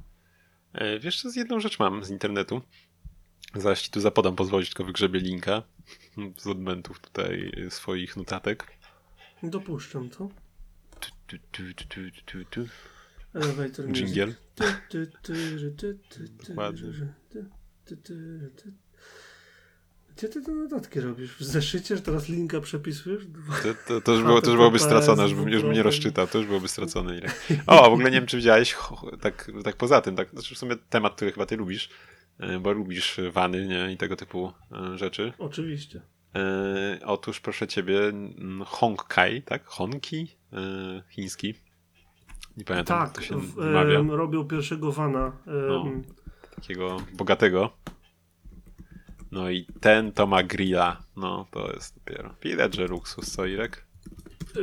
E, 0.73 0.99
Wiesz, 0.99 1.21
co 1.21 1.29
z 1.29 1.35
jedną 1.35 1.59
rzecz 1.59 1.79
mam 1.79 2.03
z 2.03 2.09
internetu. 2.09 2.61
Zaś 3.55 3.81
ci 3.81 3.91
tu 3.91 3.99
zapodam, 3.99 4.35
pozwolić, 4.35 4.69
tylko 4.69 4.83
wygrzebię 4.83 5.19
linka 5.19 5.63
z 6.43 6.47
odmentów 6.47 6.99
tutaj 6.99 7.51
swoich 7.69 8.17
notatek. 8.17 8.67
Dopuszczam 9.43 10.09
to. 10.09 10.42
Tu, 11.51 11.63
tu, 12.25 12.45
tu. 12.45 12.65
Elevator. 13.33 13.91
Dżingiel. 13.91 14.35
Gdzie 20.17 20.29
ty 20.29 20.41
te 20.41 20.51
notatki 20.51 20.99
robisz? 20.99 21.35
W 21.35 21.43
zeszycie, 21.43 21.95
że 21.95 22.01
teraz 22.01 22.29
linka 22.29 22.61
przepisujesz? 22.61 23.23
To, 23.63 23.69
to, 23.87 24.01
to, 24.01 24.11
już 24.11 24.23
było, 24.23 24.41
to 24.41 24.49
już 24.49 24.57
byłoby 24.57 24.79
stracone, 24.79 25.27
żebym 25.27 25.49
już 25.49 25.63
bym 25.63 25.71
nie 25.71 25.83
rozczytał, 25.83 26.27
to 26.27 26.37
już 26.37 26.47
byłoby 26.47 26.67
stracone. 26.67 27.17
Ile. 27.17 27.29
O, 27.67 27.89
w 27.89 27.93
ogóle 27.93 28.11
nie 28.11 28.17
wiem, 28.17 28.25
czy 28.25 28.37
widziałeś, 28.37 28.75
tak, 29.21 29.51
tak 29.63 29.75
poza 29.75 30.01
tym, 30.01 30.15
tak, 30.15 30.29
znaczy 30.29 30.55
w 30.55 30.57
sumie 30.57 30.75
temat, 30.89 31.15
który 31.15 31.31
chyba 31.31 31.45
ty 31.45 31.57
lubisz, 31.57 31.89
e, 32.39 32.59
bo 32.59 32.71
lubisz 32.71 33.19
wany 33.31 33.67
nie, 33.67 33.93
i 33.93 33.97
tego 33.97 34.15
typu 34.15 34.53
e, 34.71 34.97
rzeczy. 34.97 35.33
Oczywiście. 35.37 36.01
E, 36.35 36.99
otóż 37.05 37.39
proszę 37.39 37.67
ciebie, 37.67 37.99
mm, 37.99 38.63
Hongkai, 38.65 39.41
tak? 39.41 39.65
Honki? 39.65 40.27
E, 40.53 41.03
chiński. 41.09 41.53
Nie 42.57 42.63
pamiętam, 42.63 42.99
jak 42.99 43.07
Tak, 43.07 43.15
to 43.15 43.21
się 43.21 43.39
w, 43.39 43.59
em, 43.59 44.11
robią 44.11 44.47
pierwszego 44.47 44.91
vana. 44.91 45.31
No. 45.45 45.85
Takiego 46.55 46.97
bogatego. 47.13 47.71
No 49.31 49.49
i 49.49 49.67
ten 49.81 50.11
to 50.11 50.27
ma 50.27 50.43
grilla. 50.43 51.03
No, 51.15 51.47
to 51.51 51.71
jest 51.73 51.95
dopiero. 51.95 52.35
Widać, 52.43 52.75
że 52.75 52.87
luksus, 52.87 53.31
co 53.31 53.45
Irek? 53.45 53.85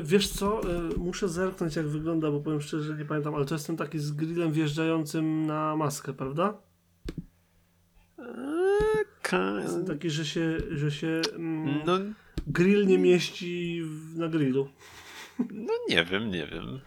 Wiesz 0.03 0.28
co, 0.28 0.61
e, 0.62 0.88
muszę 0.97 1.28
zerknąć 1.28 1.76
jak 1.76 1.86
wygląda, 1.88 2.30
bo 2.30 2.41
powiem 2.41 2.61
szczerze, 2.61 2.84
że 2.84 2.97
nie 2.97 3.05
pamiętam, 3.05 3.34
ale 3.34 3.45
to 3.45 3.55
jest 3.55 3.66
ten 3.66 3.76
taki 3.76 3.99
z 3.99 4.12
grillem 4.12 4.53
wjeżdżającym 4.53 5.47
na 5.47 5.76
maskę, 5.76 6.12
prawda? 6.12 6.55
Eee, 8.18 9.84
taki, 9.86 10.11
że 10.11 10.24
się, 10.24 10.59
że 10.70 10.91
się 10.91 11.20
mm, 11.36 11.80
No, 11.86 11.99
grill 12.47 12.86
nie 12.86 12.99
mieści 12.99 13.82
w, 13.84 14.18
na 14.18 14.28
grillu. 14.28 14.68
No 15.51 15.72
nie 15.88 16.05
wiem, 16.05 16.30
nie 16.30 16.47
wiem. 16.47 16.80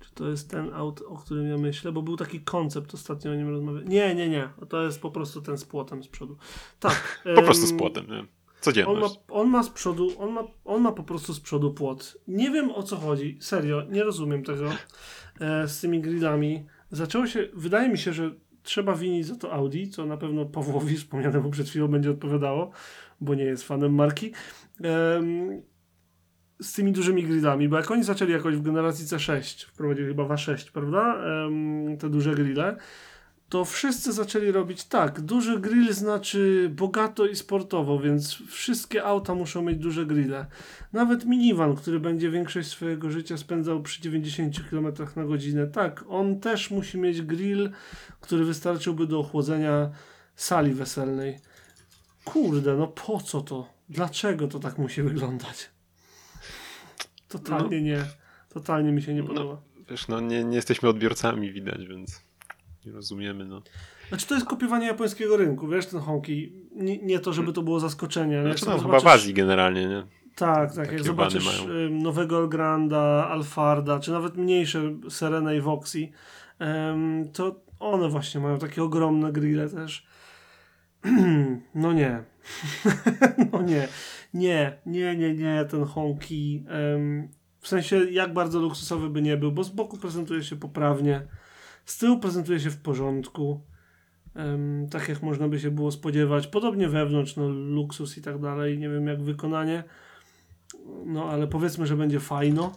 Czy 0.00 0.14
to 0.14 0.28
jest 0.28 0.50
ten 0.50 0.74
aut, 0.74 1.02
o 1.08 1.16
którym 1.16 1.48
ja 1.48 1.58
myślę? 1.58 1.92
Bo 1.92 2.02
był 2.02 2.16
taki 2.16 2.40
koncept, 2.40 2.94
ostatnio 2.94 3.30
o 3.30 3.34
nim 3.34 3.48
rozmawiałem. 3.48 3.88
Nie, 3.88 4.14
nie, 4.14 4.28
nie. 4.28 4.48
To 4.68 4.82
jest 4.82 5.00
po 5.00 5.10
prostu 5.10 5.42
ten 5.42 5.58
z 5.58 5.64
płotem 5.64 6.02
z 6.02 6.08
przodu. 6.08 6.36
Tak. 6.80 7.22
Po 7.34 7.42
prostu 7.42 7.66
z 7.66 7.70
em, 7.70 7.76
płotem, 7.76 8.06
nie? 8.06 8.24
On 8.86 9.00
ma, 9.00 9.06
on 9.28 9.48
ma 9.48 9.62
z 9.62 9.70
przodu, 9.70 10.08
on 10.18 10.32
ma, 10.32 10.44
on 10.64 10.82
ma 10.82 10.92
po 10.92 11.02
prostu 11.02 11.34
z 11.34 11.40
przodu 11.40 11.74
płot. 11.74 12.16
Nie 12.28 12.50
wiem 12.50 12.70
o 12.70 12.82
co 12.82 12.96
chodzi, 12.96 13.38
serio, 13.40 13.82
nie 13.90 14.04
rozumiem 14.04 14.42
tego 14.42 14.70
e, 15.40 15.68
z 15.68 15.80
tymi 15.80 16.00
grillami. 16.00 16.66
Zaczęło 16.90 17.26
się, 17.26 17.48
wydaje 17.54 17.88
mi 17.88 17.98
się, 17.98 18.12
że 18.12 18.34
trzeba 18.62 18.94
winić 18.94 19.26
za 19.26 19.36
to 19.36 19.52
Audi, 19.52 19.88
co 19.88 20.06
na 20.06 20.16
pewno 20.16 20.44
Pawłowi 20.44 20.96
wspomnianemu 20.96 21.50
przed 21.50 21.68
chwilą 21.68 21.88
będzie 21.88 22.10
odpowiadało, 22.10 22.70
bo 23.20 23.34
nie 23.34 23.44
jest 23.44 23.64
fanem 23.64 23.94
marki. 23.94 24.32
Em, 24.82 25.62
z 26.60 26.72
tymi 26.72 26.92
dużymi 26.92 27.22
grillami, 27.22 27.68
bo 27.68 27.76
jak 27.76 27.90
oni 27.90 28.04
zaczęli 28.04 28.32
jakoś 28.32 28.56
w 28.56 28.62
generacji 28.62 29.06
C6, 29.06 29.66
wprowadzili 29.66 30.08
chyba 30.08 30.24
W6, 30.24 30.72
prawda? 30.72 31.16
Em, 31.46 31.96
te 31.98 32.10
duże 32.10 32.34
grille 32.34 32.76
to 33.48 33.64
wszyscy 33.64 34.12
zaczęli 34.12 34.50
robić 34.50 34.84
tak. 34.84 35.20
Duży 35.20 35.60
grill 35.60 35.92
znaczy 35.92 36.70
bogato 36.76 37.26
i 37.26 37.36
sportowo, 37.36 37.98
więc 37.98 38.34
wszystkie 38.48 39.04
auta 39.04 39.34
muszą 39.34 39.62
mieć 39.62 39.78
duże 39.78 40.06
grille. 40.06 40.46
Nawet 40.92 41.24
minivan, 41.24 41.76
który 41.76 42.00
będzie 42.00 42.30
większość 42.30 42.68
swojego 42.68 43.10
życia 43.10 43.36
spędzał 43.36 43.82
przy 43.82 44.02
90 44.02 44.70
km 44.70 44.86
na 45.16 45.24
godzinę, 45.24 45.66
tak, 45.66 46.04
on 46.08 46.40
też 46.40 46.70
musi 46.70 46.98
mieć 46.98 47.22
grill, 47.22 47.70
który 48.20 48.44
wystarczyłby 48.44 49.06
do 49.06 49.20
ochłodzenia 49.20 49.90
sali 50.36 50.72
weselnej. 50.74 51.38
Kurde, 52.24 52.76
no 52.76 52.86
po 52.86 53.20
co 53.20 53.40
to? 53.40 53.68
Dlaczego 53.88 54.48
to 54.48 54.58
tak 54.58 54.78
musi 54.78 55.02
wyglądać? 55.02 55.73
Totalnie 57.38 57.82
nie. 57.82 58.04
Totalnie 58.48 58.92
mi 58.92 59.02
się 59.02 59.14
nie 59.14 59.22
No. 59.22 59.26
podoba. 59.28 59.56
Wiesz, 59.90 60.08
no 60.08 60.20
nie, 60.20 60.44
nie 60.44 60.56
jesteśmy 60.56 60.88
odbiorcami, 60.88 61.52
widać, 61.52 61.86
więc 61.88 62.24
nie 62.86 62.92
rozumiemy, 62.92 63.44
no. 63.44 63.62
Znaczy 64.08 64.26
to 64.26 64.34
jest 64.34 64.46
kopiowanie 64.46 64.86
japońskiego 64.86 65.36
rynku, 65.36 65.68
wiesz, 65.68 65.86
ten 65.86 66.00
Honki. 66.00 66.52
Nie, 66.76 66.98
nie 66.98 67.18
to, 67.18 67.32
żeby 67.32 67.52
to 67.52 67.62
było 67.62 67.80
zaskoczenie. 67.80 68.34
jak 68.34 68.44
Znaczy, 68.46 68.60
sobie 68.64 68.76
no, 68.76 68.82
chyba 68.82 68.98
w 68.98 69.02
zobaczysz- 69.02 69.14
Azji 69.14 69.34
generalnie, 69.34 69.86
nie? 69.86 70.06
Tak, 70.34 70.68
tak. 70.68 70.76
takie 70.76 70.92
Jak 70.92 71.04
zobaczysz 71.04 71.64
mają. 71.66 71.90
nowego 71.90 72.38
Elgranda, 72.38 73.28
Alfarda, 73.30 74.00
czy 74.00 74.10
nawet 74.12 74.36
mniejsze 74.36 74.82
Serena 75.10 75.54
i 75.54 75.60
Voxy, 75.60 76.08
to 77.32 77.60
one 77.80 78.08
właśnie 78.08 78.40
mają 78.40 78.58
takie 78.58 78.82
ogromne 78.82 79.32
grille 79.32 79.68
też. 79.68 80.06
No 81.74 81.92
nie. 81.92 82.24
no 83.52 83.62
nie. 83.62 83.88
Nie, 84.34 84.78
nie, 84.86 85.16
nie, 85.16 85.34
nie, 85.34 85.64
ten 85.64 85.84
Honki. 85.84 86.64
ym, 86.94 87.28
w 87.60 87.68
sensie, 87.68 88.04
jak 88.10 88.32
bardzo 88.32 88.60
luksusowy 88.60 89.10
by 89.10 89.22
nie 89.22 89.36
był, 89.36 89.52
bo 89.52 89.64
z 89.64 89.70
boku 89.70 89.98
prezentuje 89.98 90.42
się 90.42 90.56
poprawnie, 90.56 91.26
z 91.84 91.98
tyłu 91.98 92.18
prezentuje 92.18 92.60
się 92.60 92.70
w 92.70 92.76
porządku. 92.76 93.60
Em, 94.34 94.88
tak 94.90 95.08
jak 95.08 95.22
można 95.22 95.48
by 95.48 95.60
się 95.60 95.70
było 95.70 95.90
spodziewać. 95.90 96.46
Podobnie 96.46 96.88
wewnątrz, 96.88 97.36
no 97.36 97.48
luksus 97.48 98.18
i 98.18 98.22
tak 98.22 98.40
dalej. 98.40 98.78
Nie 98.78 98.88
wiem 98.88 99.06
jak 99.06 99.22
wykonanie. 99.22 99.84
No 101.06 101.24
ale 101.30 101.46
powiedzmy, 101.46 101.86
że 101.86 101.96
będzie 101.96 102.20
fajno. 102.20 102.72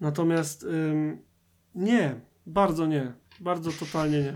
Natomiast 0.00 0.62
ym, 0.64 1.22
nie, 1.74 2.20
bardzo 2.46 2.86
nie. 2.86 3.12
Bardzo 3.40 3.70
totalnie 3.72 4.22
nie. 4.22 4.34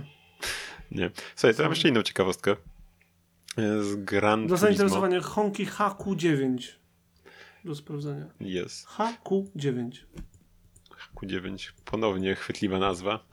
Nie. 0.91 1.11
Słuchaj, 1.37 1.57
to 1.57 1.63
mam 1.63 1.73
jeszcze 1.73 1.89
inną 1.89 2.03
ciekawostkę. 2.03 2.57
E, 3.57 3.83
Z 3.83 3.97
Gran 4.05 4.41
Do 4.41 4.49
Turismo. 4.49 4.67
zainteresowania 4.67 5.21
Honki 5.21 5.67
HQ9. 5.67 6.59
Do 7.65 7.75
sprawdzenia. 7.75 8.27
Jest. 8.41 8.87
HQ9. 8.87 9.91
Q9. 11.17 11.73
Ponownie 11.85 12.35
chwytliwa 12.35 12.79
nazwa. 12.79 13.25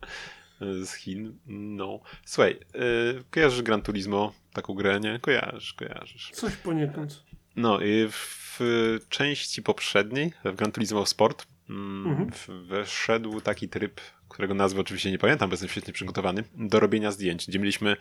Z 0.82 0.92
Chin. 0.94 1.38
No. 1.46 2.00
Słuchaj, 2.24 2.58
yy, 2.74 3.24
kojarzysz 3.30 3.62
Gran 3.62 3.82
Turismo? 3.82 4.32
Taką 4.52 4.74
grę, 4.74 5.00
nie? 5.00 5.18
Kojarzysz, 5.20 5.72
kojarzysz. 5.74 6.30
Coś 6.34 6.56
poniekąd. 6.56 7.24
No 7.56 7.80
i 7.80 8.08
w 8.10 8.60
części 9.08 9.62
poprzedniej, 9.62 10.32
w 10.44 10.54
Gran 10.54 10.72
Turismo 10.72 11.06
Sport, 11.06 11.46
mm, 11.70 12.06
Mhm. 12.06 13.40
taki 13.44 13.68
tryb, 13.68 14.00
którego 14.28 14.54
nazwy 14.54 14.80
oczywiście 14.80 15.10
nie 15.10 15.18
pamiętam, 15.18 15.48
bo 15.50 15.52
jestem 15.52 15.68
świetnie 15.68 15.92
przygotowany, 15.92 16.44
do 16.54 16.80
robienia 16.80 17.10
zdjęć, 17.10 17.46
gdzie 17.46 17.58
mieliśmy 17.58 17.96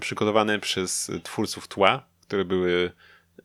przygotowane 0.00 0.58
przez 0.58 1.10
twórców 1.22 1.68
tła, 1.68 2.06
które 2.22 2.44
były 2.44 2.92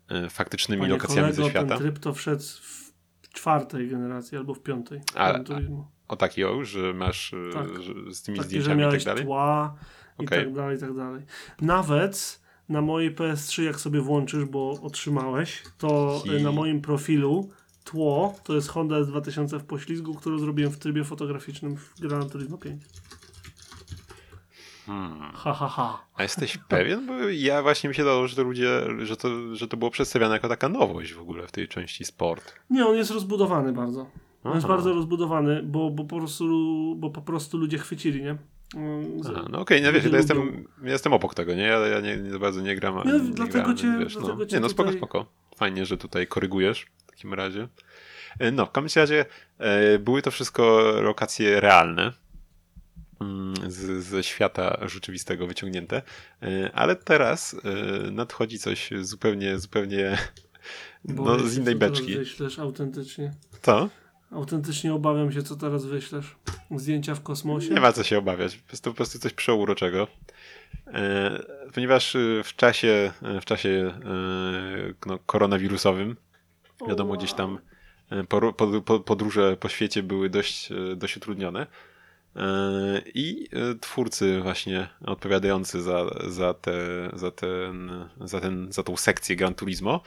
e, 0.10 0.30
faktycznymi 0.30 0.82
Panie 0.82 0.94
lokacjami 0.94 1.22
kolego, 1.22 1.44
ze 1.44 1.50
świata. 1.50 1.68
ten 1.68 1.78
tryb 1.78 2.00
to 2.00 2.14
wszedł 2.14 2.44
w 2.62 2.92
czwartej 3.34 3.90
generacji 3.90 4.38
albo 4.38 4.54
w 4.54 4.60
piątej. 4.64 5.02
Gran 5.14 5.44
Turismo. 5.46 5.92
O 6.08 6.16
taki 6.16 6.44
o, 6.44 6.64
że 6.66 6.94
masz 6.94 7.34
y, 7.34 7.50
Tak. 7.54 7.68
z 8.12 8.22
tymi 8.22 8.38
Takie, 8.38 8.50
że 8.50 8.62
zdjęciami 8.64 8.84
i 8.84 8.92
tak 8.98 9.04
dalej? 9.04 9.24
tła 9.26 9.76
i 10.20 10.26
tak 10.26 10.54
dalej, 10.54 10.78
i 10.78 10.80
tak 10.80 10.96
dalej. 10.96 11.26
Nawet 11.62 12.42
na 12.70 12.82
mojej 12.82 13.16
PS3, 13.16 13.62
jak 13.62 13.80
sobie 13.80 14.02
włączysz, 14.02 14.46
bo 14.46 14.70
otrzymałeś, 14.82 15.64
to 15.78 16.24
na 16.42 16.52
moim 16.52 16.82
profilu 16.82 17.50
tło 17.84 18.36
to 18.44 18.56
jest 18.56 18.70
Honda 18.70 18.96
S2000 18.96 19.60
w 19.60 19.64
poślizgu, 19.64 20.16
którą 20.16 20.40
zrobiłem 20.40 20.72
w 20.72 20.78
trybie 20.80 21.04
fotograficznym 21.04 21.76
w 21.78 22.00
Gran 22.00 22.30
Turismo 22.30 22.58
5. 22.58 22.84
Hmm. 24.86 25.32
Ha, 25.36 25.54
ha, 25.54 25.68
ha. 25.68 26.06
A 26.16 26.24
jesteś 26.24 26.58
pewien? 26.58 27.08
Bo 27.08 27.14
ja 27.30 27.62
właśnie 27.62 27.90
mi 27.90 27.96
się 27.96 28.04
dało, 28.06 28.28
że 28.28 28.36
to 28.36 28.44
ludzie, 28.44 28.70
że 29.04 29.18
to, 29.18 29.56
że 29.56 29.68
to 29.68 29.78
było 29.78 29.92
przedstawiane 29.92 30.34
jako 30.36 30.48
taka 30.50 30.70
nowość 30.70 31.14
w 31.14 31.20
ogóle 31.22 31.48
w 31.48 31.52
tej 31.52 31.68
części 31.68 32.06
sport. 32.06 32.54
Nie, 32.70 32.86
on 32.86 32.96
jest 32.96 33.12
rozbudowany 33.12 33.74
bardzo. 33.74 34.10
On 34.44 34.54
jest 34.54 34.66
Aha. 34.66 34.74
bardzo 34.76 34.94
rozbudowany, 34.94 35.64
bo, 35.64 35.90
bo, 35.90 36.04
po 36.06 36.18
prostu, 36.18 36.46
bo 36.98 37.10
po 37.10 37.22
prostu 37.22 37.58
ludzie 37.58 37.78
chwycili, 37.78 38.24
nie? 38.24 38.38
Z- 39.22 39.28
A, 39.38 39.50
no 39.50 39.60
okej, 39.60 39.82
no 39.82 39.94
wiesz, 39.94 40.04
ludzie 40.04 40.16
ja 40.16 40.18
jestem, 40.20 40.66
ja 40.84 40.92
jestem 40.92 41.14
obok 41.14 41.34
tego, 41.36 41.54
nie? 41.56 41.64
Ja, 41.64 41.78
ja 41.80 42.00
nie, 42.00 42.18
nie 42.18 42.32
za 42.32 42.40
bardzo 42.40 42.62
nie 42.62 42.76
gram. 42.76 42.96
Nie, 43.06 43.12
nie 43.12 43.20
dlatego 43.20 43.58
grałem, 43.60 43.78
cię- 43.78 44.00
wiesz, 44.00 44.14
dlatego 44.14 44.36
no. 44.38 44.46
cię 44.46 44.56
Nie, 44.56 44.60
no 44.60 44.70
spoko, 44.70 44.84
tutaj- 44.90 44.98
spoko. 45.00 45.26
Fajnie, 45.58 45.86
że 45.86 45.98
tutaj 45.98 46.28
korygujesz 46.28 46.86
w 47.04 47.10
takim 47.10 47.34
razie. 47.34 47.68
E, 48.40 48.52
No, 48.52 48.66
w 48.66 48.72
każdym 48.72 49.02
razie 49.02 49.26
e, 49.58 50.00
były 50.00 50.22
to 50.22 50.32
wszystko 50.32 50.82
lokacje 51.02 51.60
realne 51.60 52.14
z, 53.68 54.04
ze 54.04 54.24
świata 54.24 54.78
rzeczywistego 54.88 55.48
wyciągnięte, 55.48 56.02
E, 56.42 56.72
ale 56.74 56.96
teraz 56.96 57.54
e, 57.54 58.12
nadchodzi 58.12 58.60
coś 58.60 58.90
zupełnie, 59.02 59.60
zupełnie 59.60 60.18
no, 61.06 61.40
z 61.40 61.58
innej 61.58 61.74
co 61.74 61.80
beczki. 61.80 62.16
wyślesz 62.18 62.60
autentycznie. 62.60 63.32
Co? 63.62 63.90
Autentycznie 64.32 64.94
obawiam 64.94 65.32
się, 65.32 65.44
co 65.44 65.56
teraz 65.56 65.86
wyślesz. 65.86 66.36
Zdjęcia 66.76 67.16
w 67.16 67.24
kosmosie. 67.24 67.70
Nie 67.74 67.80
ma 67.80 67.92
co 67.92 68.04
się 68.04 68.18
obawiać. 68.18 68.60
Jest 68.72 68.84
to 68.84 68.90
po 68.90 68.96
prostu 68.96 69.20
coś 69.20 69.34
przeuroczego. 69.34 70.08
E, 70.88 71.44
ponieważ 71.74 72.18
w 72.44 72.56
czasie, 72.56 73.12
w 73.42 73.46
czasie 73.46 73.94
no, 75.06 75.20
koronawirusowym, 75.26 76.16
wiadomo, 76.88 77.14
gdzieś 77.18 77.34
tam 77.34 77.60
podróże 79.06 79.58
po 79.58 79.70
świecie 79.70 80.04
były 80.04 80.30
dość, 80.30 80.70
dość 80.96 81.18
utrudnione. 81.18 81.68
E, 82.36 83.02
I 83.14 83.50
e, 83.52 83.76
twórcy 83.76 84.42
właśnie 84.42 84.88
odpowiadający 85.06 85.82
za, 85.82 86.06
za, 86.28 86.54
te, 86.54 86.74
za, 87.14 87.32
ten, 87.32 87.92
za, 88.22 88.40
ten, 88.40 88.72
za 88.72 88.84
tą 88.84 88.98
sekcję 88.98 89.36
Gran 89.36 89.54
Turismo 89.54 90.02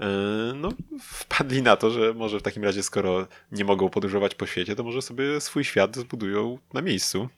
e, 0.00 0.06
no, 0.54 0.68
wpadli 1.00 1.62
na 1.62 1.76
to, 1.76 1.90
że 1.90 2.14
może 2.14 2.38
w 2.38 2.42
takim 2.42 2.64
razie, 2.64 2.82
skoro 2.82 3.26
nie 3.52 3.64
mogą 3.64 3.88
podróżować 3.88 4.34
po 4.34 4.46
świecie, 4.46 4.76
to 4.76 4.84
może 4.84 5.02
sobie 5.02 5.40
swój 5.40 5.64
świat 5.64 5.96
zbudują 5.96 6.58
na 6.72 6.82
miejscu. 6.82 7.28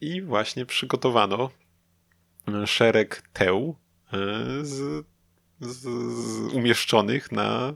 I 0.00 0.22
właśnie 0.22 0.66
przygotowano 0.66 1.50
szereg 2.66 3.22
teł 3.32 3.76
z, 4.62 5.06
z, 5.60 5.80
z 5.80 6.54
umieszczonych 6.54 7.32
na, 7.32 7.74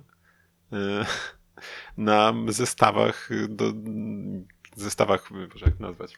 na 1.97 2.35
zestawach 2.49 3.29
do, 3.49 3.73
zestawach, 4.81 5.29
boże, 5.53 5.67
jak 5.67 5.81
nazwać? 5.81 6.15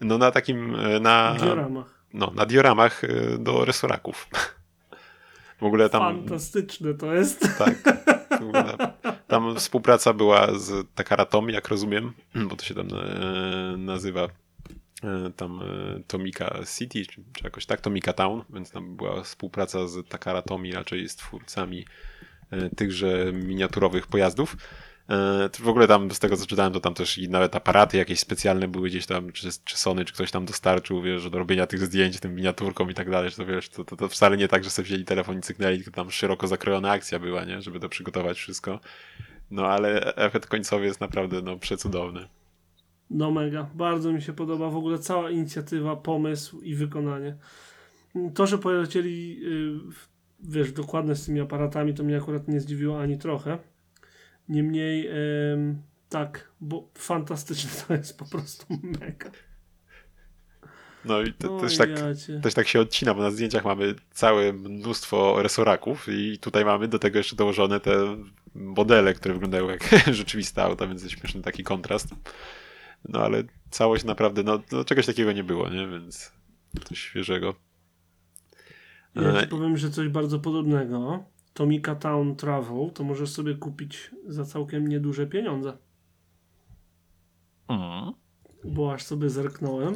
No 0.00 0.18
na 0.18 0.30
takim, 0.30 0.74
e, 0.74 1.00
na, 1.00 1.34
dioramach. 1.34 2.04
no, 2.14 2.32
na 2.34 2.46
dioramach 2.46 3.04
e, 3.04 3.38
do 3.38 3.64
resoraków. 3.64 4.28
W 5.60 5.62
ogóle 5.62 5.88
tam... 5.88 6.02
Fantastyczne 6.02 6.94
to 6.94 7.14
jest. 7.14 7.40
Tak. 7.58 7.74
Tam 9.26 9.56
współpraca 9.56 10.12
była 10.12 10.58
z 10.58 10.86
Takaratomi, 10.94 11.54
jak 11.54 11.68
rozumiem, 11.68 12.12
bo 12.34 12.56
to 12.56 12.64
się 12.64 12.74
tam 12.74 12.88
e, 12.92 13.76
nazywa 13.76 14.28
e, 15.02 15.30
tam 15.36 15.60
e, 15.62 16.00
Tomika 16.06 16.58
City, 16.78 17.06
czy, 17.06 17.22
czy 17.32 17.44
jakoś 17.44 17.66
tak, 17.66 17.80
Tomika 17.80 18.12
Town, 18.12 18.44
więc 18.50 18.70
tam 18.70 18.96
była 18.96 19.22
współpraca 19.22 19.86
z 19.86 20.08
Takaratomi, 20.08 20.72
raczej 20.72 21.08
z 21.08 21.16
twórcami 21.16 21.84
e, 22.50 22.70
tychże 22.70 23.32
miniaturowych 23.32 24.06
pojazdów. 24.06 24.56
E, 25.10 25.48
w 25.58 25.68
ogóle 25.68 25.86
tam 25.86 26.10
z 26.10 26.18
tego 26.18 26.36
co 26.36 26.46
czytałem, 26.46 26.72
to 26.72 26.80
tam 26.80 26.94
też 26.94 27.18
i 27.18 27.28
nawet 27.28 27.56
aparaty 27.56 27.96
jakieś 27.96 28.20
specjalne 28.20 28.68
były 28.68 28.88
gdzieś 28.88 29.06
tam, 29.06 29.32
czy, 29.32 29.48
czy 29.64 29.78
Sony, 29.78 30.04
czy 30.04 30.12
ktoś 30.12 30.30
tam 30.30 30.44
dostarczył, 30.44 31.02
wiesz, 31.02 31.30
do 31.30 31.38
robienia 31.38 31.66
tych 31.66 31.80
zdjęć 31.80 32.20
tym 32.20 32.34
miniaturką 32.34 32.88
i 32.88 32.94
tak 32.94 33.10
dalej, 33.10 33.30
że 33.30 33.36
to 33.36 33.46
wiesz, 33.46 33.68
to, 33.68 33.84
to, 33.84 33.96
to 33.96 34.08
wcale 34.08 34.36
nie 34.36 34.48
tak, 34.48 34.64
że 34.64 34.70
sobie 34.70 34.86
wzięli 34.86 35.04
telefon 35.04 35.38
i 35.38 35.42
cyknęli, 35.42 35.76
tylko 35.76 35.90
tam 35.90 36.10
szeroko 36.10 36.46
zakrojona 36.46 36.90
akcja 36.90 37.18
była, 37.18 37.44
nie, 37.44 37.62
żeby 37.62 37.80
to 37.80 37.88
przygotować 37.88 38.38
wszystko. 38.38 38.80
No 39.50 39.66
ale 39.66 40.14
efekt 40.14 40.46
końcowy 40.46 40.86
jest 40.86 41.00
naprawdę 41.00 41.42
no, 41.42 41.56
przecudowny. 41.58 42.28
No 43.10 43.30
mega. 43.30 43.70
Bardzo 43.74 44.12
mi 44.12 44.22
się 44.22 44.32
podoba 44.32 44.70
w 44.70 44.76
ogóle 44.76 44.98
cała 44.98 45.30
inicjatywa, 45.30 45.96
pomysł 45.96 46.60
i 46.60 46.74
wykonanie. 46.74 47.36
To, 48.34 48.46
że 48.46 48.58
polecieli 48.58 49.40
y, 49.44 49.92
wiesz, 50.40 50.72
dokładne 50.72 51.16
z 51.16 51.26
tymi 51.26 51.40
aparatami, 51.40 51.94
to 51.94 52.04
mnie 52.04 52.16
akurat 52.16 52.48
nie 52.48 52.60
zdziwiło 52.60 53.00
ani 53.00 53.18
trochę. 53.18 53.58
Niemniej 54.48 55.08
em, 55.52 55.82
tak, 56.08 56.50
bo 56.60 56.88
fantastyczne 56.94 57.70
to 57.88 57.94
jest 57.94 58.18
po 58.18 58.24
prostu 58.24 58.66
mega. 58.82 59.30
No 61.04 61.22
i 61.22 61.32
to, 61.32 61.56
O, 61.56 61.60
też, 61.60 61.76
tak, 61.76 61.88
też 62.42 62.54
tak 62.54 62.68
się 62.68 62.80
odcina, 62.80 63.14
bo 63.14 63.22
na 63.22 63.30
zdjęciach 63.30 63.64
mamy 63.64 63.94
całe 64.10 64.52
mnóstwo 64.52 65.42
resoraków 65.42 66.06
i 66.08 66.38
tutaj 66.38 66.64
mamy 66.64 66.88
do 66.88 66.98
tego 66.98 67.18
jeszcze 67.18 67.36
dołożone 67.36 67.80
te 67.80 68.16
modele, 68.54 69.14
które 69.14 69.34
wyglądają 69.34 69.68
jak 69.68 69.90
rzeczywiste 70.12 70.62
auta, 70.62 70.86
więc 70.86 71.02
jest 71.02 71.14
śmieszny 71.14 71.42
taki 71.42 71.64
kontrast. 71.64 72.08
No 73.08 73.20
ale 73.20 73.42
całość 73.70 74.04
naprawdę, 74.04 74.42
no, 74.42 74.60
no 74.72 74.84
czegoś 74.84 75.06
takiego 75.06 75.32
nie 75.32 75.44
było, 75.44 75.68
nie? 75.68 75.88
Więc 75.88 76.32
coś 76.84 76.98
świeżego. 76.98 77.54
Ja 79.14 79.22
E, 79.22 79.42
ci 79.42 79.48
powiem, 79.48 79.76
że 79.76 79.90
coś 79.90 80.08
bardzo 80.08 80.38
podobnego. 80.38 81.24
Tomika 81.56 81.94
Town 81.94 82.36
Travel 82.36 82.90
to 82.94 83.04
możesz 83.04 83.30
sobie 83.30 83.54
kupić 83.54 84.10
za 84.26 84.44
całkiem 84.44 84.88
nieduże 84.88 85.26
pieniądze. 85.26 85.78
Bo 88.64 88.92
aż 88.92 89.04
sobie 89.04 89.30
zerknąłem. 89.30 89.94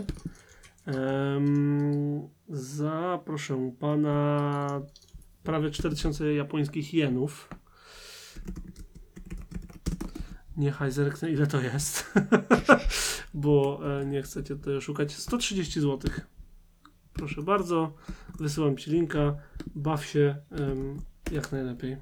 Em, 0.86 2.28
za, 2.48 3.20
proszę 3.24 3.72
pana, 3.78 4.82
prawie 5.42 5.70
4000 5.70 6.34
japońskich 6.34 6.94
jenów. 6.94 7.48
Niechaj 10.56 10.92
zerknę, 10.92 11.30
ile 11.30 11.46
to 11.46 11.60
jest. 11.60 12.14
Bo 13.34 13.80
e, 14.00 14.06
nie 14.06 14.22
chcecie 14.22 14.56
tutaj 14.56 14.80
szukać. 14.80 15.12
130 15.12 15.80
zł. 15.80 16.10
Proszę 17.12 17.42
bardzo, 17.42 17.94
wysyłam 18.38 18.76
ci 18.76 18.90
linka. 18.90 19.36
Baw 19.74 20.06
się 20.06 20.36
jak 21.32 21.52
najlepiej. 21.52 21.96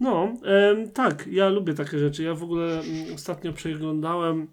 No, 0.00 0.36
tak, 0.94 1.26
ja 1.26 1.48
lubię 1.48 1.74
takie 1.74 1.98
rzeczy. 1.98 2.22
Ja 2.22 2.34
w 2.34 2.42
ogóle 2.42 2.80
mm, 2.80 3.14
ostatnio 3.14 3.52
przeglądałem 3.52 4.46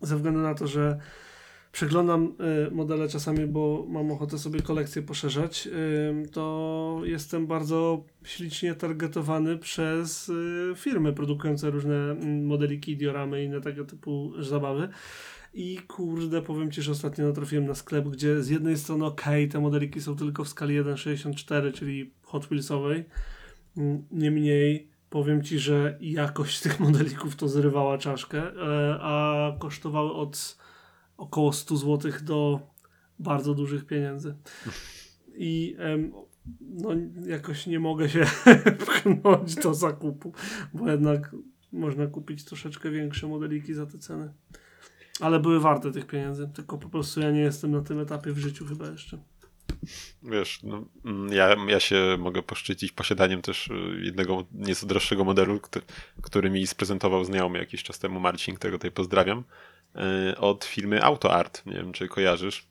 ze 0.00 0.16
względu 0.16 0.40
na 0.40 0.54
to, 0.54 0.66
że 0.66 0.98
przeglądam 1.72 2.34
y, 2.68 2.70
modele 2.70 3.08
czasami, 3.08 3.46
bo 3.46 3.86
mam 3.88 4.10
ochotę 4.12 4.38
sobie 4.38 4.60
kolekcję 4.60 5.02
poszerzać, 5.02 5.68
to 6.32 7.00
jestem 7.04 7.46
bardzo 7.46 8.04
ślicznie 8.24 8.74
targetowany 8.74 9.58
przez 9.58 10.28
y, 10.28 10.72
firmy 10.76 11.12
produkujące 11.12 11.70
różne 11.70 11.94
mm, 11.94 12.46
modeliki, 12.46 12.96
dioramy 12.96 13.42
i 13.42 13.46
inne 13.46 13.60
tego 13.60 13.84
typu 13.84 14.32
zabawy. 14.38 14.88
I 15.54 15.78
kurde, 15.78 16.42
powiem 16.42 16.70
Ci, 16.70 16.82
że 16.82 16.92
ostatnio 16.92 17.26
natrafiłem 17.26 17.66
na 17.66 17.74
sklep, 17.74 18.08
gdzie 18.08 18.42
z 18.42 18.48
jednej 18.48 18.78
strony 18.78 19.04
ok, 19.04 19.24
te 19.50 19.60
modeliki 19.60 20.00
są 20.00 20.16
tylko 20.16 20.44
w 20.44 20.48
skali 20.48 20.82
1.64, 20.82 21.72
czyli 21.72 22.10
Hot 22.22 22.46
Wheelsowej, 22.46 23.04
Mm, 23.76 24.04
Niemniej 24.10 24.90
powiem 25.10 25.42
Ci, 25.42 25.58
że 25.58 25.98
jakość 26.00 26.60
tych 26.60 26.80
modelików 26.80 27.36
to 27.36 27.48
zrywała 27.48 27.98
czaszkę, 27.98 28.42
e, 28.42 28.98
a 29.00 29.52
kosztowały 29.58 30.12
od 30.12 30.58
około 31.16 31.52
100 31.52 31.76
zł 31.76 32.12
do 32.22 32.60
bardzo 33.18 33.54
dużych 33.54 33.86
pieniędzy. 33.86 34.34
I 35.34 35.76
no, 36.60 36.90
jakoś 37.26 37.66
nie 37.66 37.80
mogę 37.80 38.08
się 38.08 38.24
pchnąć 38.86 39.54
do 39.54 39.74
zakupu, 39.74 40.32
bo 40.74 40.90
jednak 40.90 41.36
można 41.72 42.06
kupić 42.06 42.44
troszeczkę 42.44 42.90
większe 42.90 43.26
modeliki 43.26 43.74
za 43.74 43.86
te 43.86 43.98
ceny. 43.98 44.32
Ale 45.20 45.40
były 45.40 45.60
warte 45.60 45.92
tych 45.92 46.06
pieniędzy, 46.06 46.48
tylko 46.54 46.78
po 46.78 46.88
prostu 46.88 47.20
ja 47.20 47.30
nie 47.30 47.40
jestem 47.40 47.70
na 47.70 47.80
tym 47.80 48.00
etapie 48.00 48.32
w 48.32 48.38
życiu 48.38 48.66
chyba 48.66 48.86
jeszcze. 48.86 49.18
Wiesz, 50.22 50.62
no, 50.62 50.84
mm, 51.04 51.32
ja, 51.32 51.56
ja 51.68 51.80
się 51.80 52.16
mogę 52.18 52.42
poszczycić 52.42 52.92
posiadaniem 52.92 53.42
też 53.42 53.68
y, 53.68 54.00
jednego 54.02 54.46
nieco 54.52 54.86
droższego 54.86 55.24
modelu, 55.24 55.60
który, 55.60 55.84
który 56.22 56.50
mi 56.50 56.66
sprezentował 56.66 57.24
znajomy 57.24 57.58
jakiś 57.58 57.82
czas 57.82 57.98
temu, 57.98 58.20
Marcin, 58.20 58.54
którego 58.54 58.78
tutaj 58.78 58.90
pozdrawiam, 58.90 59.44
y, 60.32 60.38
od 60.38 60.64
firmy 60.64 61.02
AutoArt. 61.02 61.66
Nie 61.66 61.74
wiem, 61.74 61.92
czy 61.92 62.08
kojarzysz. 62.08 62.66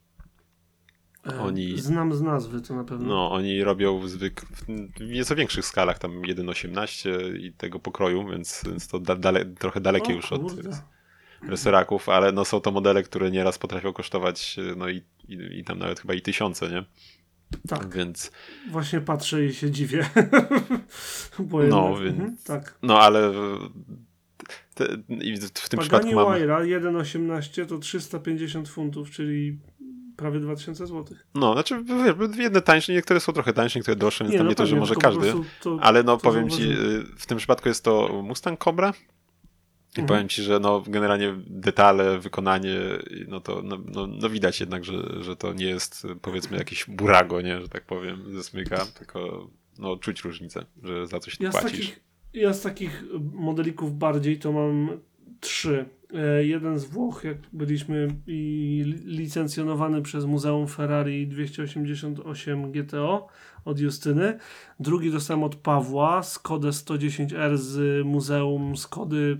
E, 1.26 1.40
Oni- 1.40 1.78
Znam 1.78 2.14
z 2.14 2.20
nazwy 2.22 2.60
to 2.60 2.74
na 2.74 2.84
pewno. 2.84 3.08
No, 3.08 3.30
oni 3.32 3.64
robią 3.64 4.08
zwyk 4.08 4.40
w 4.40 5.00
nieco 5.00 5.36
większych 5.36 5.64
skalach, 5.64 5.98
tam 5.98 6.22
1.18 6.22 7.36
i 7.36 7.52
tego 7.52 7.78
pokroju, 7.78 8.28
więc, 8.28 8.62
więc 8.66 8.88
to 8.88 8.98
da, 8.98 9.16
dale, 9.16 9.44
trochę 9.44 9.80
dalekie 9.80 10.12
O 10.12 10.16
już 10.16 10.32
od 10.32 10.42
kurde. 10.42 10.70
Reseraków, 11.48 12.08
ale 12.08 12.32
no 12.32 12.44
są 12.44 12.60
to 12.60 12.70
modele, 12.70 13.02
które 13.02 13.30
nieraz 13.30 13.58
potrafią 13.58 13.92
kosztować 13.92 14.56
no 14.76 14.88
i, 14.88 15.02
i, 15.28 15.58
i 15.58 15.64
tam 15.64 15.78
nawet 15.78 16.00
chyba 16.00 16.14
i 16.14 16.22
tysiące, 16.22 16.70
nie? 16.70 16.84
Tak, 17.68 17.94
Więc, 17.94 18.32
właśnie 18.70 19.00
patrzę 19.00 19.44
i 19.44 19.54
się 19.54 19.70
dziwię. 19.70 20.08
Bo 21.38 21.62
No, 21.62 21.88
jednak- 21.88 22.02
więc- 22.04 22.18
mhm, 22.18 22.36
tak. 22.44 22.78
no 22.82 23.00
ale 23.00 23.32
te, 24.74 24.84
w, 24.86 25.50
w 25.54 25.68
tym 25.68 25.78
Pagani 25.78 25.80
przypadku 25.80 26.06
mamy... 26.06 26.24
Huayra 26.24 26.58
1.18 26.60 27.66
to 27.66 27.78
350 27.78 28.68
funtów, 28.68 29.10
czyli 29.10 29.58
prawie 30.16 30.40
2000 30.40 30.86
zł. 30.86 31.16
No, 31.34 31.52
znaczy 31.52 31.84
wiesz, 31.84 32.38
jedne 32.38 32.60
tańsze, 32.60 32.92
niektóre 32.92 33.20
są 33.20 33.32
trochę 33.32 33.52
tańsze, 33.52 33.78
niektóre 33.78 33.96
droższe, 33.96 34.24
więc 34.24 34.36
tam 34.36 34.48
nie 34.48 34.54
to, 34.54 34.66
że 34.66 34.76
może 34.76 34.94
no 34.94 35.00
każdy. 35.00 35.32
To, 35.60 35.78
Ale 35.80 36.02
no 36.02 36.18
powiem 36.18 36.50
ci, 36.50 36.62
y, 36.62 37.04
w 37.16 37.26
tym 37.26 37.38
przypadku 37.38 37.68
jest 37.68 37.84
to 37.84 38.22
Mustang 38.24 38.64
Cobra. 38.64 38.92
I 39.96 40.00
Mhm. 40.00 40.08
powiem 40.08 40.28
ci, 40.28 40.42
że 40.42 40.60
no 40.60 40.82
generalnie 40.86 41.34
detale, 41.46 42.18
wykonanie, 42.18 42.76
no 43.28 43.40
to 43.40 43.62
no, 43.64 43.78
no, 43.94 44.06
no 44.06 44.28
widać 44.30 44.60
jednak, 44.60 44.84
że, 44.84 44.92
że 45.20 45.36
to 45.36 45.52
nie 45.52 45.66
jest 45.66 46.06
powiedzmy 46.22 46.56
jakieś 46.58 46.84
burago, 46.88 47.40
nie, 47.40 47.60
że 47.60 47.68
tak 47.68 47.84
powiem, 47.84 48.32
ze 48.32 48.42
smyka, 48.42 48.86
tylko 48.98 49.48
no 49.78 49.96
czuć 49.96 50.22
różnicę, 50.24 50.64
że 50.82 51.06
za 51.06 51.20
coś 51.20 51.40
Ja 51.40 51.50
z, 51.50 51.52
płacisz. 51.52 51.70
takich, 51.72 52.00
ja 52.34 52.52
z 52.54 52.62
takich 52.62 53.04
modelików 53.32 53.98
bardziej 53.98 54.38
to 54.38 54.52
mam 54.52 54.88
trzy. 55.40 55.84
E, 56.14 56.44
jeden 56.44 56.78
z 56.78 56.84
Włoch, 56.84 57.24
jak 57.24 57.36
byliśmy 57.52 58.08
licencjonowany 59.04 60.02
przez 60.02 60.24
Muzeum 60.24 60.66
Ferrari 60.68 61.26
288 61.26 62.72
GTO 62.72 63.26
od 63.64 63.80
Justyny. 63.80 64.38
Drugi 64.80 65.10
dostałem 65.10 65.42
od 65.44 65.54
Pawła, 65.56 66.22
Skodę 66.22 66.68
110R 66.68 67.56
z 67.56 68.06
Muzeum 68.06 68.76
Skody 68.76 69.38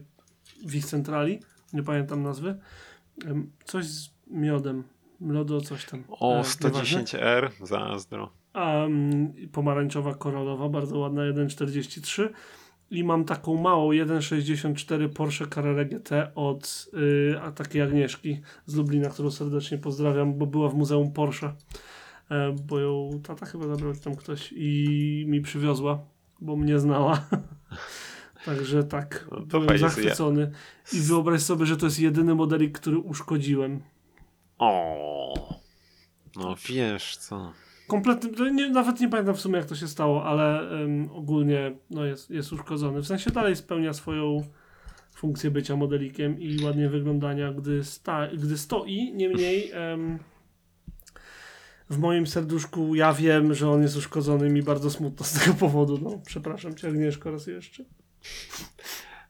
w 0.66 0.74
ich 0.74 0.86
centrali. 0.86 1.40
Nie 1.72 1.82
pamiętam 1.82 2.22
nazwy. 2.22 2.58
Coś 3.64 3.84
z 3.86 4.10
miodem. 4.30 4.84
Mlodo 5.20 5.60
coś 5.60 5.84
tam. 5.84 6.04
O, 6.08 6.34
E, 6.34 6.42
nieważne. 6.64 7.02
110R, 7.02 7.50
zazdro. 7.66 8.30
A 8.52 8.84
mm, 8.84 9.32
pomarańczowa 9.52 10.14
koralowa, 10.14 10.68
bardzo 10.68 10.98
ładna 10.98 11.22
1.43 11.22 12.28
i 12.90 13.04
mam 13.04 13.24
taką 13.24 13.56
małą 13.56 13.90
1.64 13.90 15.08
Porsche 15.08 15.46
Carrera 15.46 15.84
GT 15.84 16.10
od 16.34 16.88
y, 16.94 17.40
a 17.42 17.52
takiej 17.52 17.82
Agnieszki 17.82 18.40
z 18.66 18.74
Lublina, 18.76 19.08
którą 19.08 19.30
serdecznie 19.30 19.78
pozdrawiam, 19.78 20.38
bo 20.38 20.46
była 20.46 20.68
w 20.68 20.74
Muzeum 20.74 21.12
Porsche, 21.12 21.52
e, 22.30 22.52
bo 22.68 22.80
ją 22.80 23.20
tata 23.22 23.46
chyba 23.46 23.66
zabrał 23.66 23.94
tam 23.94 24.16
ktoś 24.16 24.54
i 24.56 25.24
mi 25.28 25.40
przywiozła, 25.40 25.98
bo 26.40 26.56
mnie 26.56 26.78
znała. 26.78 27.20
Także 28.44 28.84
tak, 28.84 29.26
No 29.30 29.40
to 29.40 29.60
byłem 29.60 29.78
zachwycony 29.78 30.50
i 30.92 31.00
wyobraź 31.00 31.42
sobie, 31.42 31.66
że 31.66 31.76
to 31.76 31.86
jest 31.86 32.00
jedyny 32.00 32.34
modelik, 32.34 32.78
który 32.78 32.98
uszkodziłem. 32.98 33.80
O, 34.58 35.58
no 36.36 36.56
wiesz 36.68 37.16
co. 37.16 37.52
Kompletny, 37.88 38.30
to 38.30 38.48
nie, 38.48 38.70
nawet 38.70 39.00
nie 39.00 39.08
pamiętam 39.08 39.34
w 39.34 39.40
sumie 39.40 39.56
jak 39.56 39.66
to 39.66 39.74
się 39.74 39.88
stało, 39.88 40.24
ale 40.24 40.70
em, 40.70 41.10
ogólnie 41.12 41.76
no 41.90 42.04
jest, 42.04 42.30
jest 42.30 42.52
uszkodzony. 42.52 43.00
W 43.00 43.06
sensie 43.06 43.30
dalej 43.30 43.56
spełnia 43.56 43.92
swoją 43.92 44.44
funkcję 45.14 45.50
bycia 45.50 45.76
modelikiem 45.76 46.40
i 46.40 46.64
ładnie 46.64 46.88
wyglądania, 46.88 47.52
gdy, 47.52 47.84
sta, 47.84 48.28
gdy 48.28 48.58
stoi. 48.58 49.12
Niemniej 49.14 49.70
em, 49.72 50.18
w 51.90 51.98
moim 51.98 52.26
serduszku 52.26 52.94
ja 52.94 53.12
wiem, 53.12 53.54
że 53.54 53.70
on 53.70 53.82
jest 53.82 53.96
uszkodzony 53.96 54.48
i 54.48 54.52
mi 54.52 54.62
bardzo 54.62 54.90
smutno 54.90 55.26
z 55.26 55.32
tego 55.32 55.54
powodu. 55.54 55.98
No, 56.02 56.20
przepraszam 56.26 56.74
cię 56.74 56.88
Agnieszko 56.88 57.30
raz 57.30 57.46
jeszcze. 57.46 57.84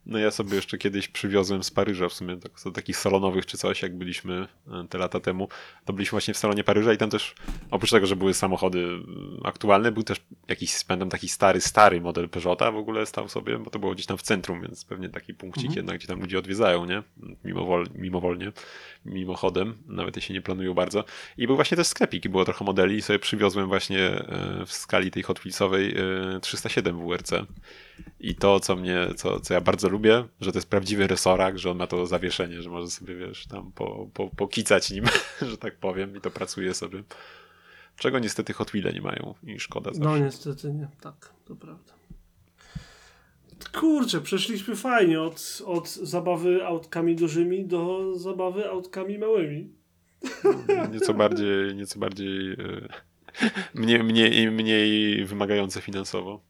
No 0.06 0.18
ja 0.18 0.30
sobie 0.30 0.56
jeszcze 0.56 0.78
kiedyś 0.78 1.08
przywiozłem 1.08 1.62
z 1.62 1.70
Paryża 1.70 2.08
w 2.08 2.12
sumie, 2.12 2.36
tak, 2.36 2.52
do 2.64 2.70
takich 2.70 2.96
salonowych 2.96 3.46
czy 3.46 3.58
coś, 3.58 3.82
jak 3.82 3.96
byliśmy 3.96 4.46
e, 4.68 4.86
te 4.88 4.98
lata 4.98 5.20
temu, 5.20 5.48
to 5.84 5.92
byliśmy 5.92 6.10
właśnie 6.10 6.34
w 6.34 6.38
salonie 6.38 6.64
Paryża 6.64 6.92
i 6.92 6.96
tam 6.98 7.10
też, 7.10 7.34
oprócz 7.70 7.90
tego, 7.90 8.06
że 8.06 8.16
były 8.16 8.34
samochody 8.34 8.78
mm, 8.78 9.40
aktualne, 9.44 9.92
był 9.92 10.02
też 10.02 10.20
jakiś, 10.48 10.84
pamiętam, 10.84 11.08
taki 11.08 11.28
stary, 11.28 11.60
stary 11.60 12.00
model 12.00 12.28
Peugeota 12.28 12.72
w 12.72 12.76
ogóle 12.76 13.06
stał 13.06 13.28
sobie, 13.28 13.58
bo 13.58 13.70
to 13.70 13.78
było 13.78 13.94
gdzieś 13.94 14.06
tam 14.06 14.18
w 14.18 14.22
centrum, 14.22 14.62
więc 14.62 14.84
pewnie 14.84 15.08
taki 15.08 15.34
punkcik 15.34 15.64
Mhm. 15.64 15.76
jednak, 15.76 15.98
gdzie 15.98 16.06
tam 16.06 16.20
ludzie 16.20 16.38
odwiedzają, 16.38 16.84
nie? 16.84 17.02
Mimowol, 17.44 17.86
mimowolnie, 17.94 18.52
mimochodem, 19.04 19.78
nawet 19.86 20.16
jeśli 20.16 20.34
nie 20.34 20.42
planują 20.42 20.74
bardzo. 20.74 21.04
I 21.38 21.46
był 21.46 21.56
właśnie 21.56 21.76
też 21.76 21.86
sklepik 21.86 22.24
i 22.24 22.28
było 22.28 22.44
trochę 22.44 22.64
modeli 22.64 22.96
i 22.96 23.02
sobie 23.02 23.18
przywiozłem 23.18 23.68
właśnie 23.68 24.00
e, 24.00 24.62
w 24.66 24.72
skali 24.72 25.10
tej 25.10 25.22
Hot 25.22 25.38
Wheelsowej 25.38 25.94
e, 26.36 26.40
307 26.40 27.08
WRC. 27.08 27.32
I 28.20 28.34
to, 28.34 28.60
co 28.60 28.76
mnie, 28.76 29.08
co, 29.16 29.40
co 29.40 29.54
ja 29.54 29.60
bardzo 29.60 29.88
lubię, 29.88 30.24
że 30.40 30.52
to 30.52 30.58
jest 30.58 30.70
prawdziwy 30.70 31.06
resorak, 31.06 31.58
że 31.58 31.70
on 31.70 31.76
ma 31.76 31.86
to 31.86 32.06
zawieszenie, 32.06 32.62
że 32.62 32.70
może 32.70 32.90
sobie, 32.90 33.14
wiesz, 33.14 33.46
tam 33.46 33.72
po, 33.72 34.08
po, 34.14 34.28
pokicać 34.28 34.90
nim, 34.90 35.04
że 35.50 35.58
tak 35.58 35.76
powiem, 35.76 36.16
i 36.16 36.20
to 36.20 36.30
pracuje 36.30 36.74
sobie. 36.74 37.02
Czego 37.96 38.18
niestety 38.18 38.52
Hot 38.52 38.70
Wheele 38.70 38.92
nie 38.92 39.02
mają 39.02 39.34
i 39.42 39.60
szkoda 39.60 39.90
zawsze. 39.90 40.08
No 40.08 40.18
niestety 40.18 40.72
nie, 40.72 40.88
tak, 41.00 41.32
to 41.44 41.56
prawda. 41.56 41.92
Kurczę, 43.80 44.20
przeszliśmy 44.20 44.76
fajnie 44.76 45.20
od, 45.22 45.62
od 45.66 45.88
zabawy 45.88 46.66
autkami 46.66 47.16
dużymi 47.16 47.64
do 47.64 48.14
zabawy 48.16 48.68
autkami 48.68 49.18
małymi. 49.18 49.72
Nieco 50.92 51.14
bardziej, 51.14 51.74
nieco 51.74 51.98
bardziej 51.98 52.56
mniej, 53.74 54.04
mniej, 54.04 54.50
mniej 54.50 55.24
wymagające 55.24 55.80
finansowo. 55.80 56.40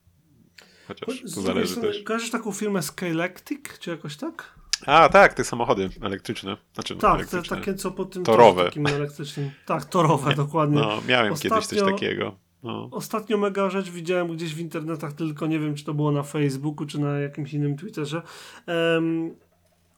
Chociaż 1.07 1.35
to 1.35 1.41
zależy 1.41 1.73
strony, 1.73 1.89
też. 1.89 2.03
Kojarzysz 2.03 2.31
taką 2.31 2.53
firmę 2.53 2.83
Skylectic, 2.83 3.79
czy 3.79 3.91
jakoś 3.91 4.17
tak? 4.17 4.61
A, 4.87 5.09
tak, 5.09 5.35
te 5.35 5.45
samochody 5.45 5.91
elektryczne. 6.03 6.57
Znaczy, 6.75 6.95
no, 6.95 7.01
Tak, 7.01 7.11
te 7.13 7.17
elektryczne. 7.17 7.57
takie 7.57 7.75
co 7.75 7.91
po 7.91 8.05
tym 8.05 8.25
Torowe. 8.25 8.65
takim 8.65 8.87
elektrycznym. 8.87 9.51
Tak, 9.67 9.85
torowe, 9.85 10.35
dokładnie. 10.35 10.81
No, 10.81 10.99
miałem 11.09 11.35
kiedyś 11.35 11.67
coś 11.67 11.79
Ostatnio- 11.79 11.91
takiego. 11.93 12.37
No. 12.63 12.89
Ostatnio 12.93 13.39
mega 13.39 13.71
rzecz 13.71 13.91
widziałem 13.91 14.37
gdzieś 14.37 14.55
w 14.55 14.59
internetach, 14.59 15.13
tylko 15.13 15.47
nie 15.47 15.59
wiem, 15.59 15.75
czy 15.75 15.85
to 15.85 15.95
było 15.95 16.13
na 16.13 16.23
Facebooku, 16.23 16.87
czy 16.87 16.99
na 17.01 17.19
jakimś 17.19 17.55
innym 17.55 17.77
Twitterze. 17.77 18.23
Em, 18.67 19.35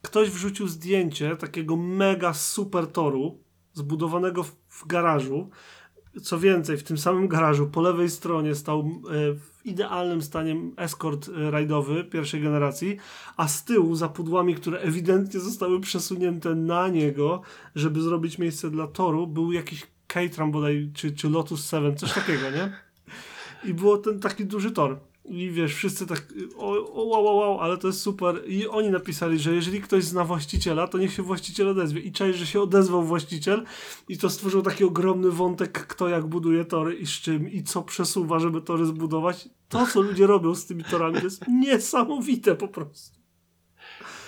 ktoś 0.02 0.30
wrzucił 0.30 0.68
zdjęcie 0.68 1.36
takiego 1.36 1.76
mega 1.76 2.34
super 2.34 2.86
toru, 2.86 3.38
zbudowanego 3.72 4.42
w, 4.42 4.52
w 4.68 4.86
garażu. 4.86 5.50
Co 6.22 6.38
więcej, 6.38 6.76
w 6.76 6.82
tym 6.82 6.98
samym 6.98 7.28
garażu 7.28 7.66
po 7.66 7.80
lewej 7.80 8.10
stronie 8.10 8.54
stał 8.54 8.80
e, 8.80 9.12
w 9.34 9.66
idealnym 9.66 10.22
stanie 10.22 10.56
Escort 10.76 11.28
e, 11.28 11.50
rajdowy 11.50 12.04
pierwszej 12.04 12.40
generacji, 12.40 12.96
a 13.36 13.48
z 13.48 13.64
tyłu 13.64 13.94
za 13.94 14.08
pudłami, 14.08 14.54
które 14.54 14.78
ewidentnie 14.78 15.40
zostały 15.40 15.80
przesunięte 15.80 16.54
na 16.54 16.88
niego, 16.88 17.42
żeby 17.74 18.00
zrobić 18.00 18.38
miejsce 18.38 18.70
dla 18.70 18.86
toru, 18.86 19.26
był 19.26 19.52
jakiś 19.52 19.86
Caterham 20.06 20.50
bodaj, 20.50 20.90
czy, 20.94 21.12
czy 21.12 21.30
Lotus 21.30 21.70
7, 21.70 21.96
coś 21.96 22.12
takiego, 22.12 22.50
nie? 22.50 22.72
I 23.64 23.74
było 23.74 23.98
ten 23.98 24.20
taki 24.20 24.46
duży 24.46 24.70
tor. 24.70 25.00
I 25.24 25.50
wiesz, 25.50 25.74
wszyscy 25.74 26.06
tak, 26.06 26.34
o, 26.56 26.92
o, 26.92 27.04
wow, 27.04 27.36
wow, 27.36 27.60
ale 27.60 27.78
to 27.78 27.86
jest 27.86 28.00
super. 28.00 28.42
I 28.46 28.68
oni 28.68 28.90
napisali, 28.90 29.38
że 29.38 29.54
jeżeli 29.54 29.80
ktoś 29.80 30.04
zna 30.04 30.24
właściciela, 30.24 30.88
to 30.88 30.98
niech 30.98 31.12
się 31.12 31.22
właściciel 31.22 31.68
odezwie. 31.68 32.00
I 32.00 32.12
czaj, 32.12 32.34
że 32.34 32.46
się 32.46 32.60
odezwał 32.60 33.02
właściciel 33.02 33.64
i 34.08 34.18
to 34.18 34.30
stworzył 34.30 34.62
taki 34.62 34.84
ogromny 34.84 35.30
wątek, 35.30 35.86
kto 35.86 36.08
jak 36.08 36.26
buduje 36.26 36.64
tory 36.64 36.94
i 36.94 37.06
z 37.06 37.10
czym 37.10 37.52
i 37.52 37.62
co 37.62 37.82
przesuwa, 37.82 38.38
żeby 38.38 38.60
tory 38.60 38.86
zbudować. 38.86 39.48
To, 39.68 39.86
co 39.86 40.00
ludzie 40.00 40.26
robią 40.26 40.54
z 40.54 40.66
tymi 40.66 40.84
torami, 40.84 41.18
to 41.18 41.24
jest 41.24 41.48
niesamowite 41.48 42.54
po 42.54 42.68
prostu. 42.68 43.18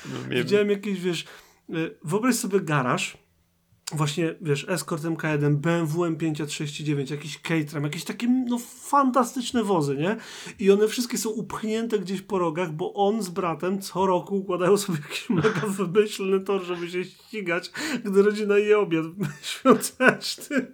No, 0.07 0.37
Widziałem 0.37 0.71
jakieś, 0.71 1.01
wiesz, 1.01 1.25
y, 1.71 1.97
wyobraź 2.05 2.35
sobie 2.35 2.61
garaż, 2.61 3.24
właśnie, 3.93 4.35
wiesz, 4.41 4.69
Escort 4.69 5.03
MK1, 5.03 5.55
BMW 5.55 6.03
M539, 6.03 7.11
jakiś 7.11 7.39
Caterham, 7.39 7.85
jakieś 7.85 8.05
takie, 8.05 8.29
no, 8.29 8.59
fantastyczne 8.81 9.65
wozy, 9.65 9.97
nie? 9.97 10.17
I 10.59 10.71
one 10.71 10.89
wszystkie 10.89 11.19
są 11.19 11.31
upchnięte 11.31 11.99
gdzieś 11.99 12.23
po 12.23 12.39
rogach, 12.39 12.73
bo 12.73 12.95
on 12.95 13.23
z 13.23 13.29
bratem 13.29 13.83
co 13.83 14.07
roku 14.07 14.37
układają 14.37 14.77
sobie 14.77 14.99
jakiś 14.99 15.31
mega 15.31 15.67
wymyślny 15.79 16.41
tor, 16.41 16.63
żeby 16.63 16.91
się 16.91 17.05
ścigać, 17.05 17.73
gdy 18.05 18.23
rodzina 18.23 18.59
je 18.59 18.79
obiad 18.79 19.07
świąteczny. 19.43 20.67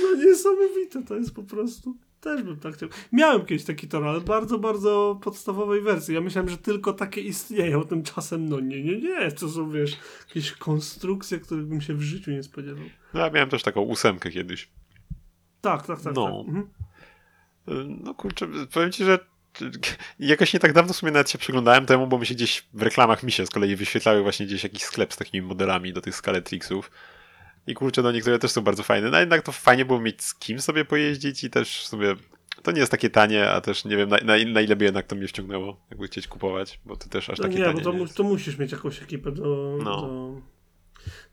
No 0.00 0.24
niesamowite 0.24 1.02
to 1.02 1.16
jest 1.16 1.34
po 1.34 1.42
prostu. 1.42 1.96
Też 2.24 2.42
bym 2.42 2.56
tak 2.56 2.74
chciał. 2.74 2.88
Miałem 3.12 3.46
kiedyś 3.46 3.64
taki 3.64 3.88
tor, 3.88 4.04
ale 4.04 4.20
bardzo, 4.20 4.58
bardzo 4.58 5.20
podstawowej 5.22 5.80
wersji. 5.80 6.14
Ja 6.14 6.20
myślałem, 6.20 6.48
że 6.48 6.58
tylko 6.58 6.92
takie 6.92 7.20
istnieją. 7.20 7.84
Tymczasem, 7.84 8.48
no 8.48 8.60
nie, 8.60 8.84
nie, 8.84 9.00
nie. 9.00 9.32
To 9.32 9.48
są, 9.48 9.70
wiesz, 9.70 9.96
jakieś 10.28 10.52
konstrukcje, 10.52 11.38
których 11.38 11.66
bym 11.66 11.80
się 11.80 11.94
w 11.94 12.02
życiu 12.02 12.30
nie 12.30 12.42
spodziewał. 12.42 12.84
No, 13.14 13.20
ja 13.20 13.30
miałem 13.30 13.48
też 13.48 13.62
taką 13.62 13.80
ósemkę 13.80 14.30
kiedyś. 14.30 14.68
Tak, 15.60 15.86
tak, 15.86 16.00
tak. 16.00 16.14
No. 16.14 16.26
tak. 16.26 16.48
Mhm. 16.48 16.68
No 18.04 18.14
kurczę, 18.14 18.48
powiem 18.72 18.92
ci, 18.92 19.04
że 19.04 19.18
jakoś 20.18 20.54
nie 20.54 20.60
tak 20.60 20.72
dawno 20.72 20.92
w 20.92 20.96
sumie 20.96 21.12
nawet 21.12 21.30
się 21.30 21.38
przyglądałem 21.38 21.86
temu, 21.86 22.06
bo 22.06 22.18
mi 22.18 22.26
się 22.26 22.34
gdzieś 22.34 22.66
w 22.74 22.82
reklamach 22.82 23.22
mi 23.22 23.32
się 23.32 23.46
z 23.46 23.50
kolei 23.50 23.76
wyświetlały 23.76 24.22
właśnie 24.22 24.46
gdzieś 24.46 24.62
jakiś 24.64 24.82
sklep 24.82 25.12
z 25.12 25.16
takimi 25.16 25.46
modelami 25.46 25.92
do 25.92 26.00
tych 26.00 26.14
Scaletrixów. 26.16 26.90
I 27.66 27.74
kurczę, 27.74 28.02
no 28.02 28.12
niektóre 28.12 28.38
też 28.38 28.50
są 28.50 28.60
bardzo 28.60 28.82
fajne. 28.82 29.10
No 29.10 29.20
jednak 29.20 29.42
to 29.42 29.52
fajnie 29.52 29.84
było 29.84 30.00
mieć 30.00 30.22
z 30.22 30.34
kim 30.34 30.60
sobie 30.60 30.84
pojeździć 30.84 31.44
i 31.44 31.50
też 31.50 31.86
sobie 31.86 32.16
to 32.62 32.72
nie 32.72 32.80
jest 32.80 32.90
takie 32.90 33.10
tanie, 33.10 33.50
a 33.50 33.60
też 33.60 33.84
nie 33.84 33.96
wiem 33.96 34.08
na, 34.08 34.16
na, 34.16 34.34
na 34.52 34.60
ile 34.60 34.76
by 34.76 34.84
jednak 34.84 35.06
to 35.06 35.16
mnie 35.16 35.28
wciągnęło, 35.28 35.80
jakby 35.90 36.06
chcieć 36.06 36.28
kupować, 36.28 36.80
bo 36.84 36.96
to 36.96 37.08
też 37.08 37.30
aż 37.30 37.38
No 37.38 37.44
takie 37.44 37.58
nie, 37.58 37.64
tanie 37.64 37.82
bo 37.82 37.92
to, 37.92 37.92
nie 37.92 38.08
to 38.08 38.22
musisz 38.22 38.58
mieć 38.58 38.72
jakąś 38.72 39.02
ekipę 39.02 39.32
do, 39.32 39.78
No. 39.84 40.00
do... 40.00 40.40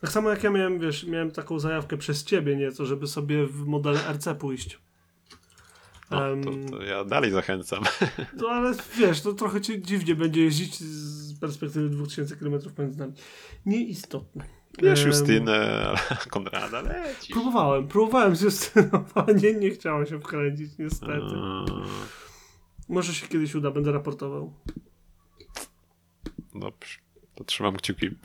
Tak 0.01 0.11
samo 0.11 0.29
jak 0.29 0.43
ja 0.43 0.49
miałem, 0.49 0.79
wiesz, 0.79 1.03
miałem 1.03 1.31
taką 1.31 1.59
zajawkę 1.59 1.97
przez 1.97 2.23
ciebie 2.23 2.55
nieco, 2.55 2.85
żeby 2.85 3.07
sobie 3.07 3.47
w 3.47 3.65
modele 3.65 3.99
RC 4.13 4.35
pójść. 4.35 4.79
No, 6.11 6.27
Em, 6.27 6.43
to, 6.43 6.77
to 6.77 6.83
ja 6.83 7.03
dalej 7.05 7.31
zachęcam. 7.31 7.83
No 8.41 8.47
ale 8.49 8.73
wiesz, 8.97 9.21
to 9.21 9.33
trochę 9.33 9.61
ci 9.61 9.81
dziwnie 9.81 10.15
będzie 10.15 10.41
jeździć 10.43 10.79
z 10.79 11.39
perspektywy 11.39 11.89
2000 11.89 12.35
km 12.35 12.59
między 12.79 12.99
nami. 12.99 13.13
Nieistotne. 13.65 14.60
Wiesz, 14.79 15.05
Justynę, 15.05 15.93
Konrada, 16.29 16.81
leci. 16.81 17.33
Próbowałem, 17.33 17.87
próbowałem 17.87 18.35
z 18.35 18.41
Justyną, 18.41 19.05
ale 19.15 19.35
nie, 19.35 19.53
nie 19.53 19.69
chciało 19.69 20.05
się 20.05 20.19
wkręcić, 20.19 20.77
niestety. 20.79 21.35
Może 22.89 23.13
się 23.13 23.27
kiedyś 23.27 23.55
uda, 23.55 23.71
będę 23.71 23.91
raportował. 23.91 24.53
Dobrze, 26.55 26.99
to 27.35 27.43
trzymam 27.43 27.75
kciuki. 27.75 28.09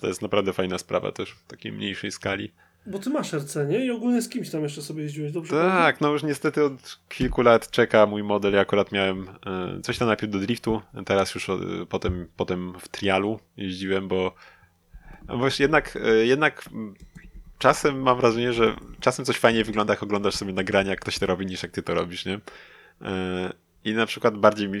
To 0.00 0.06
jest 0.06 0.22
naprawdę 0.22 0.52
fajna 0.52 0.78
sprawa 0.78 1.12
też 1.12 1.30
w 1.30 1.46
takiej 1.46 1.72
mniejszej 1.72 2.12
skali. 2.12 2.52
Bo 2.86 2.98
ty 2.98 3.10
masz 3.10 3.32
RC, 3.32 3.66
nie? 3.66 3.84
I 3.84 3.90
ogólnie 3.90 4.22
z 4.22 4.28
kimś 4.28 4.50
tam 4.50 4.62
jeszcze 4.62 4.82
sobie 4.82 5.02
jeździłeś, 5.02 5.32
dobrze? 5.32 5.50
Tak, 5.52 6.00
no 6.00 6.12
już 6.12 6.22
niestety 6.22 6.64
od 6.64 7.00
kilku 7.08 7.42
lat 7.42 7.70
czeka 7.70 8.06
mój 8.06 8.22
model. 8.22 8.52
Ja 8.54 8.60
akurat 8.60 8.92
miałem 8.92 9.28
e, 9.28 9.80
coś 9.82 9.98
tam 9.98 10.08
najpierw 10.08 10.32
do 10.32 10.38
driftu, 10.38 10.82
teraz 11.06 11.34
już 11.34 11.48
e, 11.48 11.56
potem, 11.88 12.28
potem 12.36 12.74
w 12.78 12.88
trialu 12.88 13.40
jeździłem, 13.56 14.08
bo 14.08 14.34
no 15.28 15.38
właśnie 15.38 15.64
jednak, 15.64 15.98
e, 16.04 16.26
jednak 16.26 16.68
czasem 17.58 18.02
mam 18.02 18.16
wrażenie, 18.16 18.52
że 18.52 18.76
czasem 19.00 19.24
coś 19.24 19.36
fajniej 19.36 19.64
wygląda, 19.64 19.92
jak 19.92 20.02
oglądasz 20.02 20.34
sobie 20.34 20.52
nagrania, 20.52 20.90
jak 20.90 21.00
ktoś 21.00 21.18
to 21.18 21.26
robi, 21.26 21.46
niż 21.46 21.62
jak 21.62 21.72
ty 21.72 21.82
to 21.82 21.94
robisz, 21.94 22.24
nie? 22.24 22.40
E, 23.02 23.52
I 23.84 23.92
na 23.92 24.06
przykład 24.06 24.38
bardziej 24.38 24.68
mi, 24.68 24.80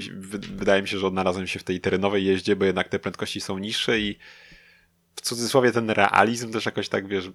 wydaje 0.56 0.82
mi 0.82 0.88
się, 0.88 0.98
że 0.98 1.06
odnalazłem 1.06 1.46
się 1.46 1.58
w 1.58 1.64
tej 1.64 1.80
terenowej 1.80 2.24
jeździe, 2.24 2.56
bo 2.56 2.64
jednak 2.64 2.88
te 2.88 2.98
prędkości 2.98 3.40
są 3.40 3.58
niższe 3.58 4.00
i 4.00 4.18
w 5.16 5.20
cudzysłowie 5.20 5.72
ten 5.72 5.90
realizm 5.90 6.52
też 6.52 6.66
jakoś 6.66 6.88
tak, 6.88 7.08
wiesz, 7.08 7.30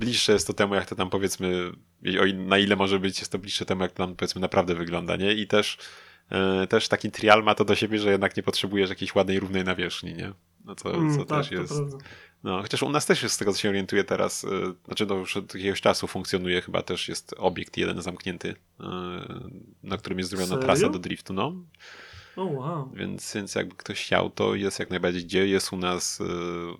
bliższe 0.00 0.32
jest 0.32 0.46
to 0.46 0.52
temu, 0.52 0.74
jak 0.74 0.86
to 0.86 0.94
tam 0.94 1.10
powiedzmy, 1.10 1.72
na 2.34 2.58
ile 2.58 2.76
może 2.76 2.98
być, 2.98 3.18
jest 3.18 3.32
to 3.32 3.38
bliższe 3.38 3.64
temu, 3.64 3.82
jak 3.82 3.92
to 3.92 4.06
tam 4.06 4.16
powiedzmy 4.16 4.40
naprawdę 4.40 4.74
wygląda, 4.74 5.16
nie? 5.16 5.34
I 5.34 5.46
też, 5.46 5.78
e, 6.30 6.66
też 6.66 6.88
taki 6.88 7.10
trial 7.10 7.42
ma 7.42 7.54
to 7.54 7.64
do 7.64 7.74
siebie, 7.74 7.98
że 7.98 8.10
jednak 8.10 8.36
nie 8.36 8.42
potrzebujesz 8.42 8.90
jakiejś 8.90 9.14
ładnej, 9.14 9.40
równej 9.40 9.64
nawierzchni, 9.64 10.14
nie? 10.14 10.32
No 10.64 10.74
to, 10.74 10.94
Mm, 10.94 11.18
co 11.18 11.24
tak, 11.24 11.38
też 11.38 11.48
to 11.48 11.54
jest. 11.54 11.74
No, 12.42 12.62
chociaż 12.62 12.82
u 12.82 12.88
nas 12.88 13.06
też 13.06 13.22
jest 13.22 13.34
z 13.34 13.38
tego, 13.38 13.52
co 13.52 13.58
się 13.58 13.68
orientuję 13.68 14.04
teraz, 14.04 14.44
e, 14.44 14.48
znaczy 14.84 15.06
no 15.06 15.14
już 15.14 15.36
od 15.36 15.54
jakiegoś 15.54 15.80
czasu 15.80 16.06
funkcjonuje, 16.06 16.60
chyba 16.60 16.82
też 16.82 17.08
jest 17.08 17.34
obiekt 17.38 17.76
jeden 17.76 18.02
zamknięty, 18.02 18.54
e, 18.80 18.84
na 19.82 19.96
którym 19.96 20.18
jest 20.18 20.30
zrobiona 20.30 20.48
Serio? 20.48 20.64
trasa 20.64 20.88
do 20.88 20.98
driftu, 20.98 21.32
no. 21.32 21.54
O 22.36 22.44
wow. 22.44 22.90
Więc, 22.94 23.34
więc 23.34 23.54
jakby 23.54 23.76
ktoś 23.76 24.04
chciał, 24.04 24.30
to 24.30 24.54
jest 24.54 24.78
jak 24.78 24.90
najbardziej 24.90 25.24
gdzie. 25.24 25.46
Jest 25.46 25.72
u 25.72 25.76
nas. 25.76 26.20
y, 26.20 26.24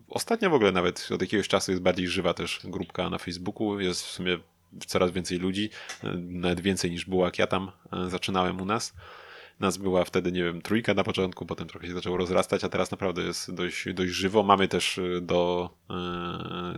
ostatnio 0.09 0.51
w 0.51 0.55
ogóle 0.55 0.73
nawet 0.73 1.09
od 1.15 1.21
jakiegoś 1.21 1.49
czasu 1.49 1.71
jest 1.73 1.83
bardziej 1.83 2.09
żywa 2.09 2.35
też 2.35 2.61
grupka 2.65 3.11
na 3.11 3.19
Facebooku. 3.19 3.81
Jest 3.81 4.03
w 4.03 4.11
sumie 4.11 4.39
coraz 4.87 5.11
więcej 5.11 5.39
ludzi, 5.39 5.71
y, 6.05 6.09
nawet 6.17 6.61
więcej 6.61 6.91
niż 6.91 7.05
było 7.05 7.25
jak 7.25 7.39
ja 7.39 7.47
tam 7.47 7.71
y, 8.07 8.11
zaczynałem 8.11 8.61
u 8.61 8.65
nas. 8.65 8.95
Nas 9.61 9.77
była 9.77 10.05
wtedy, 10.05 10.33
nie 10.33 10.45
wiem, 10.45 10.63
trójka 10.63 10.95
na 10.95 11.05
początku, 11.05 11.47
potem 11.47 11.69
trochę 11.69 11.87
się 11.87 11.95
zaczęło 11.95 12.17
rozrastać, 12.17 12.65
a 12.65 12.69
teraz 12.69 12.91
naprawdę 12.91 13.23
jest 13.23 13.55
dość, 13.55 13.93
dość 13.93 14.13
żywo. 14.13 14.43
Mamy 14.43 14.69
też 14.69 14.99
y, 14.99 15.21
do, 15.23 15.71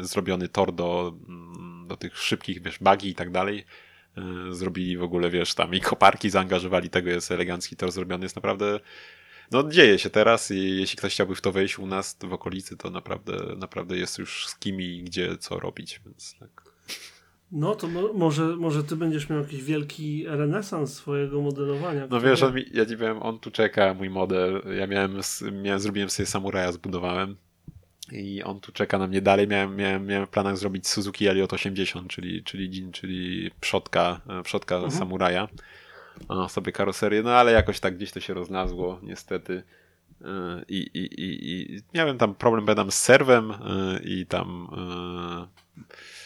y, 0.00 0.04
zrobiony 0.04 0.48
tor 0.48 0.72
do, 0.72 1.14
mm, 1.28 1.86
do 1.88 1.96
tych 1.96 2.18
szybkich, 2.18 2.62
wiesz, 2.62 2.78
bagi 2.78 3.08
i 3.08 3.14
tak 3.14 3.30
dalej. 3.30 3.64
Y, 4.50 4.54
Zrobili 4.54 4.96
w 4.96 5.02
ogóle, 5.02 5.30
wiesz, 5.30 5.54
tam 5.54 5.74
i 5.74 5.80
koparki 5.80 6.30
zaangażowali, 6.30 6.90
tego 6.90 7.10
jest 7.10 7.30
elegancki 7.30 7.76
tor 7.76 7.92
zrobiony, 7.92 8.24
jest 8.24 8.36
naprawdę 8.36 8.80
no 9.52 9.62
dzieje 9.68 9.98
się 9.98 10.10
teraz 10.10 10.50
i 10.50 10.76
jeśli 10.76 10.98
ktoś 10.98 11.14
chciałby 11.14 11.34
w 11.34 11.40
to 11.40 11.52
wejść 11.52 11.78
u 11.78 11.86
nas 11.86 12.16
w 12.20 12.32
okolicy, 12.32 12.76
to 12.76 12.90
naprawdę, 12.90 13.56
naprawdę 13.56 13.96
jest 13.96 14.18
już 14.18 14.46
z 14.46 14.58
kim 14.58 14.80
i 14.80 15.02
gdzie 15.02 15.38
co 15.38 15.60
robić, 15.60 16.00
więc 16.06 16.36
tak. 16.38 16.61
No 17.53 17.74
to 17.74 17.88
mo- 17.88 18.12
może, 18.12 18.42
może 18.57 18.84
ty 18.84 18.96
będziesz 18.96 19.28
miał 19.28 19.38
jakiś 19.40 19.62
wielki 19.62 20.24
renesans 20.26 20.94
swojego 20.94 21.40
modelowania. 21.42 22.07
No 22.11 22.20
wiesz, 22.20 22.40
wie? 22.40 22.46
on 22.46 22.55
mi, 22.55 22.64
ja 22.74 22.86
ci 22.86 22.96
powiem, 22.96 23.22
on 23.22 23.38
tu 23.38 23.50
czeka, 23.50 23.94
mój 23.94 24.11
model. 24.11 24.62
Ja 24.78 24.86
miałem, 24.86 25.18
miałem 25.62 25.80
zrobiłem 25.80 26.11
sobie 26.11 26.26
samuraja, 26.26 26.72
zbudowałem 26.72 27.36
i 28.12 28.42
on 28.42 28.61
tu 28.61 28.72
czeka 28.72 28.98
na 28.98 29.07
mnie 29.07 29.20
dalej. 29.22 29.48
Miałem, 29.48 29.76
miałem, 29.76 30.07
miałem 30.07 30.26
w 30.26 30.30
planach 30.30 30.57
zrobić 30.57 30.88
Suzuki 30.88 31.26
Elliot 31.28 31.53
80, 31.53 32.09
czyli, 32.09 32.42
czyli, 32.44 32.92
czyli 32.92 33.50
przodka, 33.61 34.20
e, 34.28 34.42
przodka 34.42 34.74
Mhm. 34.74 34.92
samuraja. 34.92 35.48
O, 36.28 36.48
sobie 36.48 36.72
karoserię, 36.72 37.22
no 37.22 37.30
ale 37.34 37.53
jakoś 37.53 37.80
tak 37.80 37.96
gdzieś 37.96 38.12
to 38.12 38.20
się 38.20 38.34
rozlazło, 38.34 39.00
niestety. 39.03 39.62
E, 40.24 40.62
I, 40.68 40.76
i, 40.76 40.98
i, 41.22 41.53
i 41.76 41.80
miałem 41.94 42.18
tam 42.18 42.34
problem, 42.34 42.66
pamiętam, 42.66 42.90
z 42.90 42.94
serwem 42.98 43.50
e, 43.50 43.57
i 44.05 44.26
tam 44.26 44.68
e, 44.72 45.46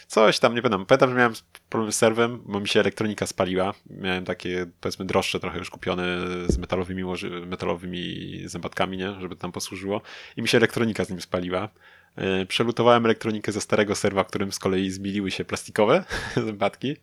coś 0.07 0.39
tam, 0.39 0.55
nie 0.55 0.63
pamiętam. 0.63 0.87
Pamiętam, 0.87 1.11
że 1.11 1.17
miałem 1.17 1.33
problem 1.69 1.93
z 1.93 1.97
serwem, 1.97 2.43
bo 2.45 2.61
mi 2.61 2.69
się 2.69 2.81
elektronika 2.81 3.27
spaliła. 3.27 3.75
Miałem 3.91 4.25
takie, 4.25 4.67
powiedzmy, 4.81 5.05
droższe 5.05 5.41
trochę 5.41 5.59
już 5.59 5.71
kupione 5.71 6.19
z 6.49 6.59
metalowymi, 6.59 7.03
metalowymi 7.47 8.43
zębatkami, 8.45 8.97
nie? 8.97 9.21
Żeby 9.21 9.37
tam 9.37 9.53
posłużyło. 9.53 10.03
I 10.37 10.43
mi 10.43 10.49
się 10.49 10.59
elektronika 10.59 11.05
z 11.05 11.11
nim 11.11 11.21
spaliła. 11.21 11.69
E, 12.17 12.47
Przelutowałem 12.47 13.05
elektronikę 13.05 13.53
ze 13.53 13.61
starego 13.61 13.95
serwa, 13.95 14.25
którym 14.25 14.53
z 14.53 14.59
kolei 14.59 14.91
zmieliły 14.91 15.31
się 15.31 15.45
plastikowe 15.45 16.05
zębatki. 16.47 16.97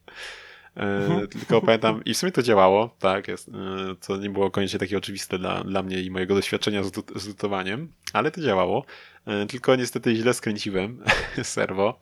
E, 0.78 1.28
tylko 1.28 1.62
pamiętam, 1.62 2.04
i 2.06 2.14
w 2.14 2.18
sumie 2.18 2.32
to 2.32 2.42
działało, 2.42 2.96
tak, 3.00 3.28
jest, 3.28 3.48
e, 3.48 3.52
co 4.00 4.18
nie 4.18 4.30
było 4.30 4.52
koniecznie 4.52 4.80
takie 4.80 4.98
oczywiste 4.98 5.40
dla, 5.40 5.64
dla 5.64 5.84
mnie 5.84 6.02
i 6.02 6.12
mojego 6.12 6.36
doświadczenia 6.36 6.84
z, 6.84 6.92
z 7.16 7.28
lutowaniem, 7.28 7.92
ale 8.14 8.32
to 8.32 8.42
działało. 8.42 8.86
E, 9.26 9.46
tylko 9.46 9.76
niestety 9.76 10.16
źle 10.16 10.34
skręciłem 10.34 11.04
serwo 11.44 12.00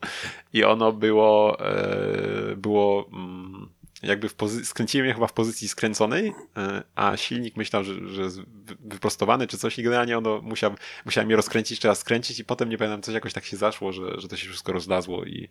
i 0.52 0.64
ono 0.64 0.92
było, 0.92 1.58
było 2.56 3.08
mm, 3.12 3.68
jakby 4.02 4.28
skręciłem 4.64 5.06
je 5.06 5.14
chyba 5.14 5.26
w 5.26 5.32
pozycji 5.32 5.68
skręconej, 5.68 6.32
a 6.94 7.16
silnik 7.16 7.56
myślał, 7.56 7.84
że, 7.84 8.08
że 8.08 8.22
jest 8.22 8.40
wy- 8.40 8.76
wyprostowany 8.80 9.46
czy 9.46 9.58
coś 9.58 9.78
i 9.78 9.82
generalnie 9.82 10.18
ono 10.18 10.40
musiał, 10.40 10.74
musiałem 11.04 11.30
je 11.30 11.36
rozkręcić, 11.36 11.80
trzeba 11.80 11.94
skręcić 11.94 12.38
i 12.38 12.44
potem 12.44 12.68
nie 12.68 12.78
pamiętam, 12.78 13.02
coś 13.02 13.14
jakoś 13.14 13.32
tak 13.32 13.44
się 13.44 13.56
zaszło, 13.56 13.92
że, 13.92 14.20
że 14.20 14.28
to 14.28 14.36
się 14.36 14.48
wszystko 14.48 14.72
rozlazło 14.72 15.24
i 15.24 15.48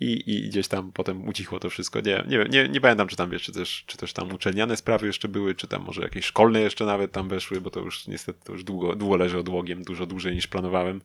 i, 0.00 0.22
i 0.26 0.48
gdzieś 0.48 0.68
tam 0.68 0.92
potem 0.92 1.28
ucichło 1.28 1.60
to 1.60 1.70
wszystko. 1.70 2.00
Nie, 2.00 2.24
nie 2.28 2.38
wiem, 2.38 2.48
nie, 2.48 2.68
nie 2.68 2.80
pamiętam, 2.80 3.08
czy 3.08 3.16
tam 3.16 3.30
wiesz, 3.30 3.42
czy 3.42 3.52
też, 3.52 3.84
czy 3.86 3.96
też 3.96 4.12
tam 4.12 4.32
uczelniane 4.32 4.76
sprawy 4.76 5.06
jeszcze 5.06 5.28
były, 5.28 5.54
czy 5.54 5.66
tam 5.68 5.82
może 5.82 6.02
jakieś 6.02 6.24
szkolne 6.24 6.60
jeszcze 6.60 6.84
nawet 6.84 7.12
tam 7.12 7.28
weszły, 7.28 7.60
bo 7.60 7.70
to 7.70 7.80
już 7.80 8.06
niestety 8.06 8.38
to 8.44 8.52
już 8.52 8.64
długo, 8.64 8.96
długo 8.96 9.16
leży 9.16 9.38
odłogiem, 9.38 9.82
dużo 9.82 10.06
dłużej 10.06 10.34
niż 10.34 10.46
planowałem. 10.46 11.00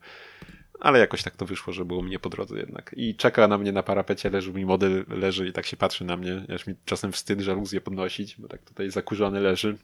Ale 0.79 0.99
jakoś 0.99 1.23
tak 1.23 1.35
to 1.35 1.45
wyszło, 1.45 1.73
że 1.73 1.85
było 1.85 2.01
mnie 2.01 2.19
po 2.19 2.29
drodze 2.29 2.57
jednak. 2.57 2.95
I 2.97 3.15
czeka 3.15 3.47
na 3.47 3.57
mnie 3.57 3.71
na 3.71 3.83
parapecie, 3.83 4.29
leży 4.29 4.53
mi 4.53 4.65
model, 4.65 5.05
leży 5.09 5.47
i 5.47 5.53
tak 5.53 5.65
się 5.65 5.77
patrzy 5.77 6.05
na 6.05 6.17
mnie. 6.17 6.45
Aż 6.55 6.67
mi 6.67 6.75
czasem 6.85 7.11
wstyd 7.11 7.41
żaluzję 7.41 7.81
podnosić, 7.81 8.35
bo 8.37 8.47
tak 8.47 8.61
tutaj 8.61 8.91
zakurzony 8.91 9.39
leży. 9.39 9.77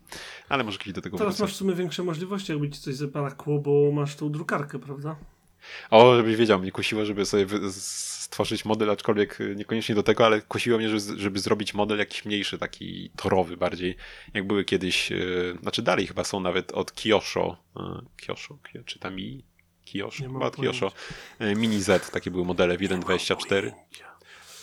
Ale 0.50 0.64
może 0.64 0.78
kiedyś 0.78 0.94
do 0.94 1.02
tego 1.02 1.18
Teraz 1.18 1.34
wrócę. 1.34 1.44
masz 1.44 1.54
w 1.54 1.56
sumie 1.56 1.74
większe 1.74 2.04
możliwości, 2.04 2.52
jakby 2.52 2.70
ci 2.70 2.82
coś 2.82 2.96
zabrakło, 2.96 3.60
bo 3.60 3.92
masz 3.92 4.16
tą 4.16 4.32
drukarkę, 4.32 4.80
prawda? 4.80 5.16
O, 5.90 6.16
żebyś 6.16 6.36
wiedział, 6.36 6.60
mnie 6.60 6.72
kusiło, 6.72 7.06
żeby 7.06 7.26
sobie 7.26 7.46
stworzyć 7.72 8.66
model, 8.66 8.90
aczkolwiek 8.92 9.42
y, 9.42 9.56
niekoniecznie 9.56 9.96
do 9.96 10.04
tego, 10.04 10.26
ale 10.26 10.42
kusiło 10.42 10.78
mnie, 10.78 10.90
żeby, 10.90 11.20
żeby 11.20 11.40
zrobić 11.40 11.74
model 11.74 11.98
jakiś 11.98 12.26
mniejszy, 12.26 12.58
taki 12.58 13.10
torowy 13.16 13.58
bardziej, 13.58 13.96
jak 14.34 14.48
były 14.48 14.66
kiedyś, 14.66 15.12
y, 15.12 15.58
znaczy 15.62 15.82
dalej 15.82 16.08
chyba 16.08 16.24
są 16.24 16.40
nawet 16.40 16.72
od 16.72 16.94
Kiosho, 16.94 17.58
y, 17.78 17.82
Kiosho, 18.26 18.58
Ki- 18.72 18.84
czy 18.86 19.00
tam 19.00 19.20
i 19.20 19.44
mam 20.28 20.34
chyba 20.34 20.46
od 20.48 20.56
pojęcia. 20.56 20.80
Kiosho, 20.80 20.96
y, 21.42 21.56
Mini 21.56 21.82
Z, 21.82 22.12
takie 22.12 22.32
były 22.32 22.46
modele 22.46 22.78
w 22.78 22.82
1.24. 22.82 23.72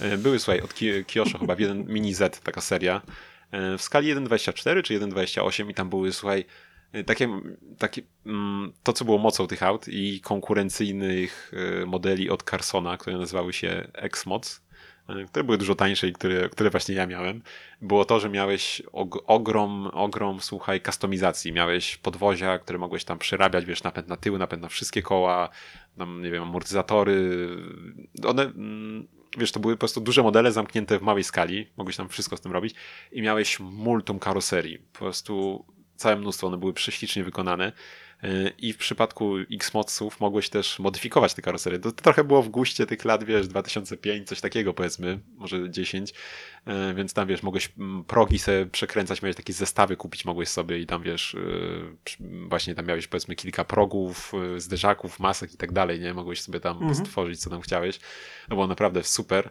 Y, 0.01 0.19
Były, 0.19 0.39
słuchaj, 0.39 0.61
od 0.61 0.75
Kiosho 1.07 1.39
chyba 1.39 1.55
w 1.55 1.61
1 1.61 1.85
Mini 1.87 2.15
Z, 2.15 2.41
taka 2.41 2.61
seria, 2.61 3.03
y, 3.75 3.79
w 3.79 3.83
skali 3.83 4.15
1.24 4.15 4.83
czy 4.83 4.95
1.28 5.01 5.71
i 5.71 5.75
tam 5.75 5.91
były, 5.91 6.13
słuchaj, 6.13 6.45
takie, 7.07 7.29
takie 7.79 8.03
mm, 8.27 8.73
to, 8.83 8.93
co 8.93 9.05
było 9.05 9.19
mocą 9.19 9.47
tych 9.47 9.63
aut 9.63 9.89
i 9.89 10.21
konkurencyjnych 10.21 11.53
y, 11.83 11.87
modeli 11.87 12.31
od 12.31 12.43
Carsona, 12.43 12.97
które 12.97 13.19
nazywały 13.19 13.53
się 13.53 13.89
X-Mods, 13.93 14.63
y, 15.11 15.27
które 15.27 15.45
były 15.45 15.59
dużo 15.59 15.75
tańsze 15.75 16.09
i 16.09 16.13
które, 16.13 16.49
które 16.49 16.71
właśnie 16.71 16.95
ja 16.95 17.07
miałem, 17.07 17.43
było 17.83 18.05
to, 18.05 18.21
że 18.21 18.29
miałeś 18.29 18.83
og 18.93 19.25
ogrom, 19.27 19.87
ogrom, 19.87 20.41
słuchaj, 20.41 20.81
kustomizacji. 20.81 21.53
Miałeś 21.53 21.97
podwozia, 21.97 22.59
które 22.59 22.79
mogłeś 22.79 23.05
tam 23.05 23.19
przerabiać, 23.19 23.65
wiesz, 23.65 23.83
napęd 23.83 24.09
na 24.09 24.17
tył, 24.17 24.39
napęd 24.39 24.63
na 24.63 24.69
wszystkie 24.69 25.03
koła, 25.03 25.49
tam, 25.99 26.23
nie 26.23 26.31
wiem, 26.31 26.43
amortyzatory. 26.43 27.49
One, 28.27 28.43
mm, 28.43 29.09
wiesz, 29.39 29.53
to 29.53 29.61
były 29.61 29.75
po 29.75 29.79
prostu 29.79 30.01
duże 30.01 30.23
modele 30.23 30.53
zamknięte 30.53 30.99
w 30.99 31.03
małej 31.03 31.25
skali, 31.25 31.67
mogłeś 31.77 31.97
tam 31.97 32.09
wszystko 32.09 32.37
z 32.37 32.41
tym 32.41 32.53
robić 32.53 32.75
i 33.13 33.23
miałeś 33.23 33.61
multum 33.61 34.19
karoserii. 34.19 34.79
Po 34.79 34.99
prostu 34.99 35.65
całe 35.97 36.17
mnóstwo, 36.17 36.47
one 36.47 36.57
były 36.57 36.73
prześlicznie 36.73 37.25
wykonane. 37.25 37.73
E, 38.23 38.49
I 38.59 38.73
w 38.73 38.79
przypadku 38.79 39.35
X-Modsów 39.53 40.21
mogłeś 40.21 40.49
też 40.49 40.79
modyfikować 40.79 41.35
te 41.35 41.43
karoserie. 41.43 41.79
To 41.79 41.93
trochę 41.93 42.25
było 42.25 42.43
w 42.43 42.49
guście 42.49 42.87
tych 42.87 43.05
lat, 43.05 43.25
wiesz, 43.25 43.49
2005, 43.49 44.29
coś 44.29 44.41
takiego 44.41 44.75
powiedzmy, 44.75 45.19
może 45.37 45.71
10, 45.71 46.11
e, 46.11 46.15
więc 46.95 47.15
tam 47.15 47.29
wiesz, 47.29 47.43
mogłeś 47.43 47.73
mm, 47.79 48.05
progi 48.05 48.39
sobie 48.39 48.67
przekręcać, 48.67 49.23
miałeś 49.23 49.37
takie 49.37 49.53
zestawy 49.53 49.97
kupić 49.97 50.25
mogłeś 50.25 50.49
sobie 50.49 50.79
i 50.79 50.87
tam 50.87 51.03
wiesz, 51.03 51.35
e, 51.35 52.49
właśnie 52.49 52.75
tam 52.75 52.87
miałeś 52.87 53.07
powiedzmy 53.07 53.37
kilka 53.37 53.65
progów, 53.65 54.33
zderzaków, 54.57 55.21
masek 55.21 55.55
i 55.55 55.57
tak 55.57 55.73
dalej, 55.73 56.01
nie? 56.01 56.15
Mogłeś 56.15 56.41
sobie 56.41 56.61
tam 56.61 56.77
mhm. 56.77 56.95
stworzyć 56.95 57.41
co 57.41 57.51
tam 57.51 57.61
chciałeś. 57.61 57.99
To 58.49 58.55
było 58.55 58.67
naprawdę 58.67 59.05
super. 59.05 59.51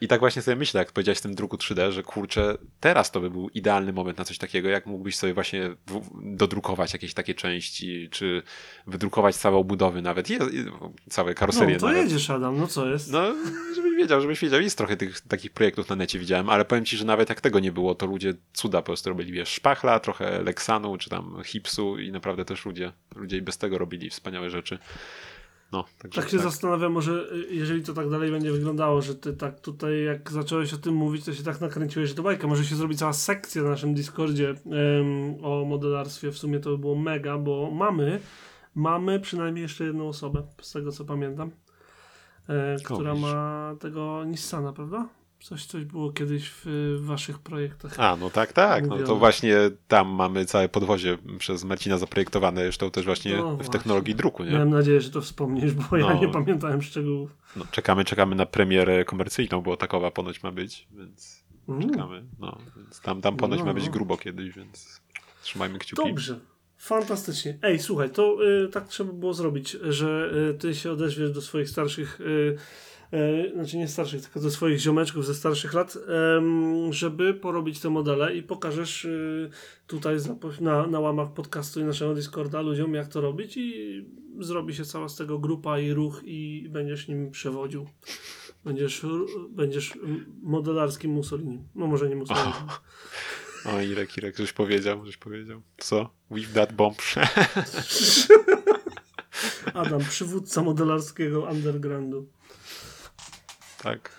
I 0.00 0.08
tak 0.08 0.20
właśnie 0.20 0.42
sobie 0.42 0.56
myślę, 0.56 0.78
jak 0.78 0.92
powiedziałeś 0.92 1.18
w 1.18 1.22
tym 1.22 1.34
druku 1.34 1.56
3D, 1.56 1.90
że 1.90 2.02
kurczę, 2.02 2.58
teraz 2.80 3.10
to 3.10 3.20
by 3.20 3.30
był 3.30 3.48
idealny 3.48 3.92
moment 3.92 4.18
na 4.18 4.24
coś 4.24 4.38
takiego, 4.38 4.68
jak 4.68 4.86
mógłbyś 4.86 5.16
sobie 5.16 5.34
właśnie 5.34 5.70
dodrukować 6.22 6.92
jakieś 6.92 7.14
takie 7.14 7.34
części, 7.34 8.08
czy 8.10 8.42
wydrukować 8.86 9.36
całe 9.36 9.56
obudowy 9.56 10.02
nawet, 10.02 10.30
je, 10.30 10.38
całe 11.10 11.34
karoserie 11.34 11.74
No 11.74 11.80
to 11.80 11.86
nawet. 11.86 12.02
jedziesz 12.02 12.30
Adam, 12.30 12.58
no 12.58 12.66
co 12.66 12.86
jest? 12.86 13.12
No, 13.12 13.34
żebyś 13.76 13.96
wiedział, 13.96 14.20
żebyś 14.20 14.40
wiedział, 14.40 14.60
jest 14.60 14.78
trochę 14.78 14.96
tych 14.96 15.20
takich 15.20 15.50
projektów 15.50 15.88
na 15.88 15.96
necie 15.96 16.18
widziałem, 16.26 16.50
ale 16.50 16.64
powiem 16.64 16.84
ci, 16.84 16.96
że 16.96 17.04
nawet 17.04 17.28
jak 17.28 17.40
tego 17.40 17.60
nie 17.60 17.72
było, 17.72 17.94
to 17.94 18.06
ludzie 18.06 18.34
cuda 18.52 18.82
po 18.82 18.86
prostu 18.86 19.08
robili, 19.08 19.32
wiesz, 19.32 19.48
szpachla, 19.48 20.00
trochę 20.00 20.42
leksanu, 20.42 20.96
czy 20.96 21.10
tam 21.10 21.42
hipsu 21.44 21.98
i 21.98 22.12
naprawdę 22.12 22.44
też 22.44 22.66
ludzie, 22.66 22.92
ludzie 23.16 23.36
i 23.36 23.42
bez 23.42 23.58
tego 23.58 23.78
robili 23.78 24.10
wspaniałe 24.10 24.50
rzeczy. 24.50 24.78
No, 25.72 25.84
także 25.98 26.20
tak 26.20 26.30
się 26.30 26.36
tak. 26.36 26.46
zastanawiam, 26.46 26.92
może 26.92 27.12
y, 27.32 27.54
jeżeli 27.54 27.82
to 27.82 27.92
tak 27.92 28.10
dalej 28.10 28.30
będzie 28.30 28.52
wyglądało, 28.52 29.02
że 29.02 29.14
ty 29.14 29.32
tak 29.32 29.60
tutaj 29.60 30.04
jak 30.04 30.32
zacząłeś 30.32 30.74
o 30.74 30.76
tym 30.76 30.94
mówić, 30.94 31.24
to 31.24 31.34
się 31.34 31.42
tak 31.42 31.60
nakręciłeś, 31.60 32.08
że 32.08 32.14
to 32.14 32.22
bajka. 32.22 32.46
Może 32.46 32.64
się 32.64 32.76
zrobi 32.76 32.96
cała 32.96 33.12
sekcja 33.12 33.62
na 33.62 33.70
naszym 33.70 33.94
Discordzie 33.94 34.54
um, 34.64 35.44
o 35.44 35.64
modelarstwie. 35.64 36.30
W 36.30 36.38
sumie 36.38 36.60
to 36.60 36.70
by 36.70 36.78
było 36.78 36.94
mega, 36.94 37.38
bo 37.38 37.70
mamy, 37.70 38.20
mamy 38.74 39.20
przynajmniej 39.20 39.62
jeszcze 39.62 39.84
jedną 39.84 40.08
osobę, 40.08 40.42
z 40.60 40.72
tego 40.72 40.92
co 40.92 41.04
pamiętam, 41.04 41.50
e, 42.48 42.76
która 42.84 43.14
ma 43.14 43.74
tego 43.80 44.24
Nissana, 44.24 44.72
prawda? 44.72 45.08
Coś, 45.40 45.66
coś 45.66 45.84
było 45.84 46.12
kiedyś 46.12 46.48
w, 46.48 46.62
w 47.00 47.04
waszych 47.04 47.38
projektach. 47.38 48.00
A, 48.00 48.16
no 48.16 48.30
tak, 48.30 48.52
tak. 48.52 48.86
No 48.86 48.98
to 48.98 49.16
właśnie 49.16 49.56
tam 49.88 50.08
mamy 50.08 50.44
całe 50.44 50.68
podwozie 50.68 51.18
przez 51.38 51.64
Marcina 51.64 51.98
zaprojektowane, 51.98 52.62
zresztą 52.62 52.90
też 52.90 53.04
właśnie 53.04 53.36
no, 53.36 53.52
w 53.52 53.54
właśnie. 53.56 53.72
technologii 53.72 54.14
druku, 54.14 54.44
nie? 54.44 54.50
Miałem 54.50 54.70
nadzieję, 54.70 55.00
że 55.00 55.10
to 55.10 55.20
wspomnisz, 55.20 55.72
bo 55.72 55.84
no. 55.90 55.96
ja 55.96 56.20
nie 56.20 56.28
pamiętałem 56.28 56.82
szczegółów. 56.82 57.36
No, 57.56 57.64
czekamy, 57.70 58.04
czekamy 58.04 58.36
na 58.36 58.46
premierę 58.46 59.04
komercyjną, 59.04 59.60
bo 59.60 59.76
takowa 59.76 60.10
ponoć 60.10 60.42
ma 60.42 60.52
być, 60.52 60.88
więc 60.92 61.44
czekamy. 61.82 62.24
No, 62.38 62.58
więc 62.76 63.00
tam, 63.00 63.20
tam 63.20 63.36
ponoć 63.36 63.58
no, 63.58 63.64
ma 63.64 63.74
być 63.74 63.90
grubo 63.90 64.16
kiedyś, 64.16 64.54
więc 64.54 65.00
trzymajmy 65.42 65.78
kciuki. 65.78 66.08
Dobrze. 66.08 66.40
Fantastycznie. 66.78 67.58
Ej, 67.62 67.78
słuchaj, 67.78 68.10
to 68.10 68.36
y, 68.64 68.68
tak 68.68 68.88
trzeba 68.88 69.12
było 69.12 69.34
zrobić, 69.34 69.70
że 69.70 70.30
y, 70.50 70.58
ty 70.58 70.74
się 70.74 70.92
odezwiesz 70.92 71.30
do 71.30 71.42
swoich 71.42 71.68
starszych 71.68 72.20
y, 72.20 72.56
znaczy 73.54 73.76
nie 73.76 73.88
starszych, 73.88 74.22
tylko 74.22 74.40
do 74.40 74.50
swoich 74.50 74.78
ziomeczków 74.78 75.26
ze 75.26 75.34
starszych 75.34 75.74
lat, 75.74 75.96
e, 75.96 76.42
żeby 76.92 77.34
porobić 77.34 77.80
te 77.80 77.90
modele 77.90 78.36
i 78.36 78.42
pokażesz 78.42 79.04
e, 79.04 79.08
tutaj 79.86 80.16
na, 80.60 80.86
na 80.86 81.00
łamach 81.00 81.32
podcastu 81.32 81.80
i 81.80 81.84
naszego 81.84 82.14
Discorda 82.14 82.60
ludziom, 82.60 82.94
jak 82.94 83.08
to 83.08 83.20
robić 83.20 83.56
i 83.56 84.04
zrobi 84.38 84.74
się 84.74 84.84
cała 84.84 85.08
z 85.08 85.16
tego 85.16 85.38
grupa 85.38 85.78
i 85.78 85.92
ruch 85.92 86.22
i 86.24 86.66
będziesz 86.70 87.08
nim 87.08 87.30
przewodził. 87.30 87.86
Będziesz, 88.64 89.06
będziesz 89.50 89.98
modelarskim 90.42 91.10
Mussolini. 91.10 91.64
No 91.74 91.86
może 91.86 92.08
nie 92.08 92.16
Mussolini. 92.16 92.52
O, 93.64 93.76
o 93.76 93.80
Irek, 93.80 94.16
Irek, 94.16 94.36
żeś 94.36 94.52
powiedział, 94.52 95.06
żeś 95.06 95.16
powiedział. 95.16 95.62
Co? 95.76 96.10
With 96.30 96.52
that 96.52 96.72
bomb. 96.72 97.02
Adam, 99.74 100.00
przywódca 100.00 100.62
modelarskiego 100.62 101.42
undergroundu. 101.42 102.28
Tak. 103.86 104.10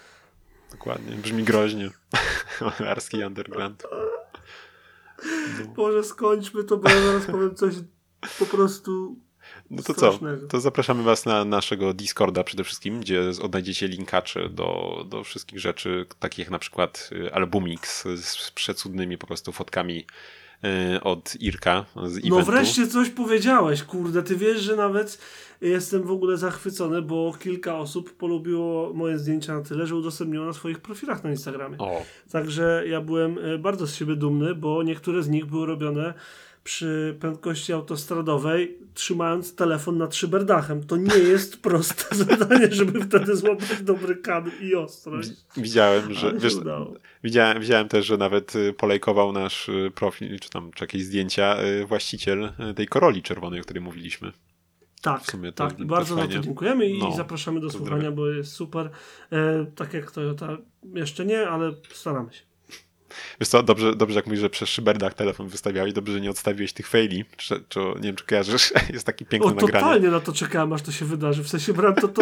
Dokładnie. 0.72 1.16
Brzmi 1.16 1.44
groźnie. 1.44 1.90
Malarski 2.80 3.24
underground. 3.24 3.84
No. 3.92 5.74
Może 5.78 6.04
skończmy 6.04 6.64
to, 6.64 6.78
bo 6.78 6.90
ja 6.90 7.02
zaraz 7.02 7.26
powiem 7.26 7.56
coś 7.56 7.74
po 8.40 8.46
prostu 8.46 9.18
no 9.70 9.84
to 9.84 9.94
strasznego. 9.94 10.42
co? 10.42 10.48
To 10.48 10.60
zapraszamy 10.60 11.04
Was 11.04 11.26
na 11.26 11.46
naszego 11.46 11.94
Discorda 11.94 12.44
przede 12.44 12.64
wszystkim, 12.64 13.00
gdzie 13.00 13.22
odnajdziecie 13.42 13.88
linkacze 13.88 14.50
do, 14.50 15.04
do 15.10 15.24
wszystkich 15.24 15.60
rzeczy, 15.60 16.06
takich 16.20 16.40
jak 16.40 16.50
na 16.50 16.60
przykład 16.60 17.10
y, 17.12 17.34
Albumix 17.34 18.04
z 18.16 18.52
przecudnymi 18.52 19.18
po 19.18 19.28
prostu 19.28 19.52
fotkami 19.52 20.06
od 21.04 21.36
Irka 21.40 21.86
z 21.96 21.96
no 21.96 22.08
eventu. 22.08 22.30
No 22.30 22.42
wreszcie 22.42 22.88
coś 22.88 23.10
powiedziałeś, 23.10 23.84
kurde. 23.84 24.24
Ty 24.24 24.36
wiesz, 24.36 24.62
że 24.62 24.76
nawet 24.76 25.18
jestem 25.62 26.04
w 26.04 26.12
ogóle 26.12 26.38
zachwycony, 26.38 27.02
bo 27.02 27.34
kilka 27.40 27.78
osób 27.78 28.14
polubiło 28.14 28.94
moje 28.94 29.20
zdjęcia 29.20 29.58
na 29.58 29.64
tyle, 29.64 29.88
że 29.88 29.96
udostępniło 29.96 30.46
na 30.46 30.54
swoich 30.54 30.80
profilach 30.80 31.24
na 31.24 31.32
Instagramie. 31.32 31.78
O. 31.78 32.02
Także 32.32 32.84
ja 32.88 33.02
byłem 33.02 33.38
e, 33.38 33.58
bardzo 33.58 33.88
z 33.88 33.96
siebie 33.96 34.16
dumny, 34.16 34.56
bo 34.56 34.84
niektóre 34.84 35.24
z 35.24 35.30
nich 35.30 35.46
były 35.46 35.66
robione 35.66 36.14
przy 36.68 37.18
prędkości 37.20 37.74
autostradowej, 37.74 38.78
trzymając 38.94 39.56
telefon 39.56 39.98
nad 39.98 40.16
szyberdachem. 40.16 40.84
To 40.84 40.98
nie 40.98 41.18
jest 41.18 41.62
proste 41.68 42.16
zadanie, 42.26 42.68
żeby 42.72 43.02
wtedy 43.02 43.36
złapać 43.36 43.82
dobry 43.82 44.16
kadr 44.16 44.52
i 44.62 44.76
ostrość. 44.76 45.30
Widziałem, 45.58 46.14
że 46.14 46.34
wiesz, 46.34 46.54
widziałem, 47.24 47.62
widziałem 47.62 47.88
też, 47.88 48.06
że 48.06 48.18
nawet 48.18 48.56
y, 48.56 48.74
polejkował 48.74 49.32
nasz 49.32 49.70
y, 49.70 49.92
profil, 49.96 50.40
czy 50.40 50.50
tam 50.50 50.72
czy 50.76 50.84
jakieś 50.84 51.04
zdjęcia, 51.04 51.64
y, 51.64 51.86
właściciel 51.86 52.54
tej 52.76 52.88
koroli 52.88 53.24
czerwonej, 53.24 53.60
o 53.60 53.64
której 53.64 53.84
mówiliśmy. 53.84 54.32
Tak, 55.02 55.22
tak. 55.56 55.74
To, 55.74 55.86
bardzo 55.86 56.16
za 56.16 56.22
to 56.22 56.28
dziękujemy 56.28 56.90
i 56.90 57.00
no, 57.00 57.12
zapraszamy 57.12 57.60
do 57.60 57.70
słuchania, 57.70 58.12
bo 58.12 58.28
jest 58.28 58.52
super. 58.52 58.90
E, 59.32 59.66
tak 59.76 59.94
jak 59.94 60.12
Toyota 60.12 60.58
jeszcze 60.94 61.26
nie, 61.26 61.50
ale 61.50 61.74
staramy 61.94 62.34
się. 62.34 62.47
Wiesz 63.40 63.50
co, 63.50 63.64
dobrze, 63.64 63.96
dobrze 63.96 64.16
jak 64.16 64.26
mówisz, 64.26 64.42
że 64.42 64.50
przez 64.50 64.70
szyberdach 64.70 65.14
telefon 65.14 65.48
wystawiałeś, 65.48 65.94
dobrze, 65.94 66.14
że 66.14 66.22
nie 66.22 66.30
odstawiłeś 66.30 66.74
tych 66.74 66.88
faili, 66.88 67.26
czy, 67.38 67.64
czy 67.70 67.80
nie 67.80 68.02
wiem, 68.02 68.16
czy 68.16 68.26
kojarzysz, 68.26 68.74
jest 68.94 69.06
taki 69.06 69.26
piękny 69.26 69.50
nagranie. 69.50 69.74
totalnie 69.74 70.10
na 70.10 70.20
to 70.20 70.34
czekałem, 70.34 70.74
aż 70.74 70.82
to 70.82 70.92
się 70.92 71.06
wydarzy, 71.06 71.44
w 71.44 71.50
sensie 71.50 71.74
brałem 71.74 71.96
to, 71.96 72.08
to 72.08 72.22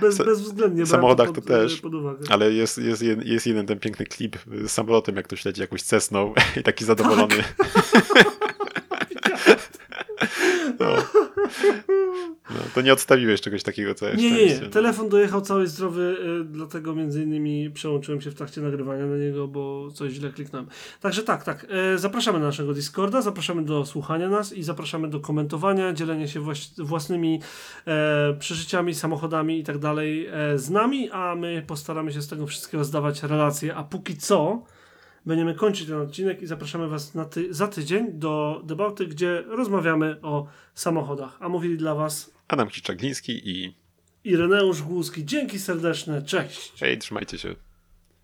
bez, 0.00 0.18
bezwzględnie 0.18 0.84
W 0.84 0.88
samochodach 0.88 1.28
to, 1.28 1.34
pod, 1.34 1.44
to, 1.44 1.50
też, 1.50 1.82
ale 2.28 2.52
jest, 2.52 2.78
jest, 2.78 3.02
jest 3.24 3.46
jeden 3.46 3.66
ten 3.66 3.78
piękny 3.78 4.06
klip 4.06 4.36
z 4.64 4.70
samolotem, 4.70 5.16
jak 5.16 5.28
to 5.28 5.36
śledzi 5.36 5.60
jakąś 5.60 5.82
cesną 5.82 6.34
i 6.60 6.62
taki 6.62 6.84
zadowolony. 6.84 7.44
Tak. 7.58 7.72
no. 10.80 10.96
No, 12.50 12.60
to 12.74 12.80
nie 12.80 12.92
odstawiłeś 12.92 13.40
czegoś 13.40 13.62
takiego, 13.62 13.94
co 13.94 14.14
Nie, 14.14 14.30
nie, 14.30 14.46
nie. 14.46 14.58
Telefon 14.58 15.08
dojechał 15.08 15.40
cały 15.40 15.66
zdrowy, 15.66 16.16
y, 16.40 16.44
dlatego 16.44 16.94
między 16.94 17.22
innymi 17.22 17.70
przełączyłem 17.70 18.20
się 18.20 18.30
w 18.30 18.34
trakcie 18.34 18.60
nagrywania 18.60 19.06
na 19.06 19.16
niego, 19.16 19.48
bo 19.48 19.88
coś 19.94 20.12
źle 20.12 20.30
kliknąłem. 20.30 20.68
Także 21.00 21.22
tak, 21.22 21.44
tak. 21.44 21.66
Y, 21.94 21.98
zapraszamy 21.98 22.38
na 22.38 22.46
naszego 22.46 22.74
Discorda, 22.74 23.22
zapraszamy 23.22 23.64
do 23.64 23.86
słuchania 23.86 24.28
nas 24.28 24.52
i 24.52 24.62
zapraszamy 24.62 25.08
do 25.08 25.20
komentowania, 25.20 25.92
dzielenia 25.92 26.26
się 26.28 26.40
własnymi 26.78 27.40
e, 27.86 28.34
przeżyciami, 28.38 28.94
samochodami 28.94 29.58
i 29.58 29.64
tak 29.64 29.78
dalej 29.78 30.26
e, 30.26 30.58
z 30.58 30.70
nami, 30.70 31.10
a 31.10 31.34
my 31.34 31.64
postaramy 31.66 32.12
się 32.12 32.22
z 32.22 32.28
tego 32.28 32.46
wszystkiego 32.46 32.84
zdawać 32.84 33.22
relacje. 33.22 33.76
A 33.76 33.84
póki 33.84 34.16
co 34.16 34.62
będziemy 35.26 35.54
kończyć 35.54 35.86
ten 35.86 36.00
odcinek 36.00 36.42
i 36.42 36.46
zapraszamy 36.46 36.88
Was 36.88 37.14
na 37.14 37.24
ty 37.24 37.54
za 37.54 37.68
tydzień 37.68 38.12
do 38.12 38.62
debaty, 38.64 39.06
gdzie 39.06 39.42
rozmawiamy 39.46 40.16
o 40.22 40.46
samochodach. 40.74 41.36
A 41.40 41.48
mówili 41.48 41.76
dla 41.76 41.94
Was 41.94 42.34
Adam 42.48 42.68
Kiczagliński 42.68 43.48
i 43.50 43.74
Ireneusz 44.24 44.82
Głuski. 44.82 45.24
Dzięki 45.24 45.58
serdeczne, 45.58 46.22
cześć. 46.22 46.72
Hej, 46.80 46.98
trzymajcie 46.98 47.38
się. 47.38 47.54